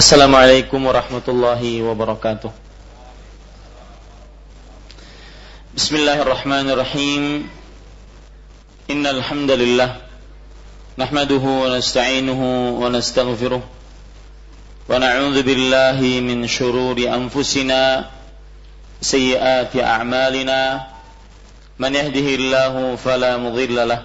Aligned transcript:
Assalamualaikum 0.00 0.80
warahmatullahi 0.80 1.84
wabarakatuh. 1.84 2.48
Bismillahirrahmanirrahim. 5.76 7.44
Innal 8.88 9.20
alhamdulillah. 9.20 10.00
nahmaduhu 10.96 11.44
wa 11.44 11.76
nasta'inuhu 11.76 12.80
wa 12.80 12.88
nastaghfiruh. 12.88 13.60
Wa 13.60 14.96
billahi 15.44 16.24
min 16.24 16.48
shururi 16.48 17.04
anfusina 17.04 18.08
sayyiati 19.04 19.84
a'malina. 19.84 20.96
Man 21.76 21.92
yahdihillahu 21.92 22.96
fala 22.96 23.36
mudilla 23.36 23.84
lah 23.84 24.00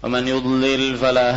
wa 0.00 0.08
man 0.08 0.24
yudlil 0.24 0.96
fala 0.96 1.36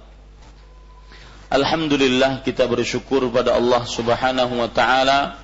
Alhamdulillah 1.51 2.47
kita 2.47 2.63
bersyukur 2.63 3.27
pada 3.27 3.59
Allah 3.59 3.83
Subhanahu 3.83 4.55
wa 4.55 4.71
taala. 4.71 5.35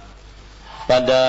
Pada 0.87 1.19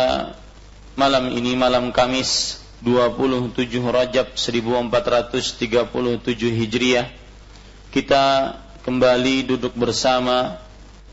malam 0.95 1.35
ini 1.35 1.59
malam 1.59 1.91
Kamis 1.91 2.63
27 2.87 3.59
Rajab 3.83 4.39
1437 4.39 5.51
Hijriah 6.63 7.11
kita 7.91 8.55
kembali 8.87 9.51
duduk 9.51 9.75
bersama 9.75 10.63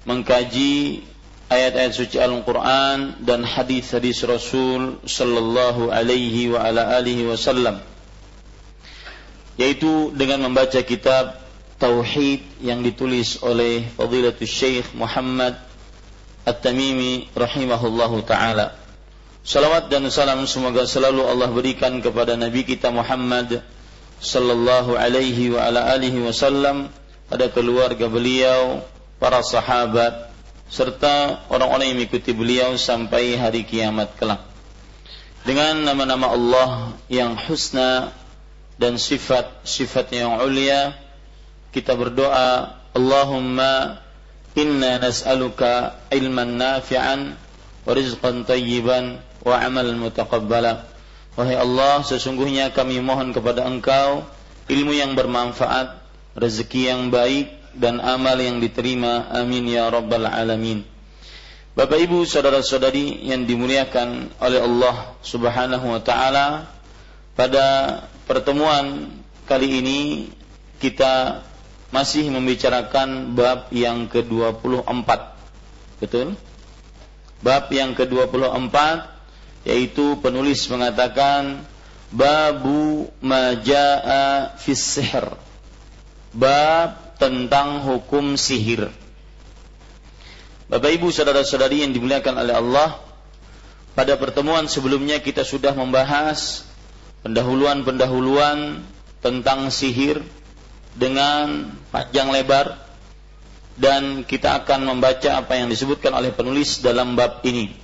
mengkaji 0.06 1.02
ayat-ayat 1.50 1.94
suci 1.98 2.22
Al-Qur'an 2.22 3.18
dan 3.26 3.42
hadis-hadis 3.42 4.22
Rasul 4.30 5.02
sallallahu 5.10 5.90
alaihi 5.90 6.54
wa 6.54 6.62
ala 6.62 7.02
alihi 7.02 7.26
wasallam 7.26 7.82
yaitu 9.58 10.14
dengan 10.14 10.46
membaca 10.46 10.78
kitab 10.86 11.45
Tauhid 11.76 12.64
yang 12.64 12.80
ditulis 12.80 13.44
oleh 13.44 13.84
Fadilatul 14.00 14.48
Syekh 14.48 14.96
Muhammad 14.96 15.60
At-Tamimi 16.48 17.34
rahimahullahu 17.36 18.24
taala. 18.24 18.80
Salawat 19.46 19.92
dan 19.92 20.08
salam 20.10 20.42
semoga 20.50 20.88
selalu 20.88 21.22
Allah 21.22 21.52
berikan 21.52 22.02
kepada 22.02 22.34
Nabi 22.34 22.66
kita 22.66 22.90
Muhammad 22.90 23.62
sallallahu 24.18 24.96
alaihi 24.98 25.54
wa 25.54 25.68
ala 25.68 25.92
alihi 25.94 26.24
wasallam 26.24 26.90
pada 27.28 27.52
keluarga 27.52 28.08
beliau, 28.08 28.82
para 29.20 29.44
sahabat 29.46 30.34
serta 30.70 31.46
orang-orang 31.50 31.94
yang 31.94 31.98
mengikuti 32.02 32.32
beliau 32.34 32.74
sampai 32.80 33.38
hari 33.38 33.68
kiamat 33.68 34.18
kelak. 34.18 34.42
Dengan 35.46 35.78
nama-nama 35.86 36.34
Allah 36.34 36.70
yang 37.06 37.38
husna 37.38 38.10
dan 38.82 38.98
sifat-sifat 38.98 40.10
yang 40.10 40.42
ulia, 40.42 40.98
kita 41.76 41.92
berdoa 42.00 42.80
Allahumma 42.96 44.00
inna 44.56 45.04
nas'aluka 45.04 46.08
ilman 46.08 46.56
nafi'an 46.56 47.36
wa 47.84 47.92
rizqan 47.92 48.48
tayyiban 48.48 49.20
wa 49.44 49.60
amal 49.60 49.84
mutaqabbala. 50.00 50.88
Wahai 51.36 51.60
Allah 51.60 52.00
sesungguhnya 52.08 52.72
kami 52.72 53.04
mohon 53.04 53.36
kepada 53.36 53.68
engkau 53.68 54.24
ilmu 54.72 54.96
yang 54.96 55.20
bermanfaat 55.20 56.00
rezeki 56.40 56.96
yang 56.96 57.12
baik 57.12 57.52
dan 57.76 58.00
amal 58.00 58.40
yang 58.40 58.64
diterima. 58.64 59.28
Amin 59.36 59.68
ya 59.68 59.92
rabbal 59.92 60.32
alamin. 60.32 60.88
Bapak 61.76 62.00
Ibu 62.00 62.24
saudara-saudari 62.24 63.28
yang 63.28 63.44
dimuliakan 63.44 64.32
oleh 64.40 64.64
Allah 64.64 65.12
Subhanahu 65.20 65.92
wa 65.92 66.00
taala 66.00 66.72
pada 67.36 68.00
pertemuan 68.24 69.12
kali 69.44 69.84
ini 69.84 70.00
kita 70.80 71.44
masih 71.96 72.28
membicarakan 72.28 73.32
bab 73.32 73.72
yang 73.72 74.12
ke-24. 74.12 75.08
Betul? 76.04 76.36
Bab 77.40 77.72
yang 77.72 77.96
ke-24 77.96 78.76
yaitu 79.64 80.20
penulis 80.20 80.68
mengatakan 80.68 81.64
babu 82.12 83.08
majaa 83.24 84.52
fis 84.60 84.84
sihr. 84.84 85.24
Bab 86.36 87.16
tentang 87.16 87.80
hukum 87.88 88.36
sihir. 88.36 88.92
Bapak 90.68 90.92
Ibu 91.00 91.16
saudara-saudari 91.16 91.88
yang 91.88 91.96
dimuliakan 91.96 92.36
oleh 92.42 92.60
Allah, 92.60 93.00
pada 93.96 94.20
pertemuan 94.20 94.68
sebelumnya 94.68 95.24
kita 95.24 95.48
sudah 95.48 95.72
membahas 95.72 96.68
pendahuluan-pendahuluan 97.24 98.84
tentang 99.24 99.72
sihir 99.72 100.20
dengan 100.96 101.76
panjang 101.92 102.32
lebar 102.32 102.80
dan 103.76 104.24
kita 104.24 104.64
akan 104.64 104.88
membaca 104.88 105.36
apa 105.36 105.60
yang 105.60 105.68
disebutkan 105.68 106.16
oleh 106.16 106.32
penulis 106.32 106.80
dalam 106.80 107.20
bab 107.20 107.44
ini. 107.44 107.76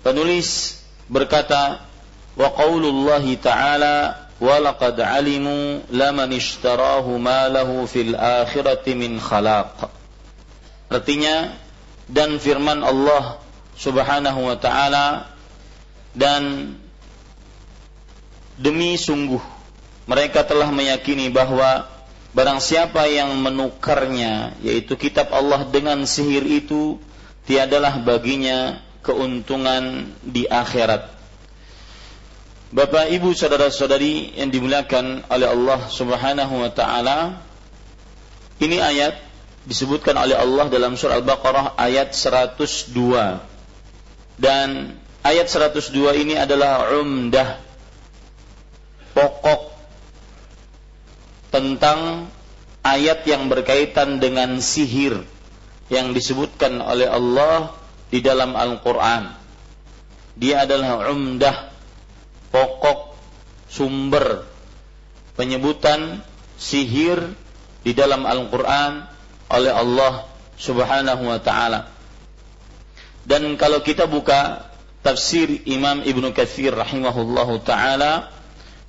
Penulis 0.00 0.80
berkata, 1.04 1.84
"Wa 2.32 2.48
qaulullahi 2.56 3.36
ta'ala 3.36 4.28
wa 4.40 4.56
laqad 4.56 4.96
'alimu 4.96 5.84
laman 5.92 6.32
ishtarahu 6.32 7.20
ma 7.20 7.52
lahu 7.52 7.84
fil 7.84 8.16
akhirati 8.16 8.96
min 8.96 9.20
khalaq." 9.20 9.92
Artinya 10.88 11.52
dan 12.08 12.40
firman 12.40 12.80
Allah 12.80 13.36
Subhanahu 13.76 14.48
wa 14.48 14.56
taala 14.56 15.36
dan 16.16 16.72
demi 18.56 18.96
sungguh 18.96 19.38
mereka 20.08 20.40
telah 20.42 20.72
meyakini 20.72 21.28
bahwa 21.28 21.97
Barang 22.36 22.60
siapa 22.60 23.08
yang 23.08 23.32
menukarnya 23.40 24.52
yaitu 24.60 25.00
kitab 25.00 25.32
Allah 25.32 25.64
dengan 25.64 26.04
sihir 26.04 26.44
itu 26.44 27.00
tiadalah 27.48 27.96
baginya 28.04 28.84
keuntungan 29.00 30.12
di 30.20 30.44
akhirat. 30.44 31.16
Bapak, 32.68 33.08
Ibu, 33.08 33.32
saudara-saudari 33.32 34.36
yang 34.36 34.52
dimuliakan 34.52 35.24
oleh 35.32 35.48
Allah 35.48 35.88
Subhanahu 35.88 36.60
wa 36.60 36.68
taala, 36.68 37.40
ini 38.60 38.76
ayat 38.76 39.16
disebutkan 39.64 40.12
oleh 40.20 40.36
Allah 40.36 40.68
dalam 40.68 40.92
surah 40.92 41.16
Al-Baqarah 41.16 41.80
ayat 41.80 42.12
102. 42.12 43.40
Dan 44.36 45.00
ayat 45.24 45.48
102 45.48 45.96
ini 46.20 46.36
adalah 46.36 46.92
umdah 46.92 47.56
pokok 49.16 49.77
tentang 51.48 52.28
ayat 52.84 53.24
yang 53.24 53.48
berkaitan 53.48 54.20
dengan 54.20 54.60
sihir 54.60 55.24
yang 55.88 56.12
disebutkan 56.12 56.80
oleh 56.84 57.08
Allah 57.08 57.72
di 58.12 58.20
dalam 58.20 58.56
Al-Quran. 58.56 59.32
Dia 60.38 60.68
adalah 60.68 61.10
umdah, 61.10 61.72
pokok, 62.52 63.16
sumber 63.68 64.46
penyebutan 65.34 66.22
sihir 66.58 67.34
di 67.82 67.92
dalam 67.94 68.26
Al-Quran 68.26 69.06
oleh 69.48 69.72
Allah 69.72 70.28
Subhanahu 70.58 71.22
wa 71.24 71.40
Ta'ala. 71.40 71.88
Dan 73.28 73.60
kalau 73.60 73.84
kita 73.84 74.08
buka 74.08 74.68
tafsir 75.04 75.62
Imam 75.68 76.00
Ibnu 76.00 76.32
Katsir 76.32 76.72
rahimahullahu 76.74 77.60
taala 77.62 78.32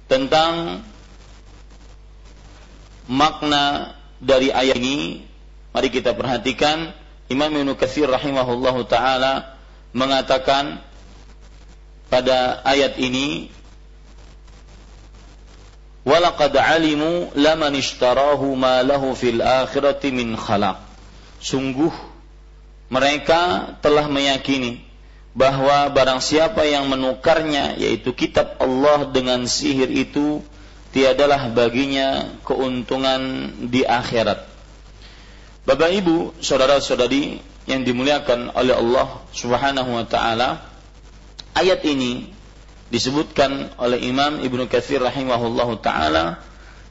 tentang 0.09 0.81
makna 3.09 3.97
dari 4.21 4.53
ayat 4.53 4.77
ini 4.77 5.25
mari 5.73 5.89
kita 5.89 6.13
perhatikan. 6.13 6.93
Imam 7.29 7.49
Ibnu 7.49 7.77
Katsir 7.77 8.09
rahimahullahu 8.09 8.89
taala 8.89 9.57
mengatakan 9.93 10.81
pada 12.09 12.61
ayat 12.65 12.97
ini 12.97 13.53
walaqad 16.05 16.57
alimu 16.57 17.29
laman 17.37 17.77
ishtarahu 17.77 18.57
ma 18.57 18.81
lahu 18.81 19.13
fil 19.13 19.41
akhirati 19.41 20.09
min 20.09 20.33
khalaq. 20.33 20.81
Sungguh 21.37 21.93
mereka 22.89 23.73
telah 23.85 24.09
meyakini 24.09 24.81
bahwa 25.37 25.85
barang 25.93 26.21
siapa 26.25 26.65
yang 26.65 26.89
menukarnya 26.89 27.77
yaitu 27.77 28.11
kitab 28.17 28.57
Allah 28.57 29.05
dengan 29.13 29.45
sihir 29.45 29.87
itu 29.93 30.41
tiadalah 30.89 31.49
baginya 31.53 32.39
keuntungan 32.41 33.53
di 33.69 33.85
akhirat. 33.85 34.45
Bapak 35.65 35.91
Ibu, 35.93 36.41
saudara-saudari 36.41 37.37
yang 37.69 37.85
dimuliakan 37.85 38.57
oleh 38.57 38.73
Allah 38.73 39.21
Subhanahu 39.29 39.93
wa 39.93 40.05
taala, 40.09 40.65
ayat 41.53 41.85
ini 41.85 42.33
disebutkan 42.89 43.77
oleh 43.77 44.01
Imam 44.01 44.41
Ibnu 44.41 44.65
Katsir 44.65 44.97
rahimahullahu 44.97 45.77
taala 45.77 46.41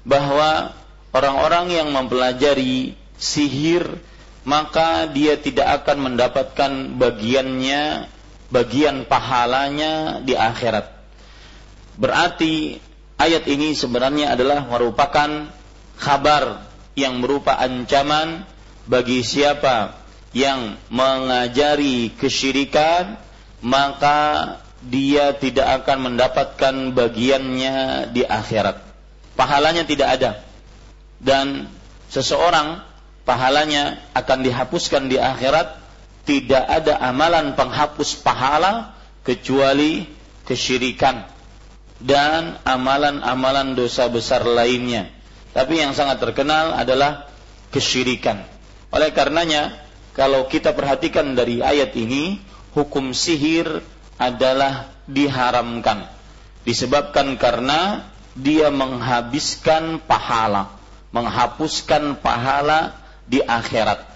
bahwa 0.07 0.71
orang-orang 1.11 1.75
yang 1.75 1.89
mempelajari 1.91 2.95
sihir 3.19 3.99
maka 4.47 5.11
dia 5.11 5.37
tidak 5.37 5.83
akan 5.83 6.15
mendapatkan 6.15 6.97
bagiannya 6.97 8.09
bagian 8.49 9.05
pahalanya 9.05 10.25
di 10.25 10.33
akhirat. 10.33 10.89
Berarti 11.99 12.79
ayat 13.19 13.45
ini 13.51 13.75
sebenarnya 13.75 14.33
adalah 14.39 14.65
merupakan 14.65 15.51
kabar 15.99 16.65
yang 16.95 17.19
berupa 17.19 17.59
ancaman 17.59 18.47
bagi 18.87 19.27
siapa 19.27 19.99
yang 20.33 20.79
mengajari 20.89 22.15
kesyirikan 22.15 23.19
maka 23.59 24.57
dia 24.79 25.35
tidak 25.35 25.83
akan 25.83 26.15
mendapatkan 26.15 26.75
bagiannya 26.95 28.09
di 28.15 28.23
akhirat. 28.23 28.79
Pahalanya 29.35 29.83
tidak 29.83 30.09
ada. 30.15 30.31
Dan 31.19 31.67
seseorang 32.07 32.87
pahalanya 33.27 33.99
akan 34.15 34.47
dihapuskan 34.47 35.11
di 35.11 35.19
akhirat 35.19 35.83
tidak 36.23 36.63
ada 36.63 37.03
amalan 37.03 37.59
penghapus 37.59 38.23
pahala 38.23 38.95
kecuali 39.27 40.07
kesyirikan 40.47 41.27
dan 41.99 42.63
amalan-amalan 42.63 43.75
dosa 43.75 44.07
besar 44.07 44.47
lainnya. 44.47 45.11
Tapi 45.55 45.83
yang 45.83 45.95
sangat 45.95 46.23
terkenal 46.23 46.75
adalah 46.75 47.27
kesyirikan. 47.75 48.47
Oleh 48.95 49.11
karenanya, 49.11 49.75
kalau 50.15 50.47
kita 50.47 50.73
perhatikan 50.73 51.35
dari 51.35 51.59
ayat 51.61 51.93
ini, 51.99 52.39
hukum 52.73 53.11
sihir 53.11 53.83
adalah 54.19 54.95
diharamkan. 55.11 56.07
Disebabkan 56.63 57.39
karena 57.41 58.07
dia 58.39 58.71
menghabiskan 58.71 59.99
pahala, 60.05 60.79
menghapuskan 61.11 62.19
pahala 62.23 62.95
di 63.27 63.43
akhirat. 63.43 64.07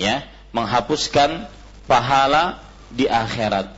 Ya, 0.00 0.24
menghapuskan 0.56 1.50
pahala 1.84 2.62
di 2.88 3.04
akhirat. 3.04 3.74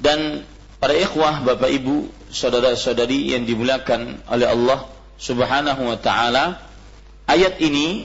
Dan 0.00 0.42
para 0.84 1.00
ikhwah, 1.00 1.40
Bapak 1.40 1.72
Ibu, 1.80 2.12
saudara-saudari 2.28 3.32
yang 3.32 3.48
dimuliakan 3.48 4.20
oleh 4.28 4.52
Allah 4.52 4.84
Subhanahu 5.16 5.88
wa 5.88 5.96
taala, 5.96 6.60
ayat 7.24 7.56
ini 7.64 8.04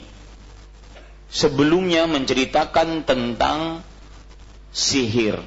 sebelumnya 1.27 2.07
menceritakan 2.07 3.03
tentang 3.03 3.83
sihir. 4.71 5.43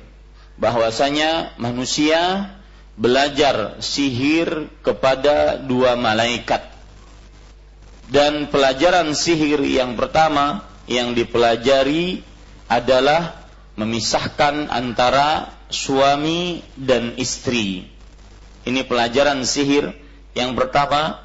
Bahwasanya 0.61 1.57
manusia 1.57 2.53
belajar 3.01 3.81
sihir 3.81 4.69
kepada 4.85 5.57
dua 5.57 5.97
malaikat. 5.97 6.69
Dan 8.13 8.53
pelajaran 8.53 9.17
sihir 9.17 9.65
yang 9.65 9.97
pertama 9.97 10.69
yang 10.85 11.17
dipelajari 11.17 12.21
adalah 12.69 13.49
memisahkan 13.81 14.69
antara 14.69 15.62
suami 15.73 16.63
dan 16.79 17.17
istri. 17.19 17.89
Ini 18.63 18.87
pelajaran 18.87 19.43
sihir 19.43 19.91
yang 20.39 20.55
pertama 20.55 21.19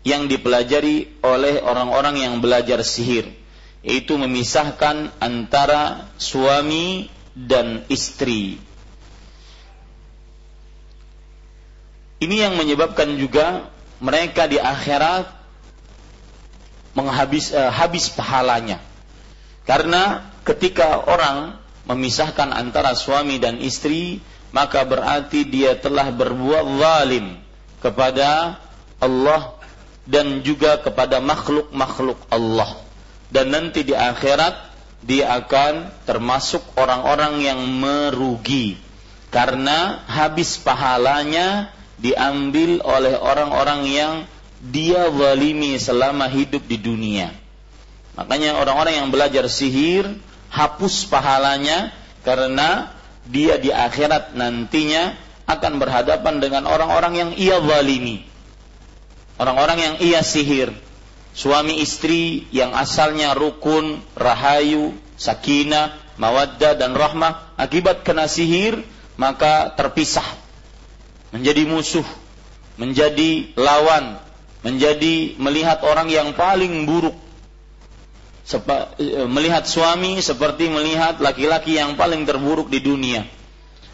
yang 0.00 0.24
dipelajari 0.30 1.20
oleh 1.20 1.60
orang-orang 1.60 2.24
yang 2.24 2.34
belajar 2.40 2.80
sihir, 2.80 3.28
yaitu 3.84 4.16
memisahkan 4.16 5.12
antara 5.20 6.08
suami 6.16 7.12
dan 7.36 7.84
istri. 7.92 8.56
Ini 12.20 12.48
yang 12.48 12.54
menyebabkan 12.56 13.16
juga 13.16 13.68
mereka 14.00 14.48
di 14.48 14.56
akhirat 14.56 15.28
menghabis 16.96 17.52
uh, 17.52 17.68
habis 17.72 18.08
pahalanya. 18.12 18.80
Karena 19.68 20.32
ketika 20.44 21.04
orang 21.04 21.59
memisahkan 21.90 22.54
antara 22.54 22.94
suami 22.94 23.42
dan 23.42 23.58
istri, 23.58 24.22
maka 24.54 24.86
berarti 24.86 25.42
dia 25.42 25.74
telah 25.74 26.14
berbuat 26.14 26.64
zalim 26.78 27.42
kepada 27.82 28.62
Allah 29.02 29.58
dan 30.06 30.46
juga 30.46 30.78
kepada 30.78 31.18
makhluk-makhluk 31.18 32.18
Allah. 32.30 32.78
Dan 33.30 33.50
nanti 33.54 33.86
di 33.86 33.94
akhirat 33.94 34.70
dia 35.02 35.34
akan 35.42 35.90
termasuk 36.06 36.62
orang-orang 36.76 37.40
yang 37.40 37.60
merugi 37.62 38.76
karena 39.30 40.02
habis 40.10 40.58
pahalanya 40.58 41.70
diambil 41.96 42.82
oleh 42.82 43.14
orang-orang 43.16 43.86
yang 43.86 44.14
dia 44.60 45.08
zalimi 45.08 45.78
selama 45.80 46.28
hidup 46.28 46.66
di 46.66 46.76
dunia. 46.76 47.32
Makanya 48.18 48.58
orang-orang 48.60 49.00
yang 49.00 49.08
belajar 49.08 49.46
sihir 49.48 50.10
hapus 50.50 51.06
pahalanya 51.06 51.94
karena 52.26 52.92
dia 53.30 53.56
di 53.56 53.70
akhirat 53.70 54.34
nantinya 54.34 55.14
akan 55.46 55.82
berhadapan 55.82 56.42
dengan 56.42 56.66
orang-orang 56.66 57.14
yang 57.16 57.30
ia 57.34 57.58
zalimi. 57.62 58.26
Orang-orang 59.40 59.78
yang 59.80 59.94
ia 60.02 60.20
sihir. 60.20 60.74
Suami 61.30 61.78
istri 61.80 62.50
yang 62.50 62.74
asalnya 62.74 63.32
rukun, 63.38 64.02
rahayu, 64.18 64.92
sakinah, 65.14 65.96
mawaddah 66.18 66.76
dan 66.76 66.92
rahmah. 66.92 67.54
Akibat 67.56 68.02
kena 68.02 68.26
sihir 68.26 68.82
maka 69.16 69.72
terpisah. 69.78 70.26
Menjadi 71.30 71.62
musuh, 71.64 72.06
menjadi 72.74 73.54
lawan, 73.54 74.18
menjadi 74.66 75.38
melihat 75.38 75.80
orang 75.86 76.10
yang 76.10 76.34
paling 76.34 76.84
buruk 76.84 77.14
e, 78.44 79.24
melihat 79.28 79.64
suami 79.68 80.18
seperti 80.20 80.68
melihat 80.72 81.20
laki-laki 81.20 81.76
yang 81.76 81.94
paling 81.94 82.24
terburuk 82.24 82.68
di 82.72 82.80
dunia. 82.80 83.24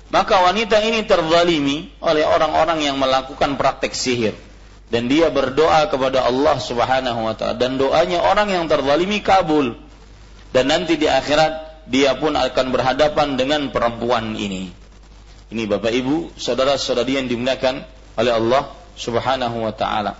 Maka 0.06 0.38
wanita 0.38 0.78
ini 0.86 1.02
terzalimi 1.02 1.90
oleh 1.98 2.22
orang-orang 2.22 2.78
yang 2.86 2.96
melakukan 2.96 3.58
praktek 3.58 3.92
sihir. 3.92 4.34
Dan 4.86 5.10
dia 5.10 5.34
berdoa 5.34 5.90
kepada 5.90 6.22
Allah 6.22 6.62
Subhanahu 6.62 7.26
wa 7.26 7.34
taala. 7.34 7.58
Dan 7.58 7.74
doanya 7.74 8.22
orang 8.22 8.54
yang 8.54 8.70
terzalimi 8.70 9.18
kabul. 9.18 9.74
Dan 10.54 10.70
nanti 10.70 10.94
di 10.94 11.10
akhirat 11.10 11.84
dia 11.90 12.14
pun 12.14 12.38
akan 12.38 12.66
berhadapan 12.70 13.34
dengan 13.34 13.74
perempuan 13.74 14.38
ini. 14.38 14.70
Ini 15.50 15.62
Bapak 15.66 15.90
Ibu 15.90 16.38
saudara-saudari 16.38 17.18
yang 17.18 17.26
dimuliakan 17.26 17.82
oleh 18.18 18.32
Allah 18.34 18.74
Subhanahu 18.94 19.62
wa 19.62 19.74
taala. 19.74 20.18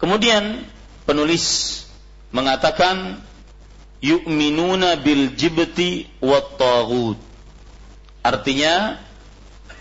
Kemudian 0.00 0.64
penulis 1.04 1.83
mengatakan 2.34 3.22
yu'minuna 4.02 4.98
bil 4.98 5.38
jibti 5.38 6.10
wat 6.18 6.58
taghut. 6.58 7.16
Artinya 8.26 8.98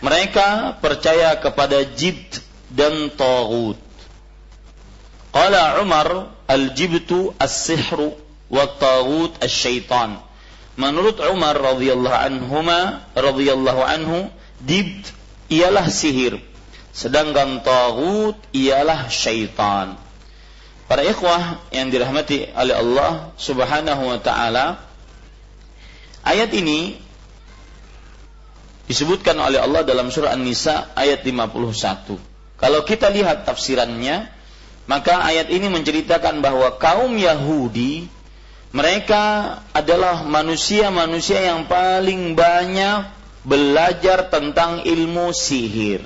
mereka 0.06 0.78
percaya 0.78 1.34
kepada 1.42 1.82
jibt 1.98 2.46
dan 2.70 3.10
taghut. 3.18 3.80
Qala 5.34 5.82
Umar 5.82 6.30
al-jibtu 6.46 7.34
as-sihru 7.42 8.14
wat 8.54 8.78
taghut 8.78 9.34
as-syaitan. 9.42 10.22
Menurut 10.78 11.18
Umar 11.26 11.58
radhiyallahu 11.58 12.22
anhuma 12.22 13.02
radhiyallahu 13.18 13.82
anhu 13.82 14.30
jibt 14.62 15.10
ialah 15.50 15.90
sihir 15.90 16.38
Sedangkan 16.94 17.66
tagut 17.66 18.38
ialah 18.54 19.10
syaitan. 19.10 19.98
Para 20.94 21.10
ikhwah 21.10 21.74
yang 21.74 21.90
dirahmati 21.90 22.54
oleh 22.54 22.78
Allah 22.78 23.34
Subhanahu 23.34 24.14
wa 24.14 24.22
taala, 24.22 24.78
ayat 26.22 26.54
ini 26.54 27.02
disebutkan 28.86 29.34
oleh 29.42 29.58
Allah 29.58 29.82
dalam 29.82 30.14
surah 30.14 30.38
An-Nisa 30.38 30.94
ayat 30.94 31.26
51. 31.26 32.14
Kalau 32.62 32.86
kita 32.86 33.10
lihat 33.10 33.42
tafsirannya, 33.42 34.30
maka 34.86 35.26
ayat 35.26 35.50
ini 35.50 35.66
menceritakan 35.66 36.46
bahwa 36.46 36.78
kaum 36.78 37.18
Yahudi 37.18 38.06
mereka 38.70 39.66
adalah 39.74 40.22
manusia-manusia 40.22 41.42
yang 41.42 41.66
paling 41.66 42.38
banyak 42.38 43.10
belajar 43.42 44.30
tentang 44.30 44.86
ilmu 44.86 45.34
sihir 45.34 46.06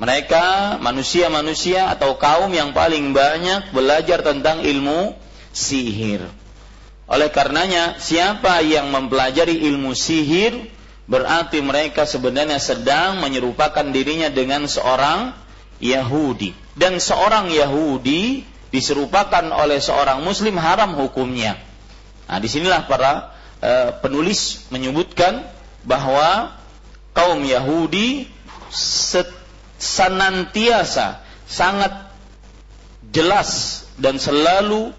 mereka 0.00 0.80
manusia-manusia 0.80 1.92
atau 1.92 2.16
kaum 2.16 2.48
yang 2.48 2.72
paling 2.72 3.12
banyak 3.12 3.68
belajar 3.76 4.24
tentang 4.24 4.64
ilmu 4.64 5.12
sihir. 5.52 6.24
Oleh 7.04 7.28
karenanya, 7.28 8.00
siapa 8.00 8.64
yang 8.64 8.88
mempelajari 8.88 9.60
ilmu 9.68 9.92
sihir 9.92 10.72
berarti 11.04 11.60
mereka 11.60 12.08
sebenarnya 12.08 12.56
sedang 12.56 13.20
menyerupakan 13.20 13.84
dirinya 13.92 14.32
dengan 14.32 14.64
seorang 14.64 15.36
Yahudi. 15.84 16.56
Dan 16.72 16.96
seorang 16.96 17.52
Yahudi 17.52 18.46
diserupakan 18.72 19.42
oleh 19.52 19.82
seorang 19.82 20.24
Muslim 20.24 20.56
haram 20.56 20.96
hukumnya. 20.96 21.58
Nah, 22.30 22.38
di 22.38 22.46
sinilah 22.46 22.86
para 22.86 23.34
e, 23.58 23.72
penulis 23.98 24.70
menyebutkan 24.70 25.44
bahwa 25.82 26.54
kaum 27.10 27.42
Yahudi 27.42 28.30
set, 28.70 29.26
senantiasa 29.80 31.24
sangat 31.48 32.12
jelas 33.10 33.82
dan 33.96 34.20
selalu 34.20 34.92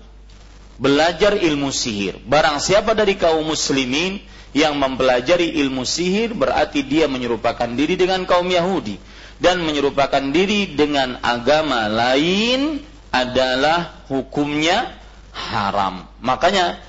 belajar 0.82 1.38
ilmu 1.38 1.70
sihir. 1.70 2.18
Barang 2.26 2.58
siapa 2.58 2.98
dari 2.98 3.14
kaum 3.16 3.46
muslimin 3.46 4.18
yang 4.52 4.76
mempelajari 4.76 5.62
ilmu 5.64 5.86
sihir 5.86 6.34
berarti 6.34 6.82
dia 6.84 7.06
menyerupakan 7.06 7.70
diri 7.72 7.96
dengan 7.96 8.26
kaum 8.26 8.50
Yahudi 8.50 8.98
dan 9.38 9.62
menyerupakan 9.62 10.22
diri 10.34 10.74
dengan 10.74 11.22
agama 11.22 11.86
lain 11.88 12.82
adalah 13.14 14.06
hukumnya 14.10 14.98
haram. 15.32 16.10
Makanya 16.20 16.82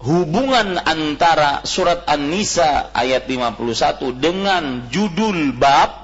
hubungan 0.00 0.80
antara 0.84 1.64
surat 1.64 2.04
An-Nisa 2.04 2.92
ayat 2.92 3.24
51 3.28 4.20
dengan 4.20 4.88
judul 4.92 5.56
bab 5.56 6.03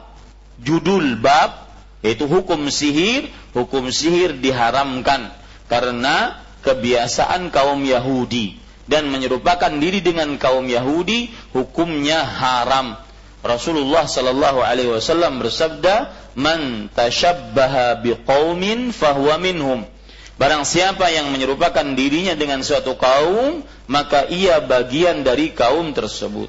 judul 0.60 1.16
bab 1.20 1.70
yaitu 2.00 2.24
hukum 2.24 2.68
sihir, 2.72 3.28
hukum 3.52 3.92
sihir 3.92 4.40
diharamkan 4.40 5.32
karena 5.68 6.40
kebiasaan 6.64 7.52
kaum 7.52 7.84
Yahudi 7.84 8.56
dan 8.90 9.06
menyerupakan 9.08 9.70
diri 9.78 10.02
dengan 10.02 10.34
kaum 10.40 10.66
Yahudi 10.66 11.30
hukumnya 11.54 12.24
haram. 12.24 12.98
Rasulullah 13.40 14.04
sallallahu 14.04 14.60
alaihi 14.60 14.92
wasallam 14.92 15.40
bersabda, 15.40 16.12
"Man 16.36 16.92
tashabbaha 16.92 18.04
biqaumin 18.04 18.92
fahuwa 18.92 19.40
minhum." 19.40 19.88
Barang 20.36 20.64
siapa 20.64 21.12
yang 21.12 21.32
menyerupakan 21.32 21.84
dirinya 21.96 22.32
dengan 22.32 22.64
suatu 22.64 22.96
kaum, 22.96 23.60
maka 23.88 24.24
ia 24.28 24.60
bagian 24.60 25.20
dari 25.20 25.52
kaum 25.52 25.92
tersebut. 25.92 26.48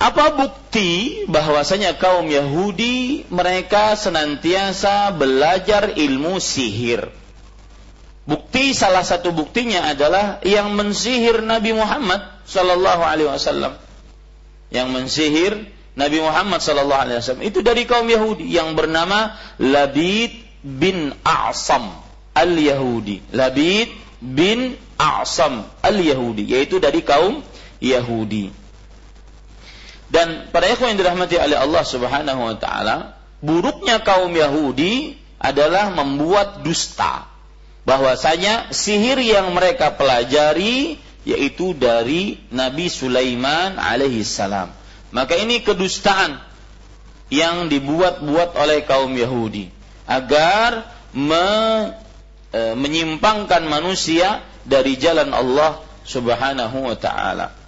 Apa 0.00 0.32
bukti 0.32 1.28
bahwasanya 1.28 2.00
kaum 2.00 2.24
Yahudi 2.24 3.28
mereka 3.28 3.92
senantiasa 4.00 5.12
belajar 5.12 5.92
ilmu 5.92 6.40
sihir? 6.40 7.12
Bukti 8.24 8.72
salah 8.72 9.04
satu 9.04 9.28
buktinya 9.28 9.92
adalah 9.92 10.40
yang 10.40 10.72
mensihir 10.72 11.44
Nabi 11.44 11.76
Muhammad 11.76 12.24
sallallahu 12.48 13.02
alaihi 13.04 13.28
wasallam. 13.28 13.76
Yang 14.72 14.88
mensihir 14.88 15.52
Nabi 15.92 16.24
Muhammad 16.24 16.64
sallallahu 16.64 17.00
alaihi 17.04 17.18
wasallam 17.20 17.44
itu 17.44 17.60
dari 17.60 17.84
kaum 17.84 18.08
Yahudi 18.08 18.48
yang 18.48 18.72
bernama 18.72 19.36
Labid 19.60 20.32
bin 20.64 21.12
A'sam 21.20 21.92
al-Yahudi. 22.32 23.36
Labid 23.36 23.92
bin 24.24 24.80
A'sam 24.96 25.68
al-Yahudi 25.84 26.56
yaitu 26.56 26.80
dari 26.80 27.04
kaum 27.04 27.44
Yahudi. 27.84 28.59
Dan 30.10 30.50
para 30.50 30.66
ikhwan 30.66 30.94
yang 30.94 30.98
dirahmati 31.06 31.38
oleh 31.38 31.54
Allah 31.54 31.84
Subhanahu 31.86 32.40
wa 32.42 32.56
taala, 32.58 33.14
buruknya 33.38 34.02
kaum 34.02 34.34
Yahudi 34.34 35.14
adalah 35.38 35.94
membuat 35.94 36.66
dusta. 36.66 37.30
Bahwasanya 37.86 38.74
sihir 38.74 39.16
yang 39.22 39.54
mereka 39.54 39.94
pelajari 39.94 41.00
yaitu 41.24 41.72
dari 41.78 42.42
Nabi 42.50 42.90
Sulaiman 42.90 43.78
alaihi 43.78 44.26
salam. 44.26 44.74
Maka 45.14 45.38
ini 45.38 45.62
kedustaan 45.62 46.38
yang 47.30 47.70
dibuat-buat 47.70 48.58
oleh 48.58 48.82
kaum 48.84 49.14
Yahudi 49.14 49.70
agar 50.10 50.90
me, 51.14 51.46
e, 52.50 52.60
menyimpangkan 52.74 53.62
manusia 53.66 54.42
dari 54.66 54.98
jalan 54.98 55.30
Allah 55.30 55.82
Subhanahu 56.02 56.90
wa 56.90 56.96
taala. 56.98 57.59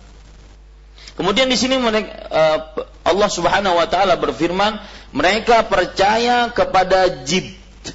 Kemudian 1.22 1.46
di 1.46 1.54
sini 1.54 1.78
eh, 1.78 2.58
Allah 3.06 3.30
Subhanahu 3.30 3.78
wa 3.78 3.86
taala 3.86 4.18
berfirman, 4.18 4.74
mereka 5.14 5.62
percaya 5.70 6.50
kepada 6.50 7.22
jibt. 7.22 7.94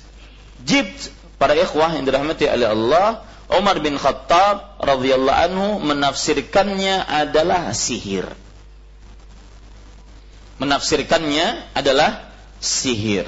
Jibt 0.63 1.12
para 1.36 1.51
ikhwah 1.51 1.91
yang 1.91 2.07
dirahmati 2.07 2.48
oleh 2.48 2.72
Allah, 2.72 3.27
Umar 3.51 3.84
bin 3.84 4.00
Khattab 4.00 4.79
radhiyallahu 4.79 5.39
anhu 5.43 5.67
menafsirkannya 5.84 7.03
adalah 7.03 7.75
sihir. 7.75 8.31
Menafsirkannya 10.63 11.75
adalah 11.75 12.31
sihir. 12.63 13.27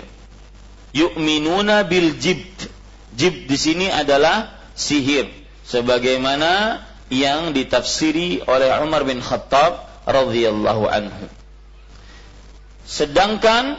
Yu'minuna 0.95 1.83
bil 1.83 2.15
jibt. 2.15 2.71
Jibt 3.19 3.51
di 3.51 3.57
sini 3.59 3.91
adalah 3.91 4.63
sihir. 4.79 5.27
Sebagaimana 5.67 6.87
yang 7.11 7.51
ditafsiri 7.51 8.47
oleh 8.47 8.71
Umar 8.79 9.03
bin 9.03 9.19
Khattab 9.19 9.88
radhiyallahu 10.09 10.89
anhu. 10.89 11.25
Sedangkan 12.89 13.77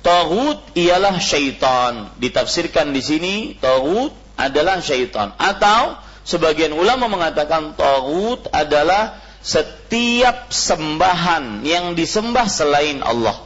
tagut 0.00 0.56
ialah 0.72 1.20
syaitan. 1.20 2.16
Ditafsirkan 2.16 2.96
di 2.96 3.04
sini 3.04 3.34
tagut 3.60 4.16
adalah 4.40 4.80
syaitan 4.80 5.36
atau 5.36 6.00
sebagian 6.24 6.72
ulama 6.72 7.12
mengatakan 7.12 7.76
tagut 7.76 8.48
adalah 8.48 9.20
setiap 9.44 10.48
sembahan 10.48 11.62
yang 11.68 11.92
disembah 11.92 12.48
selain 12.48 13.04
Allah. 13.04 13.44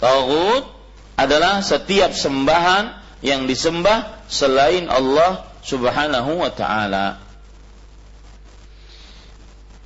Tagut 0.00 0.64
adalah 1.20 1.60
setiap 1.60 2.16
sembahan 2.16 2.96
yang 3.20 3.44
disembah 3.44 4.24
selain 4.30 4.86
Allah 4.88 5.44
Subhanahu 5.66 6.40
wa 6.40 6.50
taala. 6.54 7.27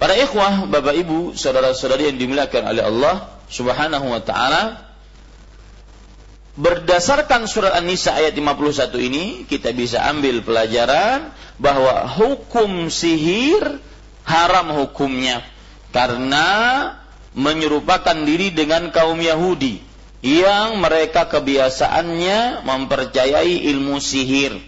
Para 0.03 0.19
ikhwah, 0.19 0.67
Bapak 0.67 0.99
Ibu, 0.99 1.39
saudara-saudari 1.39 2.11
yang 2.11 2.19
dimuliakan 2.19 2.75
oleh 2.75 2.83
Allah 2.83 3.39
Subhanahu 3.47 4.11
wa 4.11 4.19
taala, 4.19 4.91
berdasarkan 6.59 7.47
surat 7.47 7.71
An-Nisa 7.79 8.19
ayat 8.19 8.35
51 8.35 8.99
ini 8.99 9.25
kita 9.47 9.71
bisa 9.71 10.03
ambil 10.11 10.43
pelajaran 10.43 11.31
bahwa 11.63 12.11
hukum 12.19 12.91
sihir 12.91 13.79
haram 14.27 14.75
hukumnya 14.75 15.47
karena 15.95 16.51
menyerupakan 17.39 18.27
diri 18.27 18.51
dengan 18.51 18.91
kaum 18.91 19.23
Yahudi 19.23 19.79
yang 20.27 20.83
mereka 20.83 21.31
kebiasaannya 21.31 22.67
mempercayai 22.67 23.71
ilmu 23.71 24.03
sihir 24.03 24.59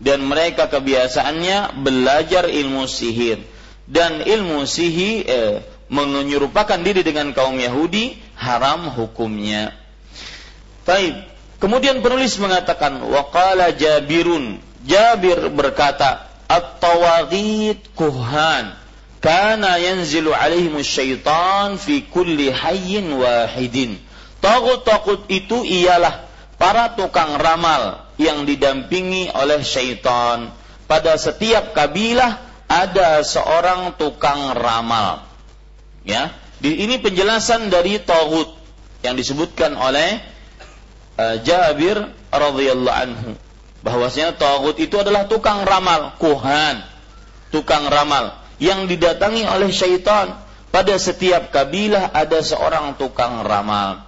dan 0.00 0.24
mereka 0.24 0.72
kebiasaannya 0.72 1.76
belajar 1.76 2.48
ilmu 2.48 2.88
sihir 2.88 3.57
dan 3.88 4.20
ilmu 4.20 4.68
sihi 4.68 5.24
eh, 5.24 5.64
menyerupakan 5.88 6.76
diri 6.84 7.00
dengan 7.00 7.32
kaum 7.32 7.56
Yahudi 7.56 8.20
haram 8.36 8.92
hukumnya. 8.92 9.72
Taib. 10.84 11.16
Kemudian 11.58 12.04
penulis 12.04 12.38
mengatakan 12.38 13.02
waqala 13.02 13.74
Jabirun. 13.74 14.62
Jabir 14.86 15.50
berkata, 15.50 16.30
"At-tawaghit 16.46 17.90
kuhan 17.98 18.78
kana 19.18 19.74
yanzilu 19.82 20.30
alaihim 20.30 20.78
syaitan 20.86 21.74
fi 21.80 22.06
kulli 22.06 22.54
hayyin 22.54 23.10
wahidin." 23.10 23.98
Tagut-tagut 24.38 25.26
itu 25.26 25.66
ialah 25.66 26.30
para 26.62 26.94
tukang 26.94 27.34
ramal 27.42 28.06
yang 28.22 28.46
didampingi 28.46 29.34
oleh 29.34 29.66
syaitan 29.66 30.54
pada 30.86 31.18
setiap 31.18 31.74
kabilah 31.74 32.47
ada 32.68 33.24
seorang 33.24 33.96
tukang 33.96 34.54
ramal. 34.54 35.24
Ya, 36.04 36.36
di 36.60 36.84
ini 36.84 37.00
penjelasan 37.00 37.72
dari 37.72 37.98
Tauhud. 37.98 38.60
yang 38.98 39.14
disebutkan 39.14 39.78
oleh 39.78 40.18
uh, 41.14 41.38
Jabir 41.46 42.02
radhiyallahu 42.34 42.98
anhu 42.98 43.30
bahwasanya 43.82 44.34
tagut 44.34 44.74
itu 44.82 44.98
adalah 44.98 45.30
tukang 45.30 45.62
ramal, 45.62 46.18
kuhan, 46.18 46.82
tukang 47.54 47.86
ramal 47.86 48.34
yang 48.58 48.90
didatangi 48.90 49.46
oleh 49.46 49.70
syaitan. 49.70 50.44
Pada 50.68 51.00
setiap 51.00 51.48
kabilah 51.48 52.12
ada 52.12 52.44
seorang 52.44 53.00
tukang 53.00 53.40
ramal. 53.40 54.04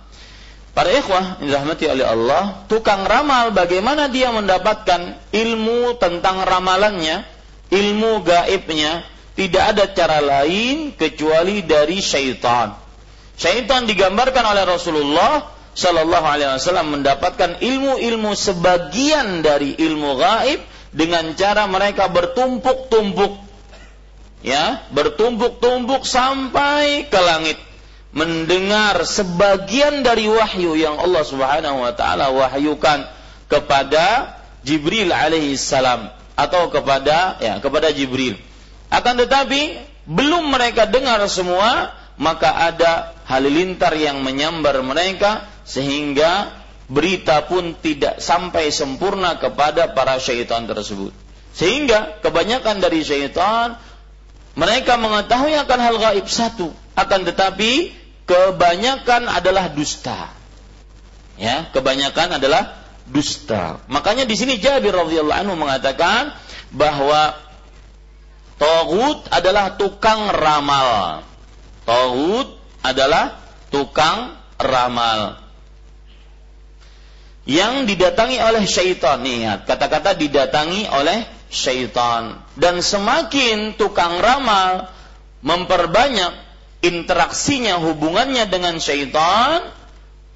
Para 0.77 0.93
ikhwah 0.93 1.41
yang 1.41 1.49
dirahmati 1.49 1.89
oleh 1.89 2.05
Allah, 2.05 2.69
tukang 2.69 3.09
ramal 3.09 3.51
bagaimana 3.57 4.13
dia 4.13 4.29
mendapatkan 4.29 5.19
ilmu 5.33 5.97
tentang 5.97 6.45
ramalannya, 6.45 7.25
ilmu 7.71 8.23
gaibnya, 8.27 9.07
tidak 9.39 9.65
ada 9.75 9.85
cara 9.95 10.19
lain 10.21 10.93
kecuali 10.95 11.65
dari 11.65 12.03
syaitan. 12.03 12.77
Syaitan 13.41 13.89
digambarkan 13.89 14.45
oleh 14.45 14.69
Rasulullah 14.69 15.49
Shallallahu 15.73 16.27
Alaihi 16.27 16.61
Wasallam 16.61 17.01
mendapatkan 17.01 17.63
ilmu-ilmu 17.63 18.37
sebagian 18.37 19.41
dari 19.41 19.79
ilmu 19.79 20.19
gaib 20.19 20.61
dengan 20.91 21.33
cara 21.39 21.65
mereka 21.71 22.11
bertumpuk-tumpuk, 22.11 23.39
ya, 24.43 24.85
bertumpuk-tumpuk 24.91 26.03
sampai 26.05 27.07
ke 27.07 27.21
langit. 27.23 27.59
Mendengar 28.11 29.07
sebagian 29.07 30.03
dari 30.03 30.27
wahyu 30.27 30.75
yang 30.75 30.99
Allah 30.99 31.23
Subhanahu 31.23 31.87
wa 31.87 31.95
taala 31.95 32.35
wahyukan 32.35 33.07
kepada 33.47 34.35
Jibril 34.67 35.15
alaihi 35.15 35.55
salam 35.55 36.11
atau 36.41 36.73
kepada 36.73 37.37
ya 37.37 37.61
kepada 37.61 37.93
Jibril. 37.93 38.41
Akan 38.89 39.21
tetapi 39.21 39.77
belum 40.09 40.51
mereka 40.51 40.89
dengar 40.89 41.21
semua, 41.29 41.93
maka 42.17 42.73
ada 42.73 43.15
halilintar 43.29 43.93
yang 43.95 44.25
menyambar 44.25 44.81
mereka 44.83 45.47
sehingga 45.69 46.51
berita 46.91 47.47
pun 47.47 47.79
tidak 47.79 48.19
sampai 48.19 48.75
sempurna 48.75 49.39
kepada 49.39 49.95
para 49.95 50.19
syaitan 50.19 50.67
tersebut. 50.67 51.15
Sehingga 51.55 52.19
kebanyakan 52.25 52.83
dari 52.83 53.07
syaitan 53.07 53.79
mereka 54.59 54.99
mengetahui 54.99 55.55
akan 55.55 55.79
hal 55.79 55.97
gaib 56.03 56.27
satu, 56.27 56.75
akan 56.99 57.21
tetapi 57.31 57.95
kebanyakan 58.27 59.31
adalah 59.31 59.71
dusta. 59.71 60.35
Ya, 61.39 61.71
kebanyakan 61.73 62.37
adalah 62.37 62.80
dusta. 63.11 63.83
Makanya 63.91 64.25
di 64.25 64.35
sini 64.39 64.57
Jabir 64.57 64.95
radhiyallahu 64.95 65.41
anhu 65.43 65.55
mengatakan 65.59 66.33
bahwa 66.71 67.35
Togut 68.61 69.25
adalah 69.33 69.81
tukang 69.81 70.29
ramal. 70.37 71.25
Togut 71.89 72.61
adalah 72.85 73.41
tukang 73.73 74.37
ramal. 74.61 75.41
Yang 77.49 77.89
didatangi 77.89 78.37
oleh 78.37 78.69
syaitan. 78.69 79.25
Lihat, 79.25 79.65
kata-kata 79.65 80.13
didatangi 80.13 80.93
oleh 80.93 81.25
syaitan. 81.49 82.45
Dan 82.53 82.85
semakin 82.85 83.81
tukang 83.81 84.21
ramal 84.21 84.93
memperbanyak 85.41 86.37
interaksinya 86.85 87.81
hubungannya 87.81 88.45
dengan 88.45 88.77
syaitan 88.77 89.73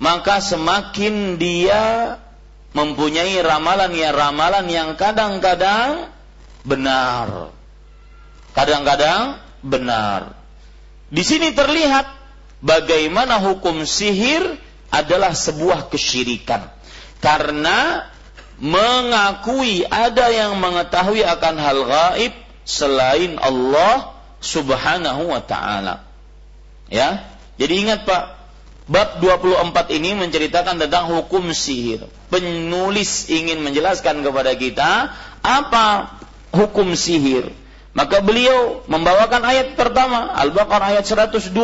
maka 0.00 0.42
semakin 0.42 1.40
dia 1.40 2.16
mempunyai 2.74 3.38
ramalan 3.40 3.94
ya 3.94 4.10
ramalan 4.10 4.66
yang 4.66 4.98
kadang-kadang 4.98 6.10
benar. 6.66 7.54
Kadang-kadang 8.52 9.38
benar. 9.62 10.34
Di 11.08 11.22
sini 11.22 11.54
terlihat 11.54 12.10
bagaimana 12.58 13.38
hukum 13.38 13.87
sihir 13.87 14.58
adalah 14.90 15.32
sebuah 15.32 15.90
kesyirikan. 15.90 16.66
Karena 17.22 18.10
mengakui 18.58 19.82
ada 19.87 20.30
yang 20.30 20.58
mengetahui 20.58 21.22
akan 21.24 21.54
hal 21.58 21.78
gaib 21.87 22.34
selain 22.66 23.38
Allah 23.38 24.14
Subhanahu 24.44 25.30
wa 25.30 25.40
taala. 25.40 26.04
Ya. 26.92 27.32
Jadi 27.54 27.87
ingat 27.87 28.02
Pak, 28.02 28.43
bab 28.84 29.20
24 29.20 29.96
ini 29.96 30.12
menceritakan 30.16 30.76
tentang 30.76 31.08
hukum 31.08 31.52
sihir. 31.56 32.04
Penulis 32.28 33.32
ingin 33.32 33.64
menjelaskan 33.64 34.20
kepada 34.20 34.52
kita 34.56 35.14
apa 35.40 36.18
hukum 36.52 36.92
sihir. 36.92 37.52
Maka 37.94 38.18
beliau 38.20 38.82
membawakan 38.90 39.46
ayat 39.46 39.78
pertama, 39.78 40.34
Al-Baqarah 40.34 40.98
ayat 40.98 41.06
102, 41.06 41.54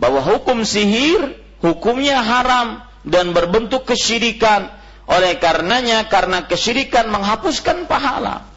bahwa 0.00 0.20
hukum 0.24 0.64
sihir 0.64 1.36
hukumnya 1.60 2.24
haram 2.24 2.80
dan 3.04 3.36
berbentuk 3.36 3.84
kesyirikan. 3.84 4.72
Oleh 5.06 5.38
karenanya, 5.38 6.08
karena 6.10 6.50
kesyirikan 6.50 7.12
menghapuskan 7.12 7.86
pahala. 7.86 8.48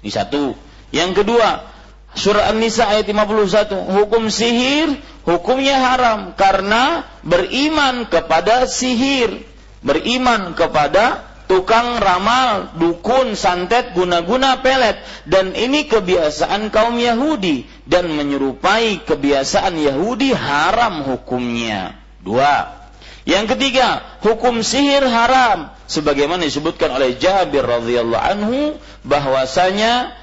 Ini 0.00 0.08
satu. 0.08 0.56
Yang 0.88 1.20
kedua, 1.20 1.68
Surah 2.12 2.52
An-Nisa 2.52 2.92
ayat 2.92 3.08
51, 3.08 3.72
hukum 3.72 4.28
sihir 4.28 5.00
hukumnya 5.22 5.78
haram 5.78 6.34
karena 6.34 7.06
beriman 7.22 8.06
kepada 8.10 8.66
sihir, 8.66 9.46
beriman 9.80 10.54
kepada 10.58 11.32
tukang 11.46 12.00
ramal, 12.00 12.74
dukun, 12.80 13.36
santet, 13.36 13.92
guna-guna 13.92 14.64
pelet 14.64 14.98
dan 15.28 15.52
ini 15.52 15.86
kebiasaan 15.86 16.72
kaum 16.72 16.96
Yahudi 16.96 17.68
dan 17.84 18.08
menyerupai 18.08 19.04
kebiasaan 19.04 19.76
Yahudi 19.76 20.32
haram 20.32 21.04
hukumnya. 21.06 21.98
Dua. 22.22 22.82
Yang 23.22 23.54
ketiga, 23.54 24.18
hukum 24.22 24.66
sihir 24.66 25.06
haram 25.06 25.70
sebagaimana 25.86 26.42
disebutkan 26.42 26.90
oleh 26.90 27.14
Jabir 27.18 27.62
radhiyallahu 27.62 28.18
anhu 28.18 28.58
bahwasanya 29.06 30.21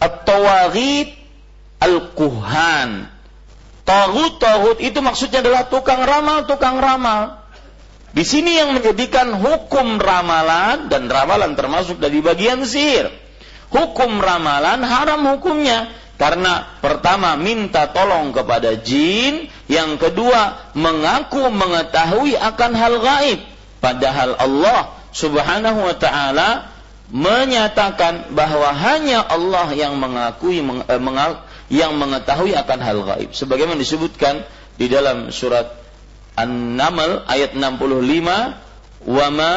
at-tawaghit 0.00 1.14
al-kuhan. 1.78 3.06
Tagut-tagut 3.84 4.78
itu 4.80 4.98
maksudnya 5.02 5.44
adalah 5.44 5.66
tukang 5.66 6.02
ramal, 6.02 6.46
tukang 6.46 6.78
ramal. 6.78 7.40
Di 8.10 8.26
sini 8.26 8.58
yang 8.58 8.74
menjadikan 8.74 9.38
hukum 9.38 10.02
ramalan 10.02 10.90
dan 10.90 11.06
ramalan 11.06 11.54
termasuk 11.54 12.02
dari 12.02 12.18
bagian 12.18 12.66
sihir. 12.66 13.10
Hukum 13.70 14.18
ramalan 14.18 14.82
haram 14.82 15.22
hukumnya 15.30 15.94
karena 16.18 16.76
pertama 16.84 17.38
minta 17.38 17.88
tolong 17.94 18.34
kepada 18.34 18.76
jin, 18.82 19.46
yang 19.70 19.94
kedua 19.96 20.74
mengaku 20.76 21.48
mengetahui 21.48 22.34
akan 22.34 22.72
hal 22.76 22.94
gaib. 22.98 23.40
Padahal 23.80 24.36
Allah 24.36 25.00
Subhanahu 25.14 25.80
wa 25.80 25.96
taala 25.96 26.69
menyatakan 27.10 28.30
bahwa 28.34 28.70
hanya 28.70 29.26
Allah 29.26 29.68
yang 29.74 29.98
mengakui 29.98 30.62
meng, 30.62 30.86
eh, 30.86 31.00
yang 31.70 31.94
mengetahui 31.98 32.54
akan 32.54 32.78
hal 32.82 32.98
gaib. 33.06 33.30
Sebagaimana 33.34 33.78
disebutkan 33.78 34.42
di 34.78 34.86
dalam 34.90 35.30
surat 35.34 35.70
An-Naml 36.38 37.26
ayat 37.26 37.58
65, 37.58 38.58
"Wa 39.06 39.26
ma 39.30 39.54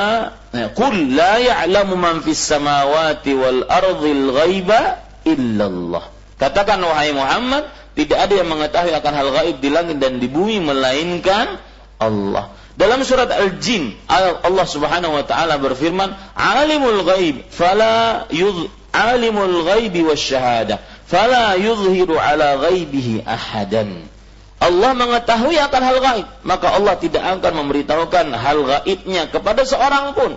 qul 0.73 1.13
la 1.13 1.41
ya'lamu 1.41 1.93
man 1.97 2.21
fis 2.25 2.41
samawati 2.41 3.31
wal 3.37 3.61
ardhil 3.69 4.33
ghaiba 4.33 5.01
illallah." 5.25 6.09
Katakan 6.41 6.81
wahai 6.81 7.13
Muhammad, 7.13 7.69
tidak 7.93 8.29
ada 8.29 8.33
yang 8.33 8.49
mengetahui 8.49 8.93
akan 8.97 9.13
hal 9.13 9.29
gaib 9.29 9.57
di 9.61 9.69
langit 9.69 9.97
dan 10.01 10.17
di 10.17 10.25
bumi 10.25 10.57
melainkan 10.57 11.61
Allah. 12.01 12.49
Dalam 12.73 13.05
surat 13.05 13.29
Al-Jin, 13.29 13.93
Allah 14.09 14.65
Subhanahu 14.65 15.13
wa 15.13 15.25
taala 15.25 15.61
berfirman, 15.61 16.09
"Alimul 16.33 17.05
ghaib 17.05 17.45
fala 17.53 18.25
yudh 18.33 18.65
alimul 18.89 19.61
ghaibi 19.61 20.01
wasyahadah 20.01 20.81
fala 21.05 21.53
yudhiru 21.53 22.17
ala 22.17 22.57
ghaibihi 22.65 23.29
ahadan." 23.29 24.09
Allah 24.57 24.91
mengetahui 24.95 25.59
akan 25.59 25.81
hal 25.85 25.97
gaib, 26.01 26.27
maka 26.41 26.67
Allah 26.73 26.95
tidak 26.97 27.21
akan 27.21 27.53
memberitahukan 27.61 28.25
hal 28.31 28.57
gaibnya 28.65 29.29
kepada 29.29 29.67
seorang 29.67 30.17
pun. 30.17 30.33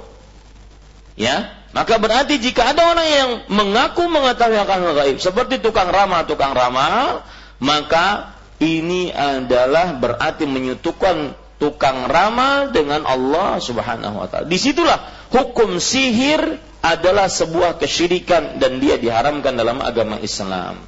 Ya, 1.16 1.56
maka 1.72 1.96
berarti 1.96 2.36
jika 2.36 2.74
ada 2.74 2.84
orang 2.84 3.08
yang 3.08 3.30
mengaku 3.48 4.04
mengetahui 4.04 4.60
akan 4.60 4.78
hal 4.82 4.92
gaib, 4.92 5.16
seperti 5.24 5.64
tukang 5.64 5.88
ramal, 5.88 6.28
tukang 6.28 6.52
ramal, 6.52 7.24
maka 7.64 8.36
ini 8.60 9.08
adalah 9.14 9.96
berarti 9.96 10.44
menyutukan 10.44 11.45
tukang 11.56 12.08
ramal 12.08 12.72
dengan 12.72 13.04
Allah 13.08 13.58
Subhanahu 13.60 14.20
wa 14.20 14.28
taala. 14.28 14.46
Di 14.48 14.58
situlah 14.60 15.28
hukum 15.32 15.80
sihir 15.80 16.60
adalah 16.84 17.26
sebuah 17.26 17.80
kesyirikan 17.80 18.60
dan 18.60 18.78
dia 18.78 19.00
diharamkan 19.00 19.56
dalam 19.56 19.80
agama 19.80 20.20
Islam. 20.20 20.84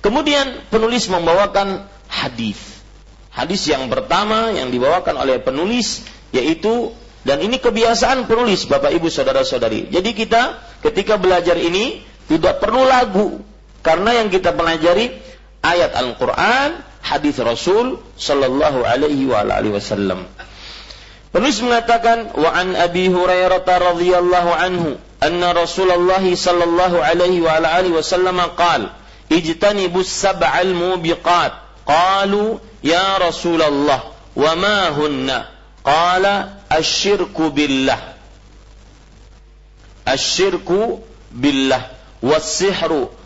Kemudian 0.00 0.64
penulis 0.72 1.10
membawakan 1.12 1.84
hadis. 2.08 2.80
Hadis 3.30 3.68
yang 3.68 3.86
pertama 3.92 4.50
yang 4.50 4.72
dibawakan 4.72 5.20
oleh 5.20 5.38
penulis 5.38 6.02
yaitu 6.32 6.94
dan 7.20 7.44
ini 7.44 7.60
kebiasaan 7.60 8.24
penulis 8.24 8.64
Bapak 8.64 8.96
Ibu 8.96 9.12
saudara-saudari. 9.12 9.92
Jadi 9.92 10.10
kita 10.16 10.56
ketika 10.80 11.20
belajar 11.20 11.60
ini 11.60 12.00
tidak 12.32 12.64
perlu 12.64 12.88
lagu 12.88 13.44
karena 13.84 14.24
yang 14.24 14.32
kita 14.32 14.56
pelajari 14.56 15.20
ayat 15.60 15.92
Al-Qur'an 15.92 16.89
hadis 17.10 17.42
Rasul 17.42 17.98
sallallahu 18.14 18.86
alaihi 18.86 19.26
wa 19.26 19.42
alihi 19.42 19.74
wasallam. 19.74 20.30
Penulis 21.34 21.58
mengatakan 21.62 22.34
wa 22.38 22.50
an 22.54 22.78
Abi 22.78 23.10
Hurairah 23.10 23.62
radhiyallahu 23.66 24.50
anhu 24.50 24.98
anna 25.22 25.54
Rasulullah 25.54 26.22
sallallahu 26.22 27.02
alaihi 27.02 27.42
wa 27.42 27.58
alihi 27.58 27.94
wasallam 27.94 28.38
qala 28.54 28.94
ijtanibus 29.30 30.10
sab'al 30.10 30.74
mubiqat 30.74 31.54
qalu 31.86 32.58
ya 32.82 33.18
Rasulullah 33.18 34.10
wa 34.34 34.52
ma 34.58 34.90
hunna 34.90 35.46
qala 35.86 36.62
asyirku 36.66 37.50
billah 37.54 37.98
asyirku 40.06 40.98
billah 41.30 41.94
was-sihru 42.22 43.19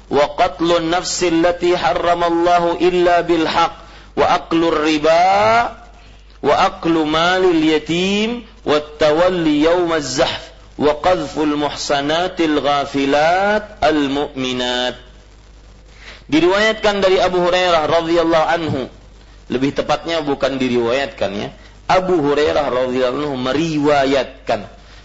bil 3.27 3.47
haqq 3.47 3.75
wa 4.15 4.25
aklur 4.31 4.87
riba 4.87 5.75
wa 6.45 6.55
aklu 6.55 7.03
malil 7.03 7.59
yatim 7.59 8.47
wa 8.63 8.79
tawalli 9.01 9.67
yawmaz 9.67 10.23
zahf 10.23 10.55
wa 10.79 10.95
qadhful 11.03 11.59
muhsanatil 11.59 12.63
ghafilat 12.63 13.83
al 13.83 14.01
mu'minat 14.07 15.15
diriwayatkan 16.29 17.05
dari 17.05 17.21
Abu 17.21 17.41
Hurairah 17.41 17.85
radhiyallahu 17.89 18.47
anhu. 18.49 18.83
Lebih 19.53 19.77
tepatnya 19.77 20.25
bukan 20.25 20.57
diriwayatkan 20.57 21.31
ya. 21.37 21.49
Abu 21.85 22.17
Hurairah 22.17 22.65
radhiyallahu 22.73 23.29
anhu 23.29 23.37
meriwayatkan. 23.37 24.61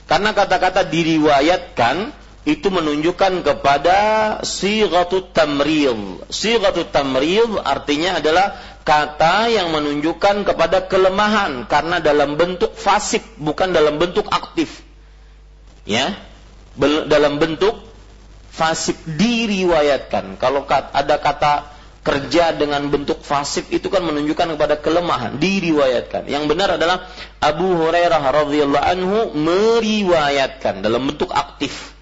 Karena 0.08 0.32
kata-kata 0.32 0.88
diriwayatkan 0.88 2.16
itu 2.50 2.74
menunjukkan 2.74 3.46
kepada 3.46 4.00
sighatut 4.42 5.30
tamrid. 5.30 6.26
Sighatut 6.34 6.90
tamrid 6.90 7.62
artinya 7.62 8.18
adalah 8.18 8.58
kata 8.82 9.54
yang 9.54 9.70
menunjukkan 9.70 10.50
kepada 10.50 10.90
kelemahan 10.90 11.70
karena 11.70 12.02
dalam 12.02 12.42
bentuk 12.42 12.74
fasik 12.74 13.22
bukan 13.38 13.70
dalam 13.70 14.02
bentuk 14.02 14.26
aktif. 14.34 14.82
Ya. 15.86 16.18
Dalam 17.06 17.38
bentuk 17.38 17.78
fasik 18.50 18.98
diriwayatkan. 19.06 20.42
Kalau 20.42 20.66
ada 20.70 21.16
kata 21.22 21.54
kerja 22.02 22.56
dengan 22.56 22.88
bentuk 22.90 23.22
fasik 23.22 23.70
itu 23.70 23.92
kan 23.94 24.02
menunjukkan 24.02 24.58
kepada 24.58 24.82
kelemahan 24.82 25.38
diriwayatkan. 25.38 26.26
Yang 26.26 26.44
benar 26.50 26.82
adalah 26.82 27.06
Abu 27.38 27.78
Hurairah 27.78 28.24
radhiyallahu 28.24 28.86
anhu 28.98 29.18
meriwayatkan 29.38 30.82
dalam 30.82 31.06
bentuk 31.06 31.30
aktif 31.30 31.99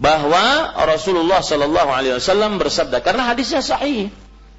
bahwa 0.00 0.74
Rasulullah 0.88 1.44
Shallallahu 1.44 1.90
Alaihi 1.92 2.16
Wasallam 2.16 2.56
bersabda 2.56 3.04
karena 3.04 3.28
hadisnya 3.28 3.60
sahih 3.60 4.08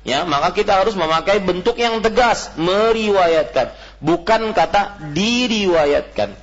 ya 0.06 0.22
maka 0.26 0.54
kita 0.54 0.78
harus 0.78 0.94
memakai 0.94 1.42
bentuk 1.42 1.82
yang 1.82 1.98
tegas 2.06 2.54
meriwayatkan 2.62 3.74
bukan 3.98 4.54
kata 4.54 5.02
diriwayatkan 5.12 6.38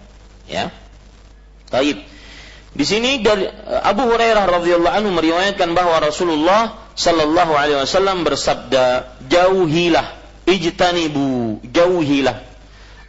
ya. 0.50 0.74
Taib. 1.68 2.00
Di 2.72 2.84
sini 2.84 3.20
dari 3.20 3.44
eh, 3.44 3.80
Abu 3.84 4.08
Hurairah 4.08 4.44
radhiyallahu 4.48 4.94
anhu 4.94 5.10
meriwayatkan 5.14 5.72
bahwa 5.76 6.00
Rasulullah 6.00 6.90
sallallahu 6.96 7.52
alaihi 7.54 7.80
wasallam 7.84 8.24
bersabda 8.24 9.18
jauhilah 9.28 10.06
ijtanibu 10.48 11.60
jauhilah. 11.68 12.44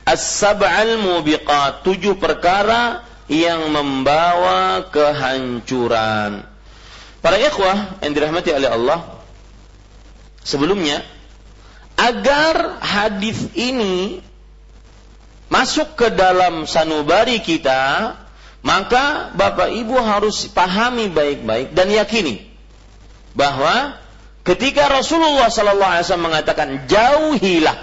As-sab'al 0.09 0.97
mubiqat 0.99 1.85
tujuh 1.85 2.17
perkara 2.17 3.05
yang 3.29 3.69
membawa 3.69 4.89
kehancuran. 4.89 6.43
Para 7.21 7.37
ikhwah 7.37 8.01
yang 8.01 8.11
dirahmati 8.17 8.49
oleh 8.51 8.69
Allah 8.73 8.99
sebelumnya 10.41 11.05
agar 11.93 12.81
hadis 12.81 13.53
ini 13.53 14.23
masuk 15.51 15.99
ke 15.99 16.07
dalam 16.09 16.65
sanubari 16.65 17.43
kita 17.43 18.15
maka 18.63 19.31
Bapak 19.35 19.71
Ibu 19.71 19.99
harus 19.99 20.47
pahami 20.47 21.11
baik-baik 21.11 21.75
dan 21.75 21.91
yakini 21.91 22.49
bahwa 23.35 23.99
ketika 24.47 24.87
Rasulullah 24.89 25.51
wasallam 25.51 26.25
mengatakan 26.25 26.87
jauhilah 26.87 27.77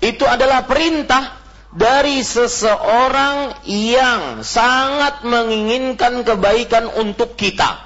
itu 0.00 0.24
adalah 0.26 0.64
perintah 0.64 1.35
dari 1.76 2.24
seseorang 2.24 3.68
yang 3.68 4.40
sangat 4.40 5.20
menginginkan 5.28 6.24
kebaikan 6.24 6.88
untuk 6.88 7.36
kita. 7.36 7.84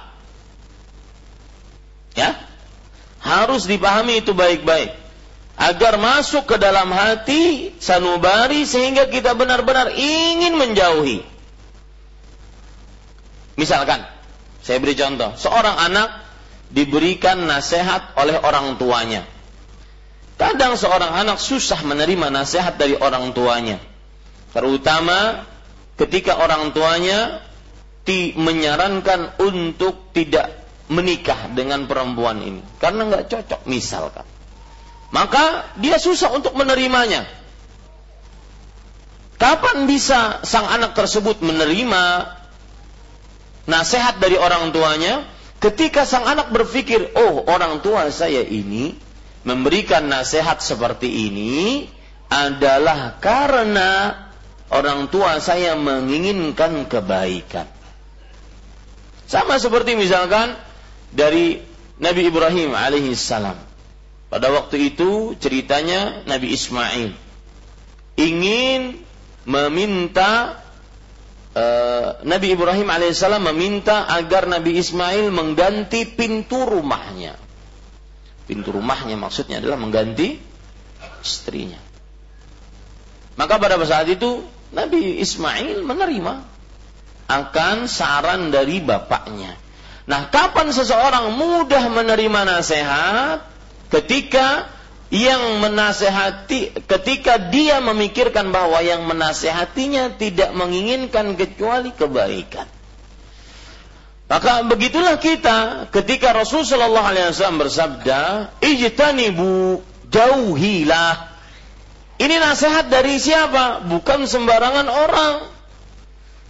Ya, 2.15 2.39
harus 3.19 3.67
dipahami 3.67 4.23
itu 4.23 4.31
baik-baik. 4.31 4.95
Agar 5.59 5.99
masuk 5.99 6.47
ke 6.47 6.57
dalam 6.57 6.89
hati 6.89 7.75
sanubari 7.77 8.63
sehingga 8.65 9.11
kita 9.11 9.35
benar-benar 9.35 9.93
ingin 9.93 10.57
menjauhi. 10.57 11.21
Misalkan, 13.59 14.01
saya 14.63 14.79
beri 14.79 14.95
contoh, 14.97 15.35
seorang 15.35 15.75
anak 15.91 16.09
diberikan 16.71 17.45
nasihat 17.45 18.15
oleh 18.15 18.39
orang 18.39 18.79
tuanya. 18.79 19.27
Kadang 20.41 20.73
seorang 20.73 21.13
anak 21.13 21.37
susah 21.37 21.85
menerima 21.85 22.33
nasihat 22.33 22.73
dari 22.73 22.97
orang 22.97 23.29
tuanya. 23.37 23.77
Terutama 24.57 25.45
ketika 26.01 26.41
orang 26.41 26.73
tuanya 26.73 27.45
menyarankan 28.11 29.37
untuk 29.37 30.09
tidak 30.11 30.49
menikah 30.89 31.47
dengan 31.53 31.85
perempuan 31.85 32.41
ini. 32.41 32.65
Karena 32.81 33.05
nggak 33.07 33.29
cocok 33.29 33.61
misalkan. 33.69 34.25
Maka 35.13 35.69
dia 35.77 36.01
susah 36.01 36.33
untuk 36.33 36.57
menerimanya. 36.57 37.23
Kapan 39.37 39.85
bisa 39.85 40.41
sang 40.41 40.65
anak 40.67 40.97
tersebut 40.97 41.39
menerima 41.45 42.33
nasihat 43.69 44.17
dari 44.17 44.41
orang 44.41 44.73
tuanya? 44.73 45.23
Ketika 45.61 46.09
sang 46.09 46.25
anak 46.25 46.49
berpikir 46.49 47.13
oh 47.13 47.45
orang 47.45 47.85
tua 47.85 48.09
saya 48.09 48.41
ini 48.41 48.97
memberikan 49.47 50.05
nasihat 50.05 50.61
seperti 50.61 51.31
ini 51.31 51.87
adalah 52.31 53.17
karena 53.17 54.13
orang 54.71 55.11
tua 55.11 55.41
saya 55.43 55.75
menginginkan 55.75 56.87
kebaikan 56.87 57.67
sama 59.31 59.55
seperti 59.55 59.95
misalkan 59.95 60.59
dari 61.15 61.63
Nabi 62.01 62.27
Ibrahim 62.27 62.75
alaihi 62.75 63.15
salam. 63.15 63.55
Pada 64.27 64.47
waktu 64.51 64.95
itu 64.95 65.35
ceritanya 65.39 66.23
Nabi 66.23 66.55
Ismail 66.55 67.11
ingin 68.19 68.99
meminta 69.47 70.61
uh, 71.55 72.19
Nabi 72.23 72.53
Ibrahim 72.53 72.87
alaihissalam 72.87 73.43
meminta 73.43 74.07
agar 74.07 74.47
Nabi 74.47 74.79
Ismail 74.79 75.31
mengganti 75.31 76.07
pintu 76.07 76.63
rumahnya. 76.67 77.35
Pintu 78.45 78.73
rumahnya 78.73 79.15
maksudnya 79.15 79.61
adalah 79.61 79.77
mengganti 79.77 80.37
istrinya. 81.21 81.79
Maka 83.39 83.57
pada 83.57 83.79
saat 83.87 84.11
itu 84.11 84.43
Nabi 84.71 85.19
Ismail 85.23 85.83
menerima 85.83 86.33
akan 87.31 87.87
saran 87.87 88.51
dari 88.51 88.83
bapaknya. 88.83 89.55
Nah, 90.09 90.27
kapan 90.27 90.73
seseorang 90.75 91.31
mudah 91.31 91.87
menerima 91.87 92.41
nasihat? 92.43 93.47
Ketika 93.87 94.67
yang 95.11 95.59
menasehati, 95.59 96.87
ketika 96.87 97.35
dia 97.51 97.83
memikirkan 97.83 98.55
bahwa 98.55 98.79
yang 98.79 99.03
menasehatinya 99.03 100.15
tidak 100.15 100.55
menginginkan 100.55 101.35
kecuali 101.35 101.91
kebaikan. 101.91 102.67
Maka 104.31 104.63
begitulah 104.63 105.19
kita 105.19 105.91
ketika 105.91 106.31
Rasulullah 106.31 106.87
Shallallahu 106.87 107.07
Alaihi 107.11 107.27
Wasallam 107.35 107.59
bersabda, 107.59 108.19
"Ijtanibu 108.63 109.83
jauhilah." 110.07 111.35
Ini 112.15 112.39
nasihat 112.39 112.87
dari 112.87 113.19
siapa? 113.19 113.83
Bukan 113.91 114.23
sembarangan 114.31 114.87
orang. 114.87 115.35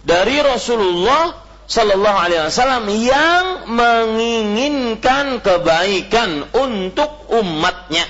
Dari 0.06 0.38
Rasulullah 0.46 1.42
Sallallahu 1.66 2.18
Alaihi 2.22 2.46
Wasallam 2.46 2.86
yang 2.86 3.46
menginginkan 3.66 5.42
kebaikan 5.42 6.54
untuk 6.54 7.34
umatnya. 7.34 8.06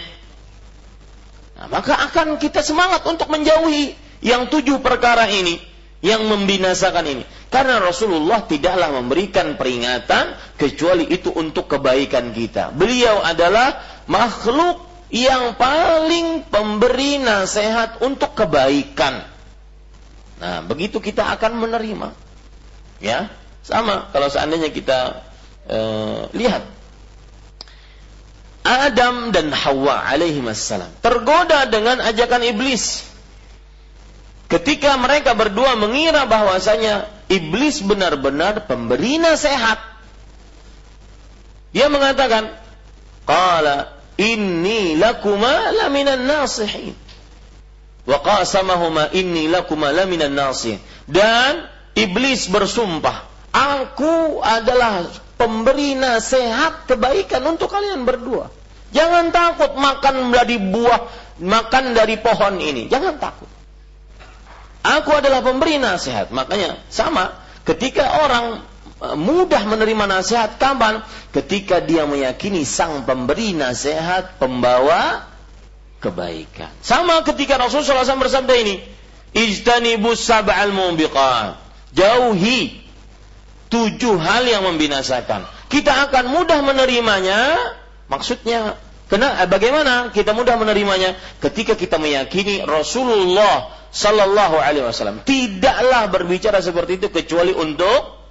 Nah, 1.56 1.72
maka 1.72 1.96
akan 2.12 2.36
kita 2.36 2.60
semangat 2.60 3.08
untuk 3.08 3.32
menjauhi 3.32 3.96
yang 4.20 4.52
tujuh 4.52 4.84
perkara 4.84 5.32
ini 5.32 5.64
yang 6.04 6.28
membinasakan 6.28 7.08
ini. 7.08 7.24
Karena 7.52 7.84
Rasulullah 7.84 8.48
tidaklah 8.48 8.96
memberikan 8.96 9.60
peringatan 9.60 10.56
kecuali 10.56 11.04
itu 11.12 11.28
untuk 11.36 11.68
kebaikan 11.68 12.32
kita. 12.32 12.72
Beliau 12.72 13.20
adalah 13.20 13.84
makhluk 14.08 14.80
yang 15.12 15.60
paling 15.60 16.48
pemberi 16.48 17.20
nasihat 17.20 18.00
untuk 18.00 18.32
kebaikan. 18.32 19.28
Nah, 20.40 20.64
begitu 20.64 20.96
kita 20.96 21.28
akan 21.36 21.60
menerima. 21.60 22.16
Ya, 23.04 23.28
sama 23.60 24.08
kalau 24.16 24.32
seandainya 24.32 24.72
kita 24.72 25.20
e, 25.68 25.78
lihat 26.32 26.64
Adam 28.64 29.28
dan 29.34 29.52
Hawa 29.52 30.08
alaihi 30.08 30.40
wassalam 30.40 30.88
tergoda 31.04 31.68
dengan 31.68 32.00
ajakan 32.00 32.48
iblis. 32.48 33.11
Ketika 34.52 35.00
mereka 35.00 35.32
berdua 35.32 35.80
mengira 35.80 36.28
bahwasanya 36.28 37.08
iblis 37.32 37.80
benar-benar 37.80 38.68
pemberi 38.68 39.16
nasihat. 39.16 39.80
Dia 41.72 41.88
mengatakan, 41.88 42.52
"Qala 43.24 43.96
inni 44.20 45.00
lakuma 45.00 45.72
laminan 45.72 46.28
nasihin." 46.28 46.92
Wa 48.04 48.20
qasamahuma 48.20 49.08
inni 49.16 49.48
lakuma 49.48 49.88
laminan 49.88 50.36
nasihin. 50.36 50.84
Dan 51.08 51.64
iblis 51.96 52.44
bersumpah, 52.52 53.24
"Aku 53.56 54.44
adalah 54.44 55.08
pemberi 55.40 55.96
nasihat 55.96 56.84
kebaikan 56.84 57.40
untuk 57.48 57.72
kalian 57.72 58.04
berdua. 58.04 58.52
Jangan 58.92 59.32
takut 59.32 59.72
makan 59.80 60.28
dari 60.28 60.60
buah, 60.60 61.08
makan 61.40 61.96
dari 61.96 62.20
pohon 62.20 62.60
ini. 62.60 62.92
Jangan 62.92 63.16
takut. 63.16 63.61
Aku 64.82 65.10
adalah 65.14 65.40
pemberi 65.46 65.78
nasihat. 65.78 66.34
Makanya 66.34 66.78
sama 66.90 67.38
ketika 67.62 68.26
orang 68.26 68.66
e, 68.98 69.08
mudah 69.14 69.62
menerima 69.62 70.04
nasihat 70.10 70.58
kapan? 70.58 71.06
Ketika 71.30 71.78
dia 71.78 72.02
meyakini 72.04 72.66
sang 72.66 73.06
pemberi 73.06 73.54
nasihat 73.54 74.42
pembawa 74.42 75.30
kebaikan. 76.02 76.68
Sama 76.82 77.22
ketika 77.22 77.56
Rasulullah 77.62 78.02
SAW 78.02 78.26
bersabda 78.26 78.54
ini, 78.58 78.82
Ijtanibus 79.32 80.26
sab'al 80.26 80.74
mubiqat. 80.74 81.56
Jauhi 81.94 82.82
tujuh 83.72 84.20
hal 84.20 84.44
yang 84.44 84.66
membinasakan. 84.68 85.48
Kita 85.72 86.10
akan 86.10 86.28
mudah 86.28 86.60
menerimanya. 86.60 87.56
Maksudnya, 88.12 88.76
kena, 89.12 89.44
eh, 89.44 89.48
bagaimana 89.48 90.08
kita 90.08 90.32
mudah 90.32 90.56
menerimanya? 90.56 91.12
Ketika 91.44 91.76
kita 91.76 92.00
meyakini 92.00 92.64
Rasulullah 92.64 93.68
Sallallahu 93.92 94.56
Alaihi 94.56 94.88
Wasallam 94.88 95.20
tidaklah 95.20 96.08
berbicara 96.08 96.64
seperti 96.64 96.96
itu 96.96 97.12
kecuali 97.12 97.52
untuk 97.52 98.24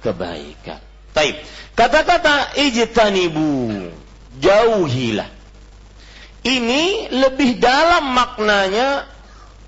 kebaikan. 0.00 0.80
Taib. 1.12 1.36
Kata-kata 1.76 2.56
ijtanibu, 2.56 3.92
jauhilah. 4.40 5.28
Ini 6.42 7.12
lebih 7.12 7.60
dalam 7.60 8.08
maknanya 8.16 9.04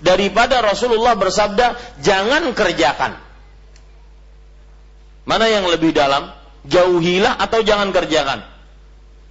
daripada 0.01 0.65
Rasulullah 0.65 1.15
bersabda, 1.15 2.01
jangan 2.01 2.51
kerjakan. 2.57 3.21
Mana 5.29 5.47
yang 5.47 5.69
lebih 5.69 5.93
dalam? 5.95 6.33
Jauhilah 6.67 7.39
atau 7.39 7.61
jangan 7.63 7.93
kerjakan? 7.95 8.50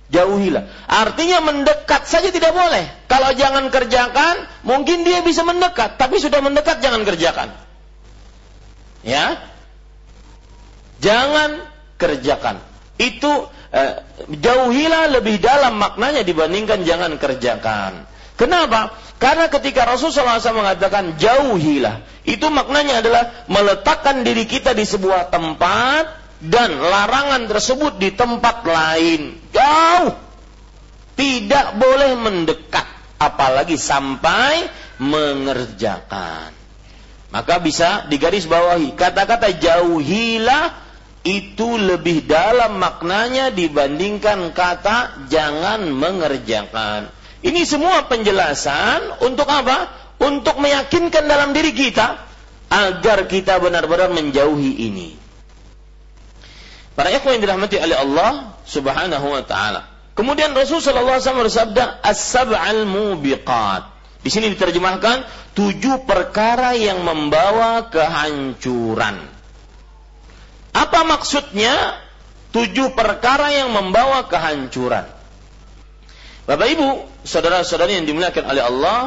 Jauhilah. 0.10 0.89
Artinya 0.89 1.38
mendekat 1.45 2.10
saja 2.10 2.34
tidak 2.34 2.50
boleh. 2.50 2.82
Kalau 3.06 3.30
jangan 3.38 3.69
kerjakan, 3.69 4.50
mungkin 4.65 5.06
dia 5.06 5.22
bisa 5.22 5.45
mendekat. 5.45 6.02
Tapi 6.02 6.17
sudah 6.17 6.41
mendekat, 6.41 6.82
jangan 6.82 7.06
kerjakan. 7.06 7.54
Ya? 9.06 9.38
Jangan 10.98 11.62
kerjakan. 12.02 12.58
Itu 12.98 13.54
eh, 13.69 14.02
jauhilah 14.34 15.13
lebih 15.13 15.38
dalam 15.38 15.78
maknanya 15.78 16.26
dibandingkan 16.26 16.82
jangan 16.84 17.13
kerjakan. 17.22 18.10
Kenapa? 18.34 18.98
Karena 19.19 19.52
ketika 19.52 19.84
Rasulullah 19.84 20.39
SAW 20.39 20.63
mengatakan 20.63 21.19
jauhilah, 21.19 22.02
itu 22.24 22.48
maknanya 22.50 23.04
adalah 23.04 23.45
meletakkan 23.52 24.24
diri 24.24 24.48
kita 24.48 24.72
di 24.72 24.88
sebuah 24.88 25.28
tempat 25.28 26.18
dan 26.39 26.80
larangan 26.80 27.52
tersebut 27.52 27.99
di 27.99 28.15
tempat 28.15 28.63
lain. 28.63 29.36
Jauh. 29.52 30.15
Tidak 31.19 31.75
boleh 31.75 32.15
mendekat, 32.15 32.88
apalagi 33.19 33.75
sampai 33.75 34.71
mengerjakan. 35.04 36.56
Maka 37.30 37.60
bisa 37.60 38.08
digaris 38.08 38.47
bawahi 38.47 38.95
kata-kata 38.95 39.52
jauhilah 39.60 40.89
itu 41.28 41.75
lebih 41.75 42.23
dalam 42.23 42.80
maknanya 42.80 43.52
dibandingkan 43.52 44.56
kata 44.56 45.28
jangan 45.28 45.91
mengerjakan. 45.91 47.12
Ini 47.43 47.67
semua 47.67 48.08
penjelasan 48.08 49.28
untuk 49.28 49.47
apa? 49.52 49.91
Untuk 50.23 50.56
meyakinkan 50.60 51.28
dalam 51.28 51.52
diri 51.52 51.75
kita 51.75 52.15
agar 52.71 53.28
kita 53.28 53.60
benar-benar 53.60 54.12
menjauhi 54.15 54.88
ini. 54.88 55.18
Para 57.00 57.16
ikhwan 57.16 57.40
yang 57.40 57.44
dirahmati 57.48 57.80
oleh 57.80 57.96
Allah 57.96 58.60
Subhanahu 58.68 59.32
wa 59.32 59.40
taala. 59.48 59.88
Kemudian 60.20 60.52
Rasul 60.52 60.84
wasallam 60.84 61.48
bersabda, 61.48 62.04
"As-sab'al 62.04 62.84
mubiqat." 62.84 63.88
Di 64.20 64.28
sini 64.28 64.52
diterjemahkan 64.52 65.24
tujuh 65.56 66.04
perkara 66.04 66.76
yang 66.76 67.00
membawa 67.08 67.88
kehancuran. 67.88 69.16
Apa 70.76 71.08
maksudnya? 71.08 72.04
Tujuh 72.52 72.92
perkara 72.92 73.48
yang 73.56 73.72
membawa 73.72 74.28
kehancuran. 74.28 75.08
Bapak 76.52 76.68
Ibu, 76.68 76.88
saudara-saudari 77.24 77.96
yang 77.96 78.12
dimuliakan 78.12 78.44
oleh 78.44 78.64
Allah, 78.68 79.00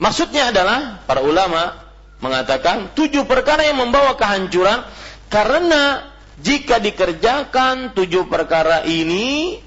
maksudnya 0.00 0.48
adalah 0.48 1.04
para 1.04 1.20
ulama 1.20 1.76
mengatakan 2.24 2.96
tujuh 2.96 3.28
perkara 3.28 3.68
yang 3.68 3.84
membawa 3.84 4.16
kehancuran 4.16 4.80
karena 5.28 6.15
jika 6.36 6.76
dikerjakan 6.80 7.96
tujuh 7.96 8.28
perkara 8.28 8.84
ini 8.84 9.60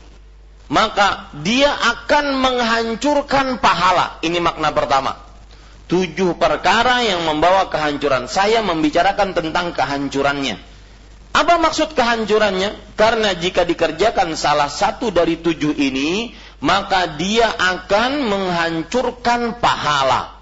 maka 0.69 1.33
dia 1.41 1.73
akan 1.73 2.37
menghancurkan 2.37 3.57
pahala. 3.57 4.21
Ini 4.21 4.37
makna 4.37 4.69
pertama. 4.69 5.17
Tujuh 5.89 6.37
perkara 6.37 7.01
yang 7.01 7.25
membawa 7.25 7.73
kehancuran. 7.73 8.29
Saya 8.29 8.61
membicarakan 8.61 9.33
tentang 9.33 9.73
kehancurannya. 9.73 10.61
Apa 11.33 11.57
maksud 11.57 11.97
kehancurannya? 11.97 12.93
Karena 12.93 13.33
jika 13.33 13.65
dikerjakan 13.65 14.37
salah 14.37 14.69
satu 14.69 15.09
dari 15.09 15.41
tujuh 15.41 15.73
ini, 15.73 16.37
maka 16.61 17.17
dia 17.17 17.49
akan 17.49 18.29
menghancurkan 18.29 19.57
pahala. 19.57 20.37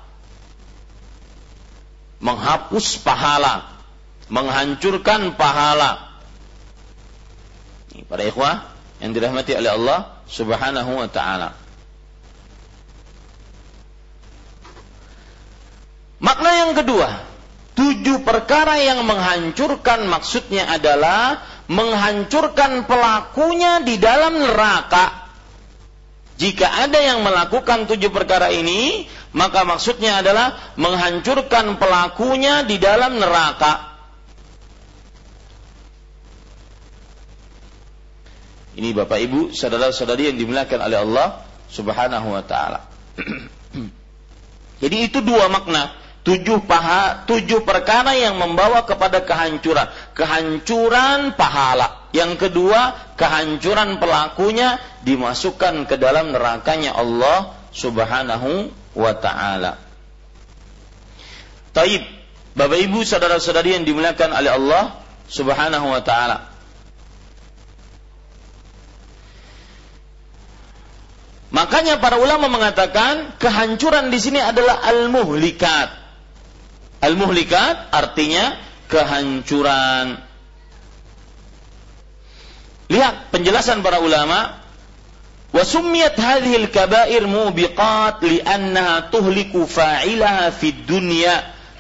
Menghapus 2.20 3.00
pahala. 3.00 3.80
Menghancurkan 4.28 5.40
pahala. 5.40 6.07
Para 8.08 8.24
ikhwah 8.24 8.64
yang 9.04 9.12
dirahmati 9.12 9.54
oleh 9.56 9.72
Allah 9.72 10.00
subhanahu 10.32 10.92
wa 10.98 11.08
ta'ala. 11.12 11.50
Makna 16.18 16.52
yang 16.66 16.72
kedua, 16.74 17.10
tujuh 17.78 18.26
perkara 18.26 18.82
yang 18.82 19.06
menghancurkan 19.06 20.10
maksudnya 20.10 20.66
adalah 20.72 21.46
menghancurkan 21.70 22.90
pelakunya 22.90 23.86
di 23.86 24.02
dalam 24.02 24.34
neraka 24.40 25.28
jika 26.38 26.70
ada 26.86 27.02
yang 27.02 27.26
melakukan 27.26 27.90
tujuh 27.90 28.14
perkara 28.14 28.54
ini, 28.54 29.10
maka 29.34 29.66
maksudnya 29.66 30.22
adalah 30.22 30.78
menghancurkan 30.78 31.82
pelakunya 31.82 32.62
di 32.62 32.78
dalam 32.78 33.18
neraka. 33.18 33.97
Ini 38.78 38.94
Bapak 38.94 39.18
Ibu, 39.18 39.40
saudara-saudari 39.58 40.30
yang 40.30 40.38
dimuliakan 40.38 40.80
oleh 40.86 41.02
Allah 41.02 41.28
Subhanahu 41.74 42.38
wa 42.38 42.44
taala. 42.46 42.86
Jadi 44.86 44.98
itu 45.02 45.26
dua 45.26 45.50
makna 45.50 45.98
tujuh 46.28 46.68
paha, 46.68 47.24
tujuh 47.24 47.64
perkara 47.64 48.12
yang 48.20 48.36
membawa 48.36 48.84
kepada 48.84 49.24
kehancuran. 49.24 49.88
Kehancuran 50.12 51.40
pahala. 51.40 52.12
Yang 52.12 52.52
kedua, 52.52 53.16
kehancuran 53.16 53.96
pelakunya 54.04 54.76
dimasukkan 55.08 55.88
ke 55.88 55.96
dalam 55.96 56.36
nerakanya 56.36 57.00
Allah 57.00 57.56
Subhanahu 57.72 58.68
wa 59.00 59.14
taala. 59.16 59.80
Taib, 61.72 62.04
Bapak 62.60 62.80
Ibu 62.84 63.08
saudara-saudari 63.08 63.80
yang 63.80 63.88
dimuliakan 63.88 64.36
oleh 64.36 64.52
Allah 64.52 65.00
Subhanahu 65.32 65.96
wa 65.96 66.02
taala. 66.04 66.57
Makanya 71.48 72.04
para 72.04 72.20
ulama 72.20 72.52
mengatakan 72.52 73.40
kehancuran 73.40 74.12
di 74.12 74.20
sini 74.20 74.44
adalah 74.44 74.84
al-muhlikat. 74.84 75.90
Al-muhlikat 77.00 77.94
artinya 77.96 78.60
kehancuran. 78.92 80.20
Lihat 82.92 83.32
penjelasan 83.32 83.80
para 83.80 84.04
ulama. 84.04 84.60
Wasumiyat 85.56 86.20
hadhil 86.20 86.68
kabair 86.68 87.24
mubiqat 87.24 88.20
li'annaha 88.20 89.08
tuhliku 89.08 89.64
fa'ilaha 89.64 90.52
fid 90.52 90.84
dunya 90.84 91.32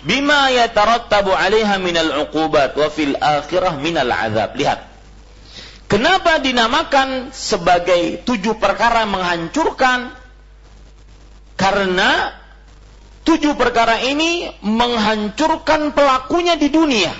bima 0.08 0.48
yatarattabu 0.56 1.36
'alaiha 1.36 1.76
minal 1.76 2.24
'uqubat 2.24 2.80
wa 2.80 2.88
fil 2.88 3.20
akhirah 3.20 3.76
minal 3.84 4.08
'adzab. 4.08 4.56
Lihat. 4.56 4.97
Kenapa 5.88 6.44
dinamakan 6.44 7.32
sebagai 7.32 8.20
tujuh 8.28 8.60
perkara 8.60 9.08
menghancurkan? 9.08 10.12
Karena 11.56 12.36
tujuh 13.24 13.56
perkara 13.56 14.04
ini 14.04 14.52
menghancurkan 14.64 15.96
pelakunya 15.96 16.60
di 16.60 16.68
dunia 16.68 17.16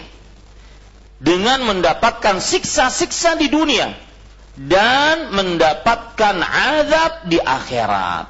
dengan 1.18 1.64
mendapatkan 1.64 2.44
siksa-siksa 2.44 3.40
di 3.40 3.48
dunia 3.50 3.92
dan 4.60 5.32
mendapatkan 5.32 6.36
azab 6.44 7.28
di 7.32 7.40
akhirat. 7.40 8.26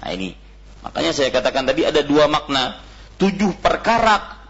Nah 0.00 0.10
ini 0.10 0.32
makanya 0.80 1.12
saya 1.12 1.28
katakan 1.28 1.68
tadi 1.68 1.84
ada 1.84 2.00
dua 2.00 2.24
makna 2.28 2.80
tujuh 3.20 3.56
perkara 3.60 4.43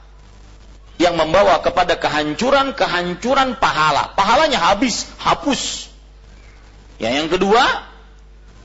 yang 0.98 1.18
membawa 1.18 1.58
kepada 1.58 1.98
kehancuran-kehancuran 1.98 3.58
pahala. 3.58 4.14
Pahalanya 4.14 4.62
habis, 4.62 5.10
hapus. 5.18 5.90
Ya, 7.02 7.10
yang 7.10 7.26
kedua 7.26 7.62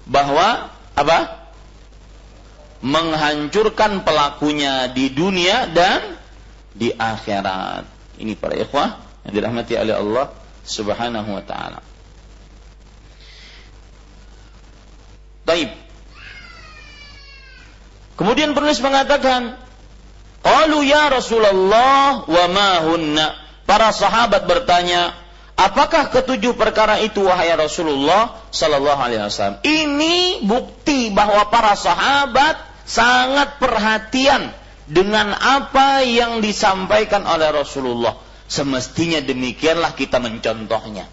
bahwa 0.05 0.69
apa? 0.93 1.41
Menghancurkan 2.79 4.07
pelakunya 4.07 4.87
di 4.87 5.11
dunia 5.11 5.67
dan 5.67 6.15
di 6.71 6.95
akhirat. 6.95 7.83
Ini 8.21 8.39
para 8.39 8.55
ikhwah 8.55 9.03
yang 9.27 9.33
dirahmati 9.35 9.75
oleh 9.75 9.95
Allah 9.99 10.31
Subhanahu 10.63 11.29
wa 11.35 11.43
taala. 11.43 11.83
Baik. 15.43 15.73
Kemudian 18.15 18.53
penulis 18.53 18.79
mengatakan 18.83 19.57
Qalu 20.39 20.88
ya 20.88 21.12
Rasulullah 21.12 22.23
wa 22.23 22.45
ma 22.47 22.71
hunna. 22.88 23.28
Para 23.69 23.93
sahabat 23.93 24.49
bertanya, 24.49 25.13
apakah 25.54 26.10
ketujuh 26.10 26.58
perkara 26.58 26.97
itu 27.06 27.21
wahai 27.21 27.54
Rasulullah 27.54 28.41
sallallahu 28.49 28.97
alaihi 28.97 29.21
wasallam? 29.21 29.62
Ini 29.62 30.41
bukti 30.41 31.13
bahwa 31.13 31.45
para 31.54 31.78
sahabat 31.78 32.58
sangat 32.89 33.62
perhatian 33.62 34.49
dengan 34.89 35.38
apa 35.38 36.02
yang 36.02 36.41
disampaikan 36.41 37.30
oleh 37.30 37.54
Rasulullah. 37.54 38.17
Semestinya 38.49 39.21
demikianlah 39.21 39.93
kita 39.93 40.17
mencontohnya. 40.17 41.06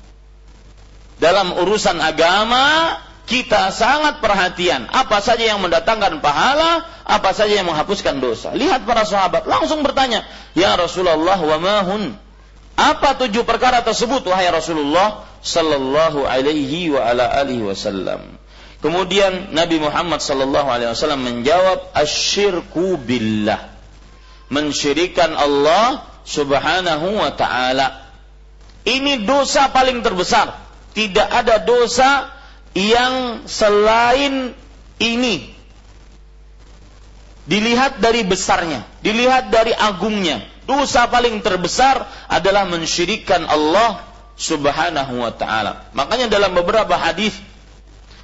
Dalam 1.21 1.53
urusan 1.53 2.01
agama, 2.01 2.97
kita 3.27 3.75
sangat 3.75 4.23
perhatian 4.23 4.87
apa 4.87 5.19
saja 5.19 5.43
yang 5.43 5.59
mendatangkan 5.59 6.23
pahala, 6.23 6.87
apa 7.03 7.35
saja 7.35 7.59
yang 7.59 7.67
menghapuskan 7.67 8.23
dosa. 8.23 8.55
Lihat 8.55 8.87
para 8.87 9.03
sahabat 9.03 9.51
langsung 9.51 9.83
bertanya, 9.83 10.23
"Ya 10.55 10.79
Rasulullah, 10.79 11.35
wa 11.35 11.59
mahun?" 11.59 12.15
Apa 12.77 13.19
tujuh 13.19 13.43
perkara 13.43 13.83
tersebut 13.83 14.23
wahai 14.31 14.47
Rasulullah 14.53 15.27
sallallahu 15.43 16.29
alaihi 16.29 16.93
wa 16.95 17.03
ala 17.03 17.27
alihi 17.43 17.67
wasallam? 17.67 18.39
Kemudian 18.79 19.51
Nabi 19.57 19.83
Muhammad 19.83 20.23
sallallahu 20.23 20.69
alaihi 20.71 20.95
wasallam 20.95 21.27
menjawab, 21.27 21.91
"Asyirku 21.99 22.95
billah." 23.01 23.75
Mensyirikan 24.55 25.35
Allah 25.35 26.07
Subhanahu 26.23 27.19
wa 27.19 27.35
taala. 27.35 28.07
Ini 28.87 29.27
dosa 29.27 29.75
paling 29.75 30.07
terbesar. 30.07 30.55
Tidak 30.95 31.27
ada 31.27 31.59
dosa 31.59 32.36
yang 32.77 33.49
selain 33.49 34.53
ini 35.01 35.57
dilihat 37.49 38.05
dari 38.05 38.21
besarnya, 38.21 38.85
dilihat 39.01 39.49
dari 39.49 39.73
agungnya. 39.73 40.45
Dosa 40.67 41.07
paling 41.07 41.41
terbesar 41.41 42.05
adalah 42.29 42.67
mensyirikan 42.69 43.47
Allah 43.49 44.03
Subhanahu 44.37 45.25
wa 45.25 45.33
taala. 45.33 45.89
Makanya 45.97 46.29
dalam 46.29 46.53
beberapa 46.53 46.99
hadis 46.99 47.33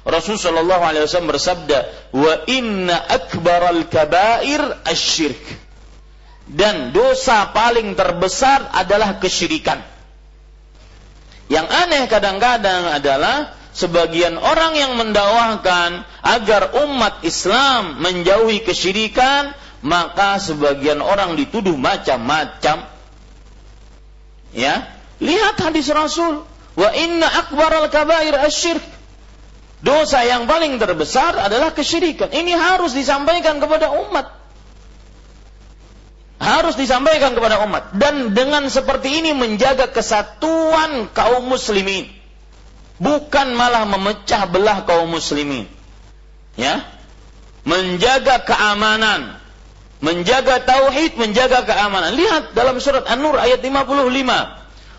Rasul 0.03 0.35
sallallahu 0.35 0.83
alaihi 0.83 1.07
wasallam 1.07 1.31
bersabda, 1.31 1.77
"Wa 2.11 2.43
inna 2.51 2.99
akbaral 3.07 3.87
kabair 3.87 4.83
asyirk." 4.83 5.39
Dan 6.43 6.91
dosa 6.91 7.55
paling 7.55 7.95
terbesar 7.95 8.67
adalah 8.75 9.15
kesyirikan. 9.23 9.79
Yang 11.47 11.67
aneh 11.71 12.03
kadang-kadang 12.11 12.99
adalah 12.99 13.55
sebagian 13.73 14.37
orang 14.37 14.77
yang 14.77 14.93
mendakwahkan 14.95 16.05
agar 16.21 16.77
umat 16.85 17.25
Islam 17.25 17.99
menjauhi 17.99 18.61
kesyirikan, 18.61 19.51
maka 19.81 20.37
sebagian 20.39 21.01
orang 21.01 21.35
dituduh 21.35 21.75
macam-macam. 21.75 22.87
Ya, 24.53 24.75
lihat 25.17 25.57
hadis 25.57 25.89
Rasul, 25.89 26.45
wa 26.77 26.89
inna 26.93 27.25
akbar 27.25 27.73
al 27.73 27.89
kabair 27.89 28.37
asyirk. 28.45 28.85
Dosa 29.83 30.23
yang 30.23 30.47
paling 30.47 30.79
terbesar 30.79 31.35
adalah 31.35 31.75
kesyirikan. 31.75 32.31
Ini 32.31 32.55
harus 32.55 32.95
disampaikan 32.95 33.59
kepada 33.59 33.91
umat. 33.91 34.31
Harus 36.39 36.79
disampaikan 36.79 37.35
kepada 37.35 37.59
umat. 37.67 37.91
Dan 37.91 38.31
dengan 38.31 38.63
seperti 38.71 39.19
ini 39.19 39.35
menjaga 39.35 39.91
kesatuan 39.91 41.11
kaum 41.11 41.51
muslimin 41.51 42.22
bukan 42.98 43.54
malah 43.54 43.86
memecah 43.86 44.46
belah 44.50 44.84
kaum 44.84 45.08
muslimin. 45.10 45.66
Ya. 46.58 46.82
Menjaga 47.62 48.42
keamanan, 48.42 49.38
menjaga 50.02 50.62
tauhid, 50.62 51.18
menjaga 51.18 51.62
keamanan. 51.66 52.14
Lihat 52.14 52.54
dalam 52.54 52.78
surat 52.82 53.06
An-Nur 53.06 53.38
ayat 53.38 53.62
55. 53.62 54.08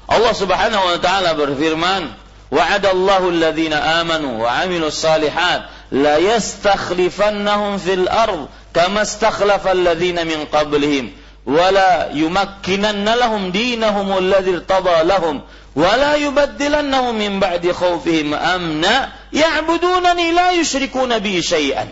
Allah 0.10 0.34
Subhanahu 0.34 0.84
wa 0.86 0.98
taala 1.02 1.38
berfirman, 1.38 2.14
"Wa'adallahu 2.50 3.34
alladhina 3.34 4.02
amanu 4.02 4.42
wa 4.42 4.50
'amilus 4.50 4.98
salihat 4.98 5.70
la 5.94 6.18
yastakhlifannahum 6.18 7.78
fil 7.82 8.06
ard 8.10 8.50
kama 8.74 9.06
istakhlafa 9.06 9.76
alladhina 9.76 10.26
min 10.26 10.46
qablihim." 10.50 11.14
ولا 11.50 12.14
يمكنن 12.14 13.10
لهم 13.10 13.52
دينهم 13.52 14.18
الذي 14.18 14.52
ارتضى 14.56 15.04
لهم 15.04 15.42
ولا 15.75 16.14
yubaddilannahu 16.22 17.18
من 17.18 17.43
بعد 17.43 17.66
خوفهم 17.75 18.35
أمنا 18.35 18.97
يعبدونني 19.35 20.27
لا 20.33 20.49
يشركون 20.55 21.18
بي 21.18 21.43
شيئا. 21.43 21.87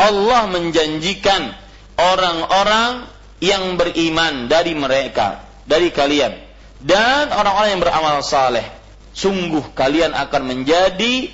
Allah 0.00 0.48
menjanjikan 0.48 1.52
orang-orang 1.98 3.10
yang 3.42 3.76
beriman 3.76 4.48
dari 4.48 4.72
mereka 4.78 5.44
dari 5.66 5.90
kalian. 5.90 6.38
Dan 6.80 7.28
orang-orang 7.28 7.76
yang 7.76 7.82
beramal 7.84 8.24
saleh 8.24 8.64
sungguh 9.12 9.76
kalian 9.76 10.16
akan 10.16 10.42
menjadi 10.48 11.28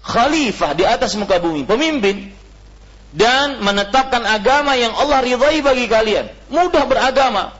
khalifah 0.00 0.72
di 0.72 0.84
atas 0.88 1.18
muka 1.18 1.42
bumi 1.42 1.66
pemimpin. 1.66 2.30
Dan 3.12 3.60
menetapkan 3.60 4.24
agama 4.24 4.72
yang 4.72 4.96
Allah 4.96 5.20
ridhai 5.20 5.60
bagi 5.60 5.84
kalian. 5.84 6.32
Mudah 6.48 6.88
beragama. 6.88 7.52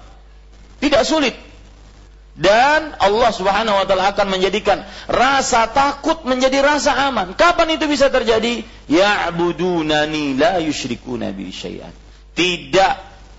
Tidak 0.80 1.04
sulit 1.04 1.51
dan 2.42 2.98
Allah 2.98 3.30
Subhanahu 3.30 3.78
wa 3.78 3.86
taala 3.86 4.10
akan 4.10 4.34
menjadikan 4.34 4.82
rasa 5.06 5.70
takut 5.70 6.26
menjadi 6.26 6.58
rasa 6.58 7.06
aman. 7.06 7.38
Kapan 7.38 7.78
itu 7.78 7.86
bisa 7.86 8.10
terjadi? 8.10 8.66
Ya'budunani 8.90 10.34
la 10.34 10.58
yusyrikuna 10.58 11.30
bi 11.30 11.54
syai'an. 11.54 11.94
Tidak 12.34 12.94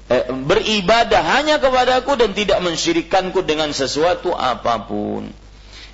eh, 0.07 0.31
beribadah 0.31 1.19
hanya 1.35 1.59
kepadaku 1.59 2.15
dan 2.15 2.31
tidak 2.31 2.63
mensyirikanku 2.63 3.43
dengan 3.43 3.75
sesuatu 3.75 4.31
apa 4.31 4.87
pun. 4.87 5.27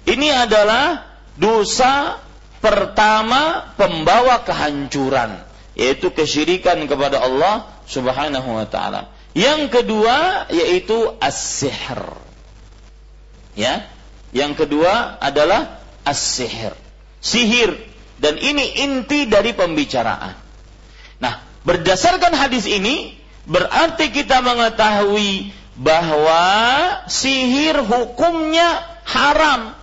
Ini 0.05 0.45
adalah 0.45 1.10
dosa 1.34 2.22
pertama 2.62 3.74
pembawa 3.74 4.45
kehancuran, 4.45 5.41
yaitu 5.74 6.14
kesyirikan 6.14 6.78
kepada 6.86 7.26
Allah 7.26 7.66
Subhanahu 7.89 8.53
wa 8.53 8.70
taala. 8.70 9.10
Yang 9.34 9.82
kedua 9.82 10.45
yaitu 10.53 11.10
as-sihr 11.18 12.28
Ya. 13.58 13.88
Yang 14.30 14.66
kedua 14.66 15.18
adalah 15.18 15.82
as-sihir. 16.06 16.78
Sihir 17.20 17.76
dan 18.20 18.36
ini 18.38 18.84
inti 18.86 19.26
dari 19.26 19.56
pembicaraan. 19.56 20.36
Nah, 21.24 21.34
berdasarkan 21.64 22.36
hadis 22.36 22.68
ini 22.68 23.16
berarti 23.47 24.12
kita 24.12 24.43
mengetahui 24.43 25.56
bahwa 25.80 26.45
sihir 27.08 27.80
hukumnya 27.82 28.84
haram. 29.08 29.74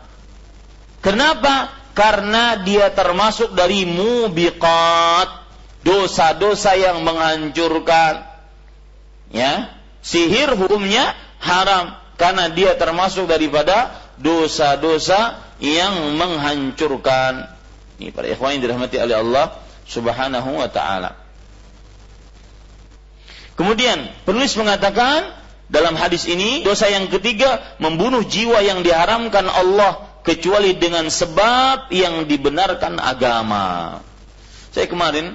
Kenapa? 1.01 1.73
Karena 1.97 2.61
dia 2.61 2.93
termasuk 2.93 3.57
dari 3.57 3.89
mubiqat, 3.89 5.29
dosa-dosa 5.81 6.77
yang 6.77 7.01
menghancurkan. 7.01 8.29
Ya, 9.33 9.73
sihir 10.05 10.53
hukumnya 10.55 11.17
haram 11.41 12.05
karena 12.17 12.49
dia 12.53 12.75
termasuk 12.77 13.29
daripada 13.29 13.93
dosa-dosa 14.17 15.41
yang 15.61 16.17
menghancurkan. 16.17 17.53
Ini 17.97 18.12
para 18.12 18.29
ikhwan 18.29 18.57
yang 18.57 18.62
dirahmati 18.69 18.97
oleh 19.01 19.17
Allah 19.17 19.47
Subhanahu 19.89 20.61
wa 20.61 20.69
taala. 20.69 21.17
Kemudian 23.57 24.12
penulis 24.29 24.53
mengatakan 24.61 25.33
dalam 25.73 25.97
hadis 25.97 26.29
ini 26.29 26.61
dosa 26.61 26.93
yang 26.93 27.09
ketiga 27.09 27.77
membunuh 27.81 28.21
jiwa 28.21 28.61
yang 28.61 28.85
diharamkan 28.85 29.49
Allah 29.49 30.21
kecuali 30.21 30.77
dengan 30.77 31.09
sebab 31.09 31.89
yang 31.89 32.29
dibenarkan 32.29 33.01
agama. 33.01 34.01
Saya 34.77 34.93
kemarin 34.93 35.33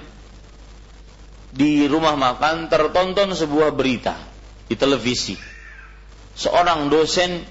di 1.49 1.89
rumah 1.89 2.13
makan 2.13 2.69
tertonton 2.69 3.33
sebuah 3.33 3.73
berita 3.73 4.13
di 4.69 4.77
televisi. 4.77 5.50
Seorang 6.35 6.87
dosen 6.87 7.43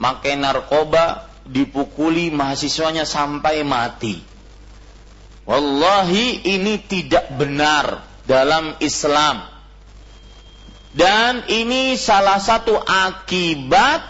makai 0.00 0.36
narkoba 0.36 1.28
dipukuli 1.46 2.34
mahasiswanya 2.34 3.06
sampai 3.06 3.62
mati. 3.62 4.18
Wallahi 5.46 6.42
ini 6.42 6.82
tidak 6.82 7.30
benar 7.38 8.02
dalam 8.26 8.74
Islam. 8.82 9.46
Dan 10.96 11.44
ini 11.46 11.94
salah 11.94 12.40
satu 12.40 12.74
akibat 12.80 14.02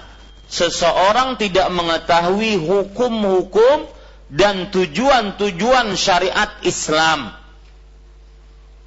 seseorang 0.47 1.35
tidak 1.37 1.67
mengetahui 1.75 2.57
hukum-hukum 2.63 3.91
dan 4.31 4.71
tujuan-tujuan 4.71 5.93
syariat 5.99 6.51
Islam. 6.63 7.35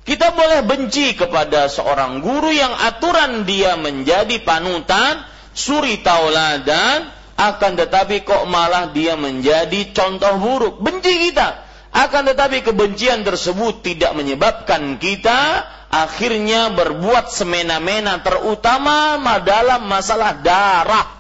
Kita 0.10 0.34
boleh 0.34 0.66
benci 0.66 1.14
kepada 1.14 1.70
seorang 1.70 2.18
guru 2.26 2.50
yang 2.50 2.74
aturan 2.74 3.46
dia 3.46 3.78
menjadi 3.78 4.42
panutan, 4.42 5.22
suri 5.54 6.02
tauladan, 6.02 7.14
akan 7.38 7.72
tetapi 7.78 8.26
kok 8.26 8.50
malah 8.50 8.90
dia 8.90 9.14
menjadi 9.14 9.94
contoh 9.94 10.42
buruk. 10.42 10.82
Benci 10.82 11.30
kita. 11.30 11.62
Akan 11.94 12.26
tetapi 12.26 12.66
kebencian 12.66 13.22
tersebut 13.22 13.86
tidak 13.86 14.18
menyebabkan 14.18 14.98
kita 14.98 15.66
akhirnya 15.94 16.74
berbuat 16.74 17.30
semena-mena 17.30 18.22
terutama 18.22 19.18
dalam 19.42 19.90
masalah 19.90 20.38
darah 20.42 21.20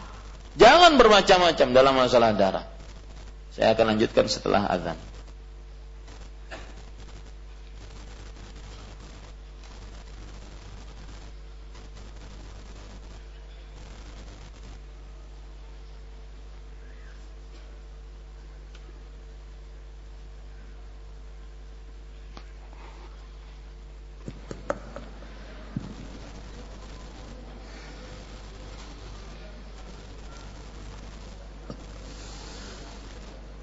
Jangan 0.59 0.99
bermacam-macam 0.99 1.67
dalam 1.71 1.93
masalah 1.95 2.35
darah. 2.35 2.65
Saya 3.55 3.71
akan 3.71 3.95
lanjutkan 3.95 4.27
setelah 4.27 4.67
azan. 4.67 4.99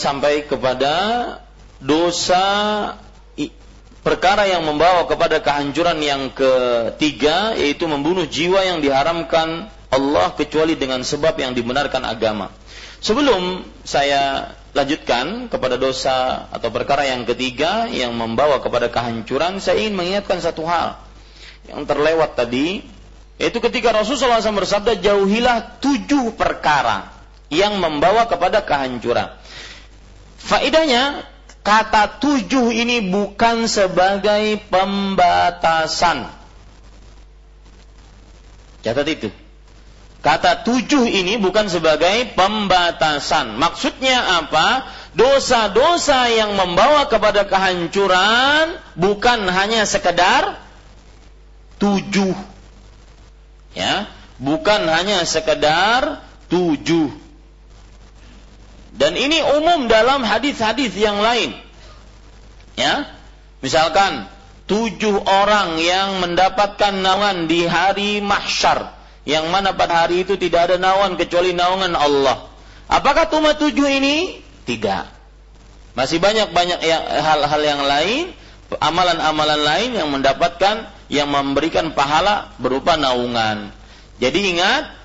sampai 0.00 0.48
kepada 0.48 0.94
dosa 1.76 2.44
perkara 4.00 4.48
yang 4.48 4.64
membawa 4.64 5.04
kepada 5.04 5.44
kehancuran 5.44 6.00
yang 6.00 6.22
ketiga 6.32 7.52
yaitu 7.52 7.84
membunuh 7.84 8.24
jiwa 8.24 8.64
yang 8.64 8.80
diharamkan 8.80 9.68
Allah 9.92 10.32
kecuali 10.32 10.78
dengan 10.78 11.04
sebab 11.04 11.36
yang 11.36 11.52
dibenarkan 11.52 12.06
agama. 12.08 12.48
Sebelum 13.00 13.64
saya 13.84 14.54
lanjutkan 14.70 15.50
kepada 15.50 15.74
dosa 15.80 16.46
atau 16.52 16.70
perkara 16.70 17.08
yang 17.08 17.26
ketiga 17.26 17.90
yang 17.90 18.14
membawa 18.14 18.62
kepada 18.62 18.86
kehancuran, 18.92 19.58
saya 19.58 19.82
ingin 19.82 19.98
mengingatkan 19.98 20.38
satu 20.38 20.62
hal 20.68 21.00
yang 21.66 21.82
terlewat 21.88 22.38
tadi, 22.38 22.84
yaitu 23.40 23.58
ketika 23.58 23.90
Rasulullah 23.90 24.38
SAW 24.38 24.62
bersabda, 24.62 25.00
jauhilah 25.00 25.82
tujuh 25.82 26.38
perkara 26.38 27.10
yang 27.50 27.82
membawa 27.82 28.30
kepada 28.30 28.62
kehancuran. 28.62 29.39
Faidahnya, 30.50 31.22
kata 31.62 32.18
tujuh 32.18 32.74
ini 32.74 33.06
bukan 33.06 33.70
sebagai 33.70 34.58
pembatasan. 34.66 36.26
Catat 38.82 39.06
itu. 39.06 39.30
Kata 40.20 40.66
tujuh 40.66 41.06
ini 41.06 41.38
bukan 41.38 41.70
sebagai 41.70 42.34
pembatasan. 42.34 43.54
Maksudnya 43.62 44.42
apa? 44.42 44.90
Dosa-dosa 45.14 46.26
yang 46.34 46.58
membawa 46.58 47.06
kepada 47.06 47.46
kehancuran 47.46 48.74
bukan 48.98 49.46
hanya 49.48 49.86
sekedar 49.86 50.58
tujuh. 51.78 52.34
Ya, 53.78 54.10
bukan 54.42 54.82
hanya 54.90 55.22
sekedar 55.22 56.26
tujuh. 56.50 57.29
Dan 59.00 59.16
ini 59.16 59.40
umum 59.56 59.88
dalam 59.88 60.20
hadis-hadis 60.20 60.92
yang 60.92 61.24
lain. 61.24 61.56
Ya, 62.76 63.08
misalkan 63.64 64.28
tujuh 64.68 65.24
orang 65.24 65.80
yang 65.80 66.20
mendapatkan 66.20 67.00
naungan 67.00 67.48
di 67.48 67.64
hari 67.64 68.20
mahsyar 68.20 68.92
yang 69.24 69.48
mana 69.48 69.72
pada 69.72 70.04
hari 70.04 70.28
itu 70.28 70.36
tidak 70.36 70.68
ada 70.68 70.76
naungan 70.76 71.16
kecuali 71.16 71.56
naungan 71.56 71.96
Allah. 71.96 72.52
Apakah 72.92 73.32
cuma 73.32 73.56
tujuh 73.56 73.88
ini? 73.88 74.44
Tidak. 74.68 75.04
Masih 75.96 76.20
banyak-banyak 76.20 76.84
hal-hal 77.24 77.62
yang 77.64 77.82
lain, 77.88 78.24
amalan-amalan 78.84 79.60
lain 79.64 79.90
yang 79.96 80.08
mendapatkan, 80.12 80.92
yang 81.08 81.28
memberikan 81.32 81.96
pahala 81.96 82.52
berupa 82.60 83.00
naungan. 83.00 83.72
Jadi 84.20 84.54
ingat, 84.54 84.99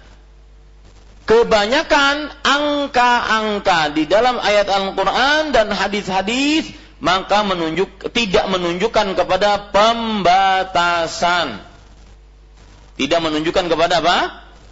kebanyakan 1.25 2.29
angka-angka 2.45 3.93
di 3.97 4.05
dalam 4.05 4.37
ayat 4.37 4.69
Al-Quran 4.69 5.53
dan 5.53 5.73
hadis-hadis 5.73 6.69
maka 7.01 7.43
menunjuk 7.43 8.13
tidak 8.13 8.45
menunjukkan 8.49 9.17
kepada 9.17 9.73
pembatasan 9.73 11.65
tidak 12.95 13.19
menunjukkan 13.19 13.65
kepada 13.67 13.99
apa? 13.99 14.17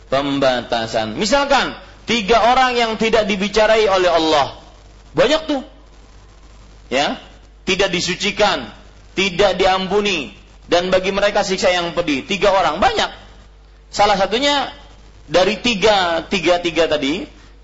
Pembatasan. 0.07 1.19
Misalkan 1.19 1.75
tiga 2.07 2.39
orang 2.55 2.79
yang 2.79 2.91
tidak 2.95 3.27
dibicarai 3.27 3.83
oleh 3.87 4.09
Allah. 4.09 4.63
Banyak 5.11 5.41
tuh. 5.47 5.61
Ya, 6.87 7.19
tidak 7.67 7.89
disucikan, 7.91 8.69
tidak 9.17 9.57
diampuni 9.57 10.35
dan 10.69 10.93
bagi 10.93 11.11
mereka 11.11 11.43
siksa 11.43 11.73
yang 11.73 11.91
pedih. 11.91 12.23
Tiga 12.23 12.53
orang 12.53 12.79
banyak. 12.79 13.11
Salah 13.91 14.15
satunya 14.15 14.71
dari 15.27 15.59
tiga, 15.59 16.27
tiga, 16.27 16.59
tiga 16.59 16.87
tadi. 16.89 17.23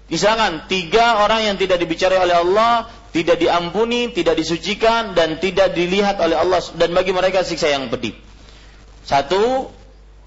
Misalkan 0.09 0.65
tiga 0.65 1.21
orang 1.21 1.53
yang 1.53 1.55
tidak 1.61 1.77
dibicarai 1.77 2.17
oleh 2.17 2.33
Allah, 2.41 2.89
tidak 3.13 3.37
diampuni, 3.37 4.09
tidak 4.09 4.41
disucikan 4.41 5.13
dan 5.13 5.37
tidak 5.37 5.77
dilihat 5.77 6.17
oleh 6.17 6.33
Allah 6.33 6.61
dan 6.77 6.93
bagi 6.97 7.13
mereka 7.13 7.45
siksa 7.45 7.69
yang 7.69 7.93
pedih. 7.93 8.17
Satu 9.05 9.69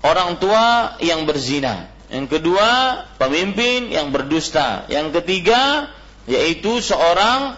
orang 0.07 0.39
tua 0.39 0.99
yang 1.03 1.27
berzina. 1.27 1.91
Yang 2.13 2.39
kedua, 2.39 3.03
pemimpin 3.17 3.89
yang 3.89 4.13
berdusta. 4.13 4.85
Yang 4.87 5.23
ketiga, 5.23 5.89
yaitu 6.29 6.79
seorang 6.79 7.57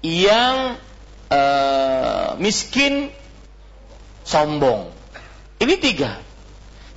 yang 0.00 0.78
uh, 1.28 2.38
miskin 2.38 3.10
sombong. 4.22 4.92
Ini 5.58 5.74
tiga. 5.82 6.27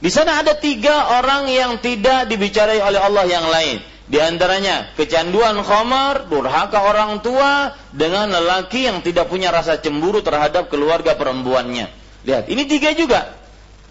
Di 0.02 0.10
sana 0.10 0.42
ada 0.42 0.58
tiga 0.58 1.22
orang 1.22 1.46
yang 1.46 1.78
tidak 1.78 2.26
dibicarai 2.26 2.82
oleh 2.82 2.98
Allah 2.98 3.26
yang 3.30 3.46
lain. 3.46 3.78
Di 4.10 4.18
antaranya 4.20 4.92
kecanduan 4.98 5.62
khamar, 5.62 6.28
durhaka 6.28 6.84
orang 6.84 7.22
tua 7.24 7.78
dengan 7.94 8.28
lelaki 8.34 8.90
yang 8.90 9.06
tidak 9.06 9.30
punya 9.30 9.54
rasa 9.54 9.78
cemburu 9.78 10.20
terhadap 10.26 10.68
keluarga 10.68 11.14
perempuannya. 11.16 11.88
Lihat, 12.26 12.50
ini 12.50 12.66
tiga 12.66 12.92
juga 12.98 13.38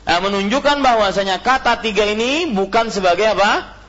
nah, 0.04 0.18
menunjukkan 0.18 0.82
bahwasanya 0.82 1.40
kata 1.40 1.78
tiga 1.80 2.04
ini 2.11 2.50
bukan 2.52 2.90
sebagai 2.90 3.32
apa? 3.32 3.80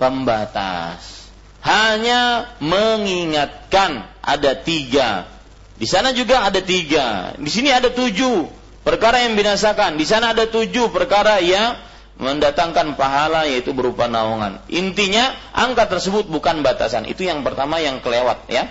Pembatas. 0.00 1.28
Hanya 1.60 2.50
mengingatkan 2.58 4.10
ada 4.24 4.56
tiga. 4.58 5.28
Di 5.76 5.84
sana 5.84 6.16
juga 6.16 6.48
ada 6.48 6.58
tiga. 6.64 7.36
Di 7.36 7.50
sini 7.52 7.68
ada 7.68 7.92
tujuh 7.92 8.63
perkara 8.84 9.24
yang 9.24 9.34
binasakan. 9.34 9.96
Di 9.96 10.06
sana 10.06 10.36
ada 10.36 10.46
tujuh 10.46 10.92
perkara 10.92 11.40
yang 11.40 11.80
mendatangkan 12.20 12.94
pahala 12.94 13.48
yaitu 13.50 13.74
berupa 13.74 14.06
naungan. 14.06 14.62
Intinya 14.70 15.34
angka 15.50 15.90
tersebut 15.90 16.30
bukan 16.30 16.62
batasan. 16.62 17.08
Itu 17.10 17.26
yang 17.26 17.42
pertama 17.42 17.82
yang 17.82 17.98
kelewat 17.98 18.46
ya. 18.46 18.70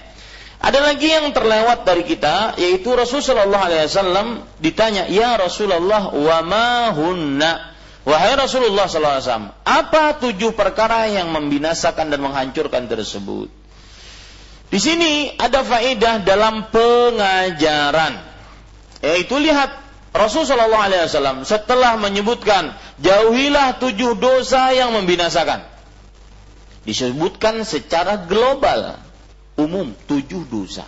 Ada 0.63 0.79
lagi 0.79 1.11
yang 1.11 1.35
terlewat 1.35 1.83
dari 1.83 2.07
kita 2.07 2.55
yaitu 2.55 2.95
Rasulullah 2.95 3.67
SAW 3.67 4.47
ditanya, 4.63 5.11
"Ya 5.11 5.35
Rasulullah, 5.35 6.15
wa 6.15 6.39
ma 6.39 6.95
hunna?" 6.95 7.75
Wahai 8.03 8.35
Rasulullah 8.35 8.83
SAW, 8.83 9.63
apa 9.63 10.19
tujuh 10.19 10.51
perkara 10.51 11.07
yang 11.07 11.31
membinasakan 11.31 12.11
dan 12.11 12.19
menghancurkan 12.19 12.91
tersebut? 12.91 13.47
Di 14.67 14.79
sini 14.79 15.31
ada 15.39 15.63
faedah 15.63 16.19
dalam 16.19 16.67
pengajaran. 16.67 18.19
Yaitu 18.99 19.39
lihat 19.39 19.82
Rasulullah 20.13 21.09
SAW 21.09 21.41
setelah 21.41 21.97
menyebutkan 21.97 22.77
jauhilah 23.01 23.81
tujuh 23.81 24.13
dosa 24.21 24.69
yang 24.69 24.93
membinasakan. 24.93 25.65
Disebutkan 26.85 27.65
secara 27.65 28.21
global 28.21 29.01
umum 29.57 29.97
tujuh 30.05 30.45
dosa. 30.45 30.85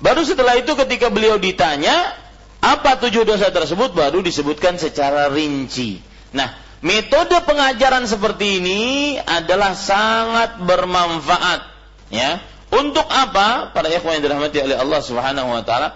Baru 0.00 0.24
setelah 0.24 0.56
itu 0.56 0.72
ketika 0.74 1.12
beliau 1.12 1.36
ditanya 1.36 2.16
apa 2.62 2.96
tujuh 2.98 3.28
dosa 3.28 3.52
tersebut 3.52 3.92
baru 3.92 4.24
disebutkan 4.24 4.80
secara 4.80 5.28
rinci. 5.28 6.00
Nah, 6.32 6.56
metode 6.80 7.36
pengajaran 7.44 8.08
seperti 8.08 8.62
ini 8.62 8.82
adalah 9.20 9.76
sangat 9.76 10.62
bermanfaat 10.62 11.60
ya. 12.08 12.40
Untuk 12.72 13.04
apa? 13.04 13.68
Para 13.76 13.92
ikhwan 13.92 14.16
yang 14.16 14.24
dirahmati 14.24 14.64
oleh 14.64 14.80
Allah 14.80 15.00
Subhanahu 15.04 15.52
wa 15.52 15.60
taala, 15.60 15.92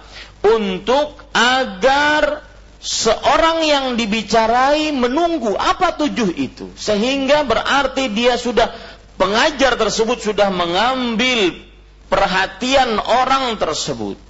untuk 0.47 1.26
agar 1.34 2.47
seorang 2.78 3.66
yang 3.66 3.86
dibicarai 3.99 4.94
menunggu 4.94 5.59
apa 5.59 5.99
tujuh 5.99 6.30
itu 6.38 6.70
sehingga 6.78 7.42
berarti 7.42 8.14
dia 8.14 8.38
sudah 8.38 8.70
pengajar 9.18 9.74
tersebut 9.74 10.22
sudah 10.22 10.53
mengambil 10.53 11.66
perhatian 12.07 13.01
orang 13.01 13.59
tersebut. 13.59 14.20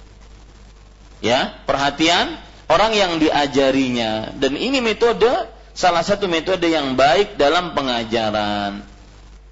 Ya, 1.17 1.57
perhatian 1.65 2.37
orang 2.69 2.93
yang 2.93 3.17
diajarinya 3.17 4.37
dan 4.37 4.53
ini 4.53 4.81
metode 4.81 5.29
salah 5.77 6.01
satu 6.01 6.25
metode 6.29 6.65
yang 6.69 6.97
baik 6.97 7.37
dalam 7.37 7.73
pengajaran. 7.77 8.85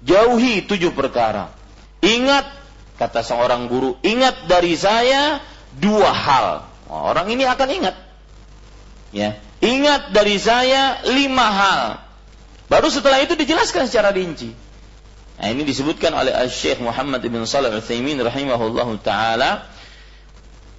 Jauhi 0.06 0.66
tujuh 0.66 0.94
perkara. 0.94 1.50
Ingat 2.02 2.46
kata 2.98 3.26
seorang 3.26 3.66
guru, 3.66 3.98
ingat 4.06 4.46
dari 4.46 4.78
saya 4.78 5.42
dua 5.78 6.10
hal. 6.10 6.48
Orang 6.86 7.28
ini 7.30 7.44
akan 7.44 7.68
ingat. 7.68 7.96
Ya, 9.14 9.38
ingat 9.62 10.12
dari 10.12 10.36
saya 10.36 11.02
lima 11.06 11.46
hal. 11.46 11.82
Baru 12.66 12.90
setelah 12.90 13.22
itu 13.22 13.38
dijelaskan 13.38 13.86
secara 13.86 14.10
rinci. 14.10 14.50
Nah, 15.36 15.52
ini 15.52 15.62
disebutkan 15.68 16.16
oleh 16.16 16.32
Syekh 16.48 16.80
Muhammad 16.80 17.20
bin 17.22 17.44
Shalih 17.44 17.68
Al-Utsaimin 17.68 18.16
rahimahullahu 18.18 18.98
taala 19.04 19.68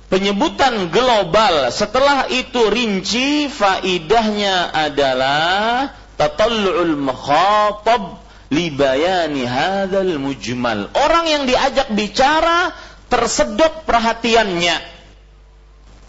penyebutan 0.10 0.90
global 0.90 1.70
setelah 1.70 2.26
itu 2.32 2.58
rinci 2.68 3.48
faidahnya 3.54 4.74
adalah 4.74 5.94
tatallu'ul 6.18 6.98
mukhatab 6.98 8.18
li 8.50 8.74
bayani 8.74 9.46
hadzal 9.46 10.18
mujmal. 10.18 10.90
Orang 10.96 11.30
yang 11.30 11.44
diajak 11.46 11.94
bicara 11.94 12.74
tersedot 13.08 13.88
perhatiannya 13.88 14.78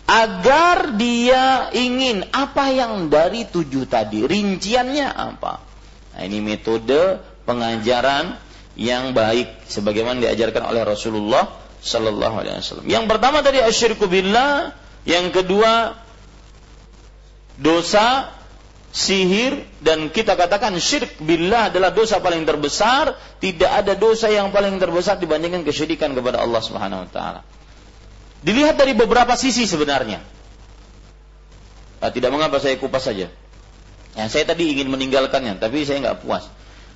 agar 0.09 0.97
dia 0.97 1.69
ingin 1.77 2.25
apa 2.33 2.73
yang 2.73 3.13
dari 3.13 3.45
tujuh 3.45 3.85
tadi 3.85 4.25
rinciannya 4.25 5.09
apa. 5.13 5.61
Nah, 6.17 6.23
ini 6.25 6.41
metode 6.41 7.21
pengajaran 7.45 8.41
yang 8.79 9.13
baik 9.13 9.69
sebagaimana 9.69 10.23
diajarkan 10.25 10.65
oleh 10.65 10.83
Rasulullah 10.87 11.51
sallallahu 11.85 12.37
alaihi 12.41 12.57
wasallam. 12.63 12.87
Yang 12.89 13.05
pertama 13.05 13.45
tadi 13.45 13.61
asyirku 13.61 14.09
billah, 14.09 14.73
yang 15.05 15.29
kedua 15.29 15.99
dosa 17.61 18.38
sihir 18.89 19.69
dan 19.85 20.09
kita 20.09 20.35
katakan 20.35 20.73
syirik 20.81 21.21
billah 21.21 21.69
adalah 21.69 21.93
dosa 21.93 22.19
paling 22.25 22.49
terbesar, 22.49 23.15
tidak 23.39 23.71
ada 23.85 23.93
dosa 23.95 24.33
yang 24.33 24.49
paling 24.49 24.81
terbesar 24.81 25.21
dibandingkan 25.21 25.63
kesyirikan 25.63 26.17
kepada 26.17 26.41
Allah 26.41 26.63
Subhanahu 26.65 27.05
wa 27.05 27.11
taala. 27.11 27.41
Dilihat 28.41 28.79
dari 28.79 28.95
beberapa 28.95 29.35
sisi 29.35 29.67
sebenarnya. 29.67 30.23
Nah, 31.99 32.11
tidak 32.15 32.31
mengapa 32.31 32.63
saya 32.63 32.79
kupas 32.79 33.11
saja. 33.11 33.27
Ya, 34.15 34.25
saya 34.31 34.47
tadi 34.47 34.71
ingin 34.71 34.89
meninggalkannya, 34.89 35.59
tapi 35.59 35.83
saya 35.83 35.99
nggak 36.03 36.23
puas. 36.23 36.47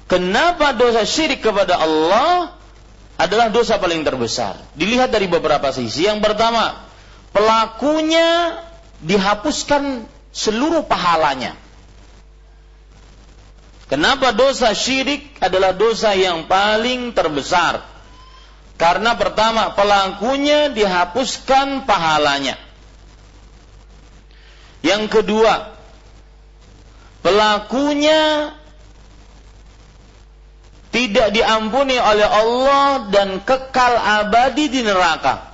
Kenapa 0.07 0.74
dosa 0.74 1.03
syirik 1.03 1.43
kepada 1.43 1.78
Allah 1.78 2.55
adalah 3.18 3.51
dosa 3.51 3.78
paling 3.82 4.07
terbesar? 4.07 4.59
Dilihat 4.78 5.11
dari 5.11 5.26
beberapa 5.26 5.70
sisi. 5.74 6.07
Yang 6.07 6.22
pertama, 6.22 6.86
pelakunya 7.34 8.59
dihapuskan 9.03 10.07
seluruh 10.30 10.86
pahalanya. 10.86 11.59
Kenapa 13.93 14.32
dosa 14.32 14.72
syirik 14.72 15.36
adalah 15.36 15.76
dosa 15.76 16.16
yang 16.16 16.49
paling 16.49 17.12
terbesar? 17.12 17.84
Karena 18.80 19.12
pertama, 19.20 19.76
pelakunya 19.76 20.72
dihapuskan 20.72 21.84
pahalanya. 21.84 22.57
Yang 24.80 25.12
kedua, 25.12 25.76
pelakunya 27.20 28.57
tidak 30.88 31.36
diampuni 31.36 32.01
oleh 32.01 32.24
Allah 32.24 33.12
dan 33.12 33.45
kekal 33.45 33.93
abadi 34.24 34.72
di 34.72 34.80
neraka. 34.80 35.53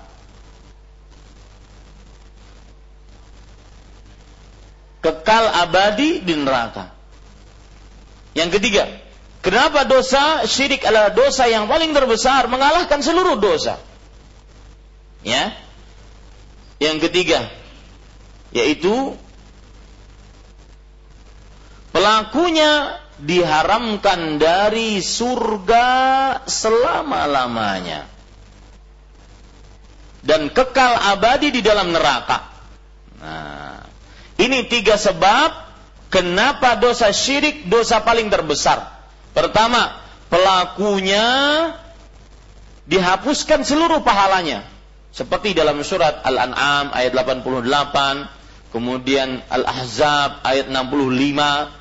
kekal 4.98 5.44
abadi 5.64 6.20
di 6.20 6.34
neraka. 6.36 6.97
Yang 8.38 8.62
ketiga, 8.62 8.86
kenapa 9.42 9.82
dosa 9.82 10.46
syirik 10.46 10.86
adalah 10.86 11.10
dosa 11.10 11.50
yang 11.50 11.66
paling 11.66 11.90
terbesar 11.90 12.46
mengalahkan 12.46 13.02
seluruh 13.02 13.34
dosa? 13.34 13.82
Ya. 15.26 15.58
Yang 16.78 17.10
ketiga, 17.10 17.50
yaitu 18.54 19.18
pelakunya 21.90 23.02
diharamkan 23.18 24.38
dari 24.38 25.02
surga 25.02 25.86
selama-lamanya 26.46 28.06
dan 30.22 30.54
kekal 30.54 30.94
abadi 30.94 31.50
di 31.50 31.58
dalam 31.66 31.90
neraka. 31.90 32.46
Nah, 33.18 33.82
ini 34.38 34.62
tiga 34.70 34.94
sebab 34.94 35.67
kenapa 36.08 36.80
dosa 36.80 37.12
syirik 37.12 37.68
dosa 37.68 38.00
paling 38.04 38.30
terbesar. 38.32 38.80
Pertama, 39.32 39.96
pelakunya 40.32 41.24
dihapuskan 42.88 43.64
seluruh 43.64 44.00
pahalanya. 44.00 44.64
Seperti 45.12 45.54
dalam 45.56 45.82
surat 45.84 46.20
Al-An'am 46.24 46.92
ayat 46.92 47.12
88, 47.16 48.28
kemudian 48.72 49.42
Al-Ahzab 49.48 50.44
ayat 50.44 50.68
65. 50.68 51.72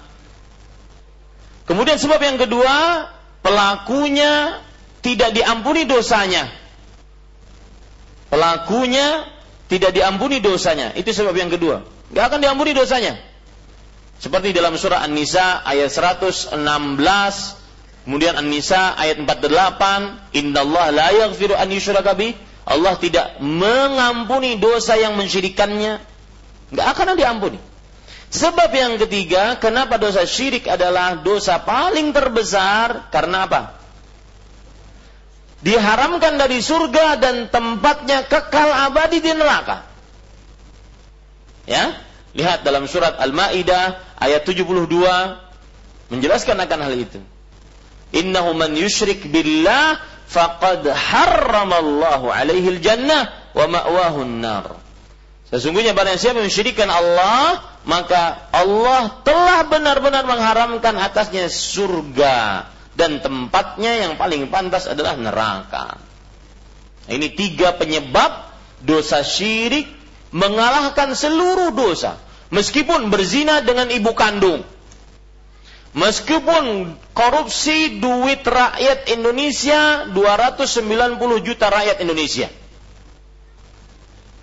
Kemudian 1.68 2.00
sebab 2.00 2.24
yang 2.24 2.40
kedua, 2.40 3.08
pelakunya 3.44 4.64
tidak 5.04 5.36
diampuni 5.36 5.84
dosanya. 5.84 6.48
Pelakunya 8.28 9.24
tidak 9.68 9.92
diampuni 9.96 10.40
dosanya. 10.40 10.96
Itu 10.96 11.12
sebab 11.12 11.36
yang 11.36 11.52
kedua. 11.52 11.84
Gak 12.16 12.32
akan 12.32 12.40
diampuni 12.40 12.72
dosanya. 12.72 13.20
Seperti 14.18 14.50
dalam 14.50 14.74
surah 14.74 15.06
An-Nisa 15.06 15.62
ayat 15.62 15.94
116, 15.94 16.58
kemudian 18.04 18.34
An-Nisa 18.34 18.98
ayat 18.98 19.22
48, 19.22 20.34
"Innallaha 20.34 20.90
la 20.90 21.08
yaghfiru 21.26 21.54
an 21.54 21.70
yushraka 21.70 22.18
bih." 22.18 22.34
Allah 22.68 23.00
tidak 23.00 23.40
mengampuni 23.40 24.60
dosa 24.60 25.00
yang 25.00 25.16
mensyirikannya. 25.16 26.04
Gak 26.76 26.88
akan 26.98 27.16
diampuni. 27.16 27.60
Sebab 28.28 28.76
yang 28.76 29.00
ketiga, 29.00 29.56
kenapa 29.56 29.96
dosa 29.96 30.28
syirik 30.28 30.68
adalah 30.68 31.24
dosa 31.24 31.64
paling 31.64 32.12
terbesar? 32.12 33.08
Karena 33.08 33.48
apa? 33.48 33.62
Diharamkan 35.64 36.36
dari 36.36 36.60
surga 36.60 37.24
dan 37.24 37.48
tempatnya 37.48 38.28
kekal 38.28 38.68
abadi 38.92 39.24
di 39.24 39.32
neraka. 39.32 39.88
Ya, 41.64 41.96
lihat 42.36 42.68
dalam 42.68 42.90
surat 42.90 43.16
Al-Maidah 43.22 44.18
ayat 44.20 44.44
72 44.44 44.68
menjelaskan 46.12 46.58
akan 46.60 46.80
hal 46.84 46.96
itu. 46.96 47.20
Innahu 48.16 48.56
man 48.56 48.72
yusyrik 48.76 49.28
billah 49.28 50.00
faqad 50.28 50.88
harramallahu 50.88 52.32
alaihi 52.32 52.80
jannah 52.80 53.32
wa 53.56 53.66
ma'wahu 53.68 54.28
nar. 54.28 54.80
Sesungguhnya 55.48 55.96
barang 55.96 56.20
siapa 56.20 56.44
mensyirikkan 56.44 56.92
Allah, 56.92 57.64
maka 57.88 58.52
Allah 58.52 59.24
telah 59.24 59.64
benar-benar 59.72 60.28
mengharamkan 60.28 61.00
atasnya 61.00 61.48
surga 61.48 62.68
dan 63.00 63.24
tempatnya 63.24 64.04
yang 64.04 64.20
paling 64.20 64.52
pantas 64.52 64.92
adalah 64.92 65.16
neraka. 65.16 65.96
Ini 67.08 67.32
tiga 67.32 67.72
penyebab 67.80 68.52
dosa 68.84 69.24
syirik 69.24 69.88
mengalahkan 70.32 71.14
seluruh 71.14 71.72
dosa. 71.76 72.20
Meskipun 72.48 73.12
berzina 73.12 73.60
dengan 73.60 73.92
ibu 73.92 74.16
kandung. 74.16 74.64
Meskipun 75.98 76.94
korupsi 77.18 77.98
duit 77.98 78.46
rakyat 78.46 79.10
Indonesia 79.12 80.06
290 80.14 81.48
juta 81.48 81.68
rakyat 81.74 81.98
Indonesia. 82.06 82.48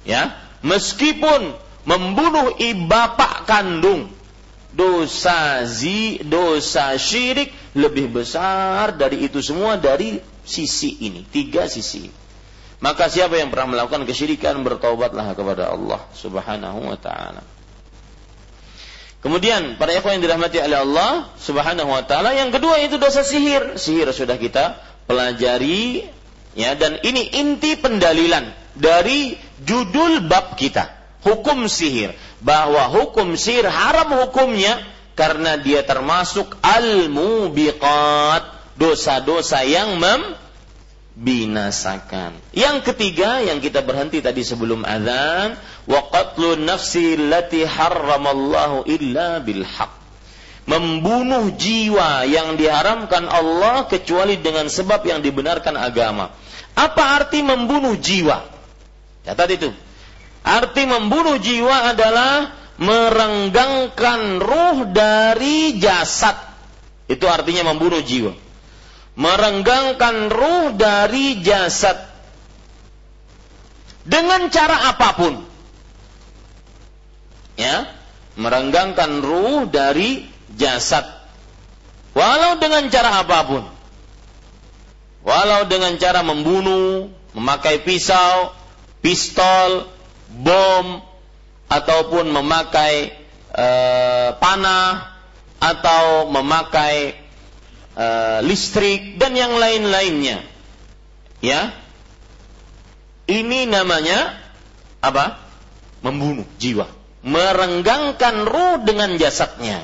Ya, 0.04 0.36
meskipun 0.60 1.56
membunuh 1.88 2.58
bapak 2.88 3.48
kandung 3.48 4.12
dosa 4.74 5.62
zi 5.64 6.18
dosa 6.26 6.98
syirik 6.98 7.54
lebih 7.78 8.10
besar 8.10 8.98
dari 8.98 9.30
itu 9.30 9.38
semua 9.38 9.78
dari 9.78 10.18
sisi 10.42 10.98
ini 11.06 11.22
tiga 11.30 11.70
sisi 11.70 12.10
maka 12.84 13.08
siapa 13.08 13.40
yang 13.40 13.48
pernah 13.48 13.72
melakukan 13.72 14.04
kesyirikan 14.04 14.60
bertobatlah 14.60 15.32
kepada 15.32 15.72
Allah 15.72 16.04
Subhanahu 16.12 16.84
wa 16.84 17.00
taala. 17.00 17.40
Kemudian 19.24 19.80
para 19.80 19.96
ikhwan 19.96 20.20
yang 20.20 20.28
dirahmati 20.28 20.60
oleh 20.60 20.84
Allah 20.84 21.32
Subhanahu 21.40 21.88
wa 21.88 22.04
taala, 22.04 22.36
yang 22.36 22.52
kedua 22.52 22.76
itu 22.84 23.00
dosa 23.00 23.24
sihir. 23.24 23.80
Sihir 23.80 24.12
sudah 24.12 24.36
kita 24.36 24.84
pelajari 25.08 26.12
ya 26.52 26.76
dan 26.76 27.00
ini 27.00 27.24
inti 27.32 27.72
pendalilan 27.80 28.52
dari 28.76 29.40
judul 29.64 30.28
bab 30.28 30.60
kita, 30.60 30.92
hukum 31.24 31.64
sihir. 31.64 32.12
Bahwa 32.44 32.84
hukum 32.92 33.32
sihir 33.40 33.64
haram 33.64 34.12
hukumnya 34.28 34.76
karena 35.16 35.56
dia 35.56 35.80
termasuk 35.88 36.52
al-mubiqat, 36.60 38.44
dosa-dosa 38.76 39.64
yang 39.64 39.96
mem 39.96 40.43
binasakan. 41.14 42.34
Yang 42.50 42.92
ketiga 42.92 43.38
yang 43.38 43.62
kita 43.62 43.86
berhenti 43.86 44.18
tadi 44.18 44.42
sebelum 44.42 44.82
azan, 44.82 45.54
wa 45.86 46.00
qatlu 46.10 46.58
nafsi 46.58 47.14
allati 47.14 47.62
harramallahu 47.62 48.86
illa 48.90 49.38
bil. 49.38 49.62
Membunuh 50.64 51.54
jiwa 51.54 52.24
yang 52.24 52.56
diharamkan 52.56 53.28
Allah 53.28 53.84
kecuali 53.86 54.40
dengan 54.40 54.66
sebab 54.66 55.04
yang 55.06 55.20
dibenarkan 55.20 55.76
agama. 55.76 56.32
Apa 56.74 57.22
arti 57.22 57.44
membunuh 57.44 57.94
jiwa? 57.94 58.42
Catat 59.22 59.48
itu. 59.54 59.70
Arti 60.44 60.82
membunuh 60.88 61.36
jiwa 61.36 61.94
adalah 61.94 62.56
merenggangkan 62.80 64.40
ruh 64.40 64.88
dari 64.88 65.76
jasad. 65.78 66.34
Itu 67.06 67.28
artinya 67.28 67.68
membunuh 67.70 68.00
jiwa 68.00 68.43
merenggangkan 69.14 70.30
ruh 70.30 70.74
dari 70.74 71.42
jasad 71.42 71.96
dengan 74.04 74.50
cara 74.50 74.94
apa 74.94 75.08
pun. 75.16 75.34
Ya, 77.54 77.86
merenggangkan 78.34 79.22
ruh 79.22 79.70
dari 79.70 80.26
jasad. 80.58 81.06
Walau 82.14 82.58
dengan 82.58 82.86
cara 82.90 83.22
apa 83.22 83.38
pun. 83.46 83.64
Walau 85.24 85.66
dengan 85.66 85.96
cara 85.96 86.20
membunuh, 86.20 87.08
memakai 87.32 87.80
pisau, 87.80 88.52
pistol, 89.00 89.88
bom, 90.30 91.00
ataupun 91.70 92.28
memakai 92.28 93.14
uh, 93.56 94.36
panah, 94.36 95.14
atau 95.64 96.28
memakai 96.28 97.23
uh, 97.94 98.38
listrik 98.42 99.16
dan 99.18 99.34
yang 99.34 99.54
lain-lainnya. 99.54 100.42
Ya. 101.42 101.74
Ini 103.24 103.64
namanya 103.64 104.36
apa? 105.00 105.40
Membunuh 106.04 106.44
jiwa, 106.60 106.84
merenggangkan 107.24 108.44
ruh 108.44 108.84
dengan 108.84 109.16
jasadnya. 109.16 109.80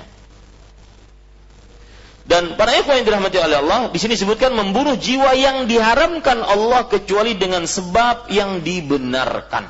Dan 2.29 2.55
para 2.55 2.71
ikhwan 2.79 3.03
yang 3.03 3.07
dirahmati 3.11 3.43
oleh 3.43 3.59
Allah, 3.59 3.81
di 3.91 3.99
sini 3.99 4.15
disebutkan 4.15 4.55
membunuh 4.55 4.95
jiwa 4.95 5.35
yang 5.35 5.67
diharamkan 5.67 6.39
Allah 6.45 6.87
kecuali 6.87 7.35
dengan 7.35 7.67
sebab 7.67 8.31
yang 8.31 8.63
dibenarkan. 8.63 9.67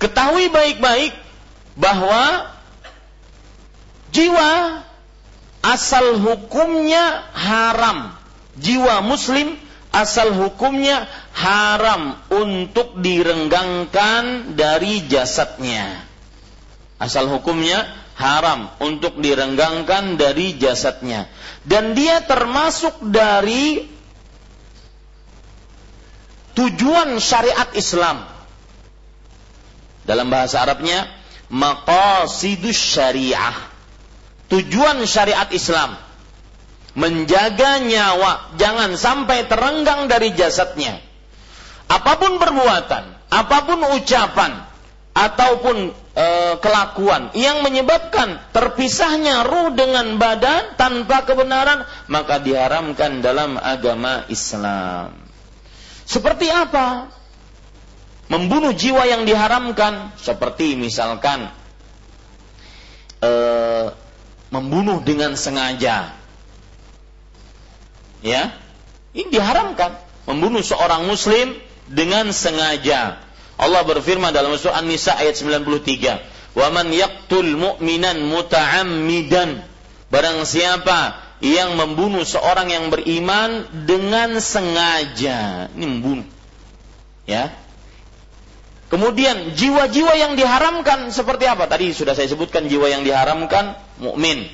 Ketahui 0.00 0.48
baik-baik 0.48 1.12
bahwa 1.76 2.48
jiwa 4.08 4.80
asal 5.64 6.20
hukumnya 6.20 7.24
haram. 7.32 8.16
Jiwa 8.60 9.00
muslim 9.06 9.56
asal 9.94 10.34
hukumnya 10.36 11.08
haram 11.32 12.18
untuk 12.28 12.98
direnggangkan 13.00 14.54
dari 14.58 15.06
jasadnya. 15.08 16.04
Asal 17.00 17.32
hukumnya 17.32 17.88
haram 18.20 18.68
untuk 18.84 19.16
direnggangkan 19.16 20.20
dari 20.20 20.60
jasadnya 20.60 21.24
dan 21.64 21.96
dia 21.96 22.20
termasuk 22.20 23.00
dari 23.00 23.88
tujuan 26.52 27.16
syariat 27.16 27.72
Islam 27.72 28.28
dalam 30.04 30.28
bahasa 30.28 30.60
Arabnya 30.60 31.08
maqasidus 31.48 32.76
syariah 32.76 33.69
tujuan 34.50 35.00
syariat 35.06 35.48
Islam 35.54 35.94
menjaga 36.98 37.78
nyawa 37.80 38.58
jangan 38.58 38.98
sampai 38.98 39.46
terenggang 39.46 40.10
dari 40.10 40.34
jasadnya 40.34 40.98
apa 41.86 42.18
pun 42.18 42.42
perbuatan 42.42 43.04
apa 43.30 43.58
pun 43.62 43.78
ucapan 43.94 44.70
ataupun 45.14 45.90
e, 46.14 46.26
kelakuan 46.62 47.34
yang 47.34 47.62
menyebabkan 47.66 48.38
terpisahnya 48.54 49.46
ruh 49.46 49.74
dengan 49.74 50.18
badan 50.18 50.78
tanpa 50.78 51.26
kebenaran 51.26 51.86
maka 52.06 52.38
diharamkan 52.38 53.22
dalam 53.22 53.58
agama 53.58 54.26
Islam. 54.30 55.14
Seperti 56.06 56.50
apa? 56.50 57.10
Membunuh 58.30 58.70
jiwa 58.70 59.06
yang 59.10 59.26
diharamkan 59.26 60.14
seperti 60.14 60.78
misalkan 60.78 61.50
e, 63.18 63.32
membunuh 64.50 65.02
dengan 65.02 65.34
sengaja. 65.38 66.14
Ya. 68.20 68.54
Ini 69.10 69.32
diharamkan 69.32 69.96
membunuh 70.28 70.62
seorang 70.62 71.08
muslim 71.08 71.58
dengan 71.90 72.30
sengaja 72.30 73.18
Allah 73.60 73.84
berfirman 73.84 74.32
dalam 74.32 74.56
surah 74.56 74.80
An-Nisa 74.80 75.20
ayat 75.20 75.36
93, 75.36 76.16
"Wa 76.56 76.72
man 76.72 76.88
yaqtul 76.88 77.60
mu'minan 77.60 78.24
muta'ammidan" 78.24 79.68
Barang 80.10 80.42
siapa 80.42 81.22
yang 81.38 81.78
membunuh 81.78 82.26
seorang 82.26 82.66
yang 82.66 82.90
beriman 82.90 83.62
dengan 83.86 84.42
sengaja, 84.42 85.70
ini 85.76 85.86
membunuh. 85.86 86.26
Ya. 87.28 87.54
Kemudian 88.90 89.54
jiwa-jiwa 89.54 90.18
yang 90.18 90.32
diharamkan 90.34 91.14
seperti 91.14 91.46
apa? 91.46 91.70
Tadi 91.70 91.94
sudah 91.94 92.18
saya 92.18 92.26
sebutkan 92.26 92.66
jiwa 92.66 92.90
yang 92.90 93.06
diharamkan 93.06 93.78
mukmin. 94.02 94.50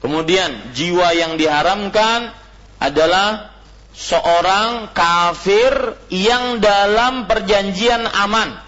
Kemudian 0.00 0.72
jiwa 0.72 1.12
yang 1.12 1.36
diharamkan 1.36 2.32
adalah 2.80 3.52
seorang 3.92 4.96
kafir 4.96 6.00
yang 6.08 6.64
dalam 6.64 7.28
perjanjian 7.28 8.08
aman. 8.08 8.64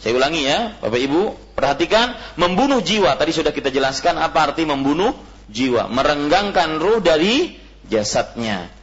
Saya 0.00 0.16
ulangi 0.16 0.48
ya, 0.48 0.80
Bapak 0.80 1.00
Ibu, 1.00 1.22
perhatikan 1.52 2.16
membunuh 2.40 2.80
jiwa. 2.80 3.12
Tadi 3.20 3.36
sudah 3.36 3.52
kita 3.52 3.68
jelaskan 3.68 4.16
apa 4.16 4.52
arti 4.52 4.64
membunuh 4.64 5.12
jiwa, 5.52 5.84
merenggangkan 5.92 6.80
ruh 6.80 7.04
dari 7.04 7.60
jasadnya. 7.92 8.77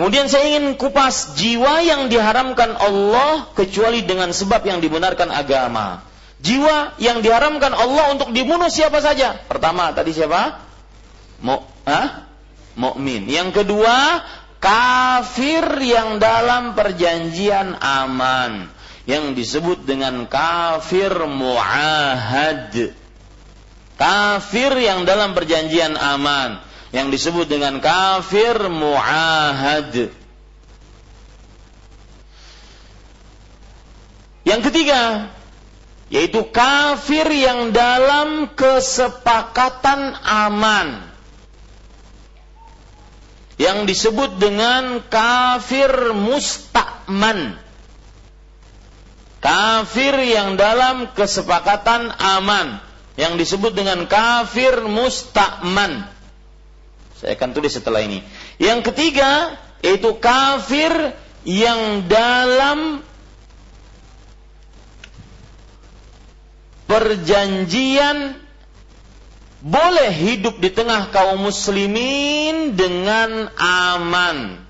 Kemudian 0.00 0.32
saya 0.32 0.48
ingin 0.48 0.80
kupas 0.80 1.36
jiwa 1.36 1.84
yang 1.84 2.08
diharamkan 2.08 2.72
Allah 2.72 3.52
kecuali 3.52 4.00
dengan 4.00 4.32
sebab 4.32 4.64
yang 4.64 4.80
dibenarkan 4.80 5.28
agama. 5.28 6.00
Jiwa 6.40 6.96
yang 6.96 7.20
diharamkan 7.20 7.76
Allah 7.76 8.16
untuk 8.16 8.32
dibunuh 8.32 8.72
siapa 8.72 9.04
saja? 9.04 9.36
Pertama 9.44 9.92
tadi 9.92 10.16
siapa? 10.16 10.64
Mu, 11.44 11.60
ah? 11.84 12.24
Mukmin. 12.80 13.28
Yang 13.28 13.60
kedua, 13.60 14.24
kafir 14.56 15.68
yang 15.84 16.16
dalam 16.16 16.72
perjanjian 16.72 17.76
aman 17.76 18.72
yang 19.04 19.36
disebut 19.36 19.84
dengan 19.84 20.24
kafir 20.32 21.12
muahad 21.28 22.96
kafir 24.00 24.72
yang 24.80 25.04
dalam 25.04 25.36
perjanjian 25.36 25.92
aman 25.96 26.60
yang 26.90 27.10
disebut 27.10 27.46
dengan 27.46 27.78
kafir 27.78 28.66
muahad 28.66 30.10
yang 34.42 34.60
ketiga 34.62 35.30
yaitu 36.10 36.42
kafir 36.50 37.30
yang 37.30 37.70
dalam 37.70 38.50
kesepakatan 38.58 40.18
aman 40.26 41.10
yang 43.60 43.84
disebut 43.84 44.40
dengan 44.40 45.04
kafir 45.12 46.16
mustakman. 46.16 47.60
Kafir 49.44 50.16
yang 50.16 50.56
dalam 50.56 51.12
kesepakatan 51.12 52.08
aman 52.16 52.80
yang 53.20 53.36
disebut 53.36 53.76
dengan 53.76 54.08
kafir 54.08 54.80
mustakman. 54.88 56.08
Saya 57.20 57.36
akan 57.36 57.52
tulis 57.52 57.76
setelah 57.76 58.00
ini. 58.00 58.24
Yang 58.56 58.90
ketiga 58.92 59.60
yaitu 59.84 60.16
kafir 60.16 61.12
yang 61.44 62.08
dalam 62.08 63.04
perjanjian 66.88 68.40
boleh 69.60 70.10
hidup 70.16 70.64
di 70.64 70.72
tengah 70.72 71.12
kaum 71.12 71.44
muslimin 71.44 72.72
dengan 72.72 73.52
aman. 73.60 74.64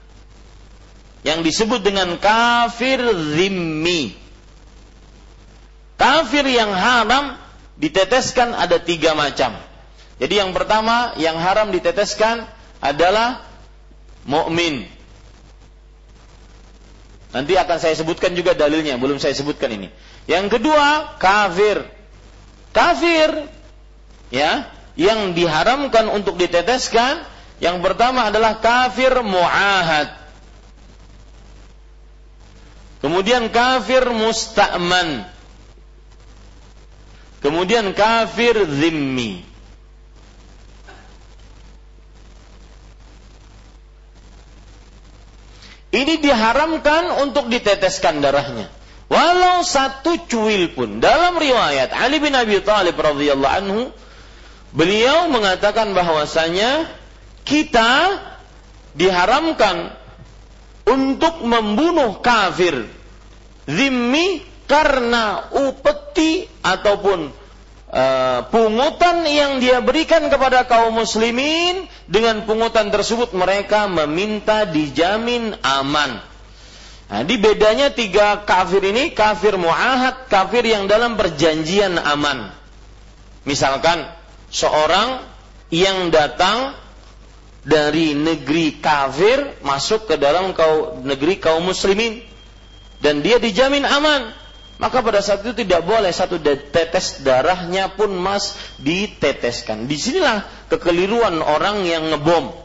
Yang 1.22 1.54
disebut 1.54 1.86
dengan 1.86 2.18
kafir 2.18 2.98
zimmi. 3.38 4.18
Kafir 5.94 6.50
yang 6.50 6.74
haram 6.74 7.38
diteteskan 7.78 8.58
ada 8.58 8.82
tiga 8.82 9.14
macam. 9.14 9.69
Jadi 10.20 10.34
yang 10.36 10.52
pertama 10.52 11.16
yang 11.16 11.40
haram 11.40 11.72
diteteskan 11.72 12.44
adalah 12.84 13.48
mukmin. 14.28 14.84
Nanti 17.30 17.56
akan 17.56 17.78
saya 17.80 17.94
sebutkan 17.96 18.36
juga 18.36 18.52
dalilnya, 18.52 19.00
belum 19.00 19.16
saya 19.16 19.32
sebutkan 19.32 19.70
ini. 19.72 19.88
Yang 20.28 20.60
kedua, 20.60 21.16
kafir. 21.16 21.88
Kafir 22.76 23.48
ya, 24.28 24.68
yang 24.98 25.32
diharamkan 25.32 26.10
untuk 26.12 26.36
diteteskan 26.36 27.24
yang 27.60 27.84
pertama 27.84 28.32
adalah 28.32 28.56
kafir 28.58 29.12
muahad. 29.20 30.16
Kemudian 33.04 33.48
kafir 33.52 34.04
musta'man. 34.12 35.24
Kemudian 37.40 37.92
kafir 37.96 38.64
zimmi. 38.68 39.49
Ini 45.90 46.22
diharamkan 46.22 47.26
untuk 47.26 47.50
diteteskan 47.50 48.22
darahnya. 48.22 48.70
Walau 49.10 49.66
satu 49.66 50.22
cuil 50.30 50.70
pun. 50.70 51.02
Dalam 51.02 51.34
riwayat 51.34 51.90
Ali 51.90 52.22
bin 52.22 52.30
Abi 52.30 52.62
Thalib 52.62 52.94
radhiyallahu 52.94 53.56
anhu 53.58 53.80
Beliau 54.70 55.26
mengatakan 55.26 55.98
bahwasanya 55.98 56.86
kita 57.42 58.22
diharamkan 58.94 59.90
untuk 60.86 61.42
membunuh 61.42 62.22
kafir 62.22 62.86
zimmi 63.66 64.46
karena 64.70 65.50
upeti 65.50 66.46
ataupun 66.62 67.34
uh, 67.90 68.46
pungutan 68.48 69.26
yang 69.26 69.58
dia 69.58 69.82
berikan 69.82 70.30
kepada 70.30 70.64
kaum 70.64 70.94
muslimin 70.94 71.86
dengan 72.06 72.46
pungutan 72.46 72.88
tersebut 72.88 73.34
mereka 73.34 73.90
meminta 73.90 74.64
dijamin 74.64 75.58
aman. 75.60 76.22
Nah, 77.10 77.26
di 77.26 77.42
bedanya 77.42 77.90
tiga 77.90 78.46
kafir 78.46 78.86
ini 78.86 79.10
kafir 79.10 79.58
muahad, 79.58 80.30
kafir 80.30 80.62
yang 80.62 80.86
dalam 80.86 81.18
perjanjian 81.18 81.98
aman. 81.98 82.54
Misalkan 83.42 84.06
seorang 84.54 85.26
yang 85.74 86.14
datang 86.14 86.78
dari 87.66 88.14
negeri 88.14 88.78
kafir 88.78 89.58
masuk 89.66 90.06
ke 90.06 90.14
dalam 90.16 90.54
kau, 90.54 91.02
negeri 91.02 91.42
kaum 91.42 91.66
muslimin 91.66 92.22
dan 93.02 93.20
dia 93.20 93.42
dijamin 93.42 93.84
aman 93.84 94.32
maka 94.80 95.04
pada 95.04 95.20
saat 95.20 95.44
itu 95.44 95.52
tidak 95.52 95.84
boleh 95.84 96.08
satu 96.08 96.40
tetes 96.40 97.20
darahnya 97.20 97.92
pun 97.92 98.16
mas 98.16 98.56
diteteskan. 98.80 99.84
Di 99.84 100.00
sinilah 100.00 100.48
kekeliruan 100.72 101.36
orang 101.44 101.84
yang 101.84 102.08
ngebom. 102.08 102.56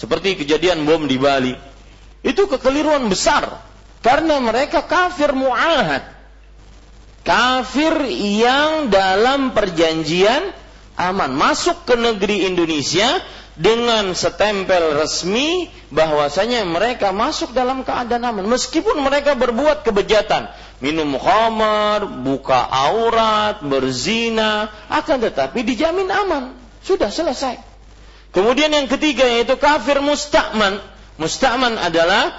Seperti 0.00 0.40
kejadian 0.40 0.88
bom 0.88 1.04
di 1.04 1.20
Bali. 1.20 1.52
Itu 2.24 2.48
kekeliruan 2.48 3.04
besar. 3.12 3.52
Karena 4.00 4.40
mereka 4.40 4.88
kafir 4.88 5.36
mu'ahad. 5.36 6.08
Kafir 7.20 8.08
yang 8.40 8.88
dalam 8.88 9.52
perjanjian 9.52 10.56
aman. 10.96 11.36
Masuk 11.36 11.84
ke 11.84 12.00
negeri 12.00 12.48
Indonesia 12.48 13.20
dengan 13.54 14.10
setempel 14.18 14.98
resmi 14.98 15.70
bahwasanya 15.94 16.66
mereka 16.66 17.14
masuk 17.14 17.54
dalam 17.54 17.86
keadaan 17.86 18.26
aman. 18.26 18.44
Meskipun 18.50 18.98
mereka 18.98 19.38
berbuat 19.38 19.86
kebejatan. 19.86 20.50
Minum 20.82 21.14
khamar 21.16 22.04
buka 22.26 22.66
aurat 22.66 23.62
berzina 23.62 24.68
akan 24.90 25.30
tetapi 25.30 25.62
dijamin 25.62 26.10
aman. 26.10 26.58
Sudah 26.82 27.08
selesai. 27.08 27.62
Kemudian 28.34 28.74
yang 28.74 28.90
ketiga 28.90 29.22
yaitu 29.22 29.54
kafir 29.54 30.02
musta'man. 30.02 30.82
Musta'man 31.14 31.78
adalah 31.78 32.34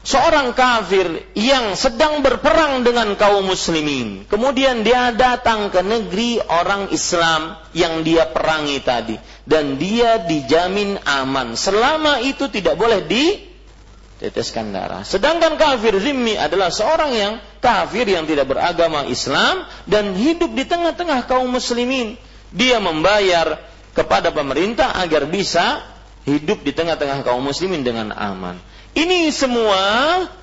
seorang 0.00 0.56
kafir 0.56 1.28
yang 1.36 1.76
sedang 1.76 2.24
berperang 2.24 2.82
dengan 2.86 3.12
kaum 3.16 3.44
muslimin. 3.44 4.24
Kemudian 4.26 4.80
dia 4.80 5.12
datang 5.12 5.68
ke 5.68 5.80
negeri 5.84 6.40
orang 6.40 6.88
Islam 6.92 7.60
yang 7.76 8.00
dia 8.00 8.28
perangi 8.28 8.78
tadi. 8.80 9.16
Dan 9.44 9.76
dia 9.76 10.22
dijamin 10.22 11.00
aman. 11.04 11.58
Selama 11.58 12.22
itu 12.22 12.46
tidak 12.48 12.78
boleh 12.78 13.02
diteteskan 13.04 14.70
darah. 14.70 15.02
Sedangkan 15.02 15.58
kafir 15.58 15.98
zimmi 15.98 16.38
adalah 16.38 16.70
seorang 16.70 17.12
yang 17.12 17.32
kafir 17.58 18.06
yang 18.06 18.24
tidak 18.24 18.48
beragama 18.48 19.04
Islam. 19.10 19.66
Dan 19.84 20.16
hidup 20.16 20.54
di 20.54 20.64
tengah-tengah 20.64 21.26
kaum 21.26 21.50
muslimin. 21.50 22.16
Dia 22.50 22.82
membayar 22.82 23.62
kepada 23.90 24.30
pemerintah 24.30 24.94
agar 24.96 25.26
bisa 25.26 25.82
hidup 26.24 26.62
di 26.62 26.70
tengah-tengah 26.70 27.26
kaum 27.26 27.42
muslimin 27.42 27.82
dengan 27.82 28.14
aman. 28.14 28.58
Ini 28.94 29.30
semua 29.30 29.82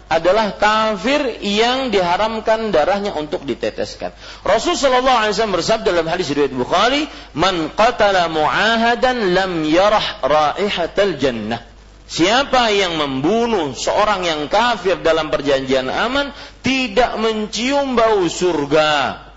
adalah 0.07 0.55
kafir 0.55 1.43
yang 1.43 1.91
diharamkan 1.91 2.71
darahnya 2.71 3.11
untuk 3.11 3.43
diteteskan. 3.43 4.15
Rasulullah 4.47 5.27
SAW 5.27 5.51
bersabda 5.51 5.91
dalam 5.91 6.07
hadis 6.07 6.31
riwayat 6.31 6.55
Bukhari, 6.55 7.11
"Man 7.35 7.75
qatala 7.75 8.31
mu'ahadan 8.31 9.35
lam 9.35 9.67
yarah 9.67 10.23
raihatal 10.23 11.19
jannah." 11.19 11.59
Siapa 12.07 12.71
yang 12.71 12.95
membunuh 12.95 13.75
seorang 13.75 14.23
yang 14.23 14.47
kafir 14.47 15.03
dalam 15.03 15.27
perjanjian 15.27 15.91
aman 15.91 16.31
tidak 16.63 17.19
mencium 17.19 17.99
bau 17.99 18.23
surga. 18.31 19.27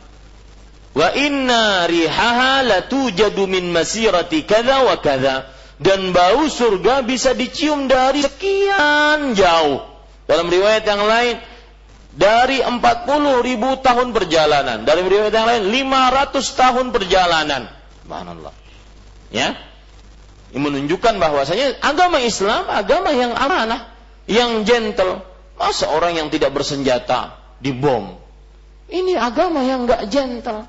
Wa 0.94 1.08
inna 1.18 1.90
rihaha 1.90 2.62
latujadu 2.62 3.50
min 3.50 3.74
masirati 3.74 4.46
kadza 4.46 4.86
wa 4.86 5.02
kadza 5.02 5.50
dan 5.80 6.12
bau 6.12 6.44
surga 6.44 7.00
bisa 7.08 7.32
dicium 7.32 7.88
dari 7.88 8.20
sekian 8.20 9.32
jauh. 9.32 9.80
Dalam 10.28 10.52
riwayat 10.52 10.84
yang 10.84 11.02
lain, 11.08 11.40
dari 12.14 12.60
40 12.60 12.76
ribu 13.40 13.80
tahun 13.80 14.12
perjalanan. 14.12 14.84
Dalam 14.84 15.08
riwayat 15.08 15.32
yang 15.32 15.48
lain, 15.48 15.62
500 15.72 16.60
tahun 16.60 16.86
perjalanan. 16.92 17.62
Subhanallah. 18.04 18.54
Ya. 19.32 19.56
Ini 20.50 20.58
menunjukkan 20.60 21.16
bahwasanya 21.22 21.78
agama 21.80 22.18
Islam 22.20 22.66
agama 22.68 23.14
yang 23.14 23.32
amanah, 23.32 23.88
yang 24.26 24.66
gentle. 24.68 25.22
Masa 25.56 25.88
orang 25.88 26.18
yang 26.18 26.28
tidak 26.28 26.52
bersenjata 26.52 27.38
dibom? 27.62 28.18
Ini 28.90 29.14
agama 29.16 29.62
yang 29.62 29.86
enggak 29.86 30.10
gentle. 30.10 30.66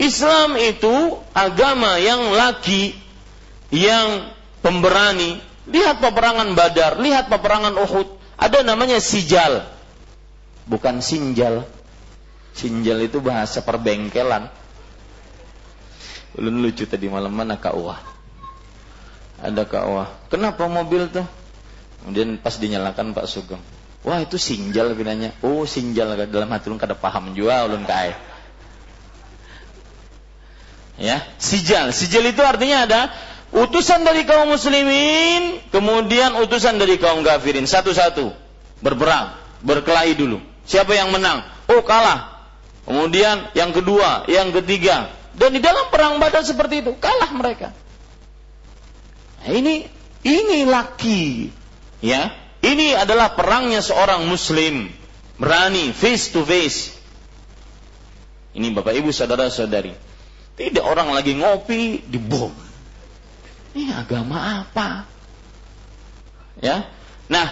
Islam 0.00 0.56
itu 0.56 1.20
agama 1.36 2.00
yang 2.00 2.32
laki, 2.32 2.96
yang 3.72 4.30
pemberani. 4.60 5.40
Lihat 5.62 5.98
peperangan 6.02 6.52
Badar, 6.52 7.00
lihat 7.00 7.32
peperangan 7.32 7.74
Uhud. 7.80 8.20
Ada 8.36 8.62
namanya 8.62 9.00
sijal. 9.00 9.64
Bukan 10.68 11.00
sinjal. 11.00 11.66
Sinjal 12.52 13.00
itu 13.08 13.18
bahasa 13.24 13.64
perbengkelan. 13.64 14.52
Ulun 16.36 16.64
lucu 16.64 16.84
tadi 16.84 17.08
malam 17.08 17.32
mana 17.32 17.56
Kak 17.56 17.74
Wah. 17.78 18.00
Ada 19.40 19.64
Kak 19.64 19.86
Wah. 19.88 20.08
Kenapa 20.28 20.66
mobil 20.66 21.08
tuh? 21.08 21.24
Kemudian 22.02 22.36
pas 22.42 22.58
dinyalakan 22.58 23.14
Pak 23.14 23.26
Sugeng. 23.30 23.62
Wah 24.02 24.18
itu 24.18 24.34
sinjal 24.34 24.98
bilangnya. 24.98 25.30
Oh 25.46 25.62
sinjal 25.62 26.18
dalam 26.26 26.50
hati 26.50 26.66
ulun 26.66 26.82
kada 26.82 26.98
paham 26.98 27.30
juga 27.38 27.62
ulun 27.70 27.86
kai. 27.86 28.18
Ya, 30.98 31.22
sijal. 31.38 31.94
Sijal 31.94 32.26
itu 32.26 32.42
artinya 32.42 32.84
ada 32.84 33.00
utusan 33.52 34.02
dari 34.02 34.24
kaum 34.24 34.48
muslimin, 34.48 35.60
kemudian 35.68 36.34
utusan 36.40 36.80
dari 36.80 36.96
kaum 36.96 37.20
kafirin 37.20 37.68
satu-satu 37.68 38.32
berperang, 38.80 39.36
berkelahi 39.60 40.16
dulu. 40.16 40.40
Siapa 40.64 40.96
yang 40.96 41.12
menang? 41.12 41.44
Oh 41.68 41.84
kalah. 41.84 42.32
Kemudian 42.82 43.52
yang 43.54 43.70
kedua, 43.70 44.26
yang 44.26 44.50
ketiga, 44.50 45.12
dan 45.38 45.54
di 45.54 45.62
dalam 45.62 45.86
perang 45.92 46.18
Badar 46.18 46.42
seperti 46.42 46.82
itu 46.82 46.98
kalah 46.98 47.30
mereka. 47.30 47.70
Nah, 49.42 49.52
ini 49.54 49.86
ini 50.26 50.66
laki, 50.66 51.52
ya. 52.02 52.34
Ini 52.62 52.94
adalah 52.94 53.34
perangnya 53.34 53.82
seorang 53.82 54.22
muslim, 54.30 54.86
berani 55.34 55.90
face 55.90 56.30
to 56.30 56.46
face. 56.46 56.94
Ini 58.54 58.70
Bapak 58.70 58.94
Ibu 58.94 59.10
saudara-saudari. 59.10 59.90
Tidak 60.54 60.84
orang 60.84 61.10
lagi 61.10 61.34
ngopi 61.34 62.06
dibom 62.06 62.54
ini 63.72 63.88
agama 63.92 64.64
apa? 64.64 65.08
Ya. 66.60 66.84
Nah, 67.32 67.48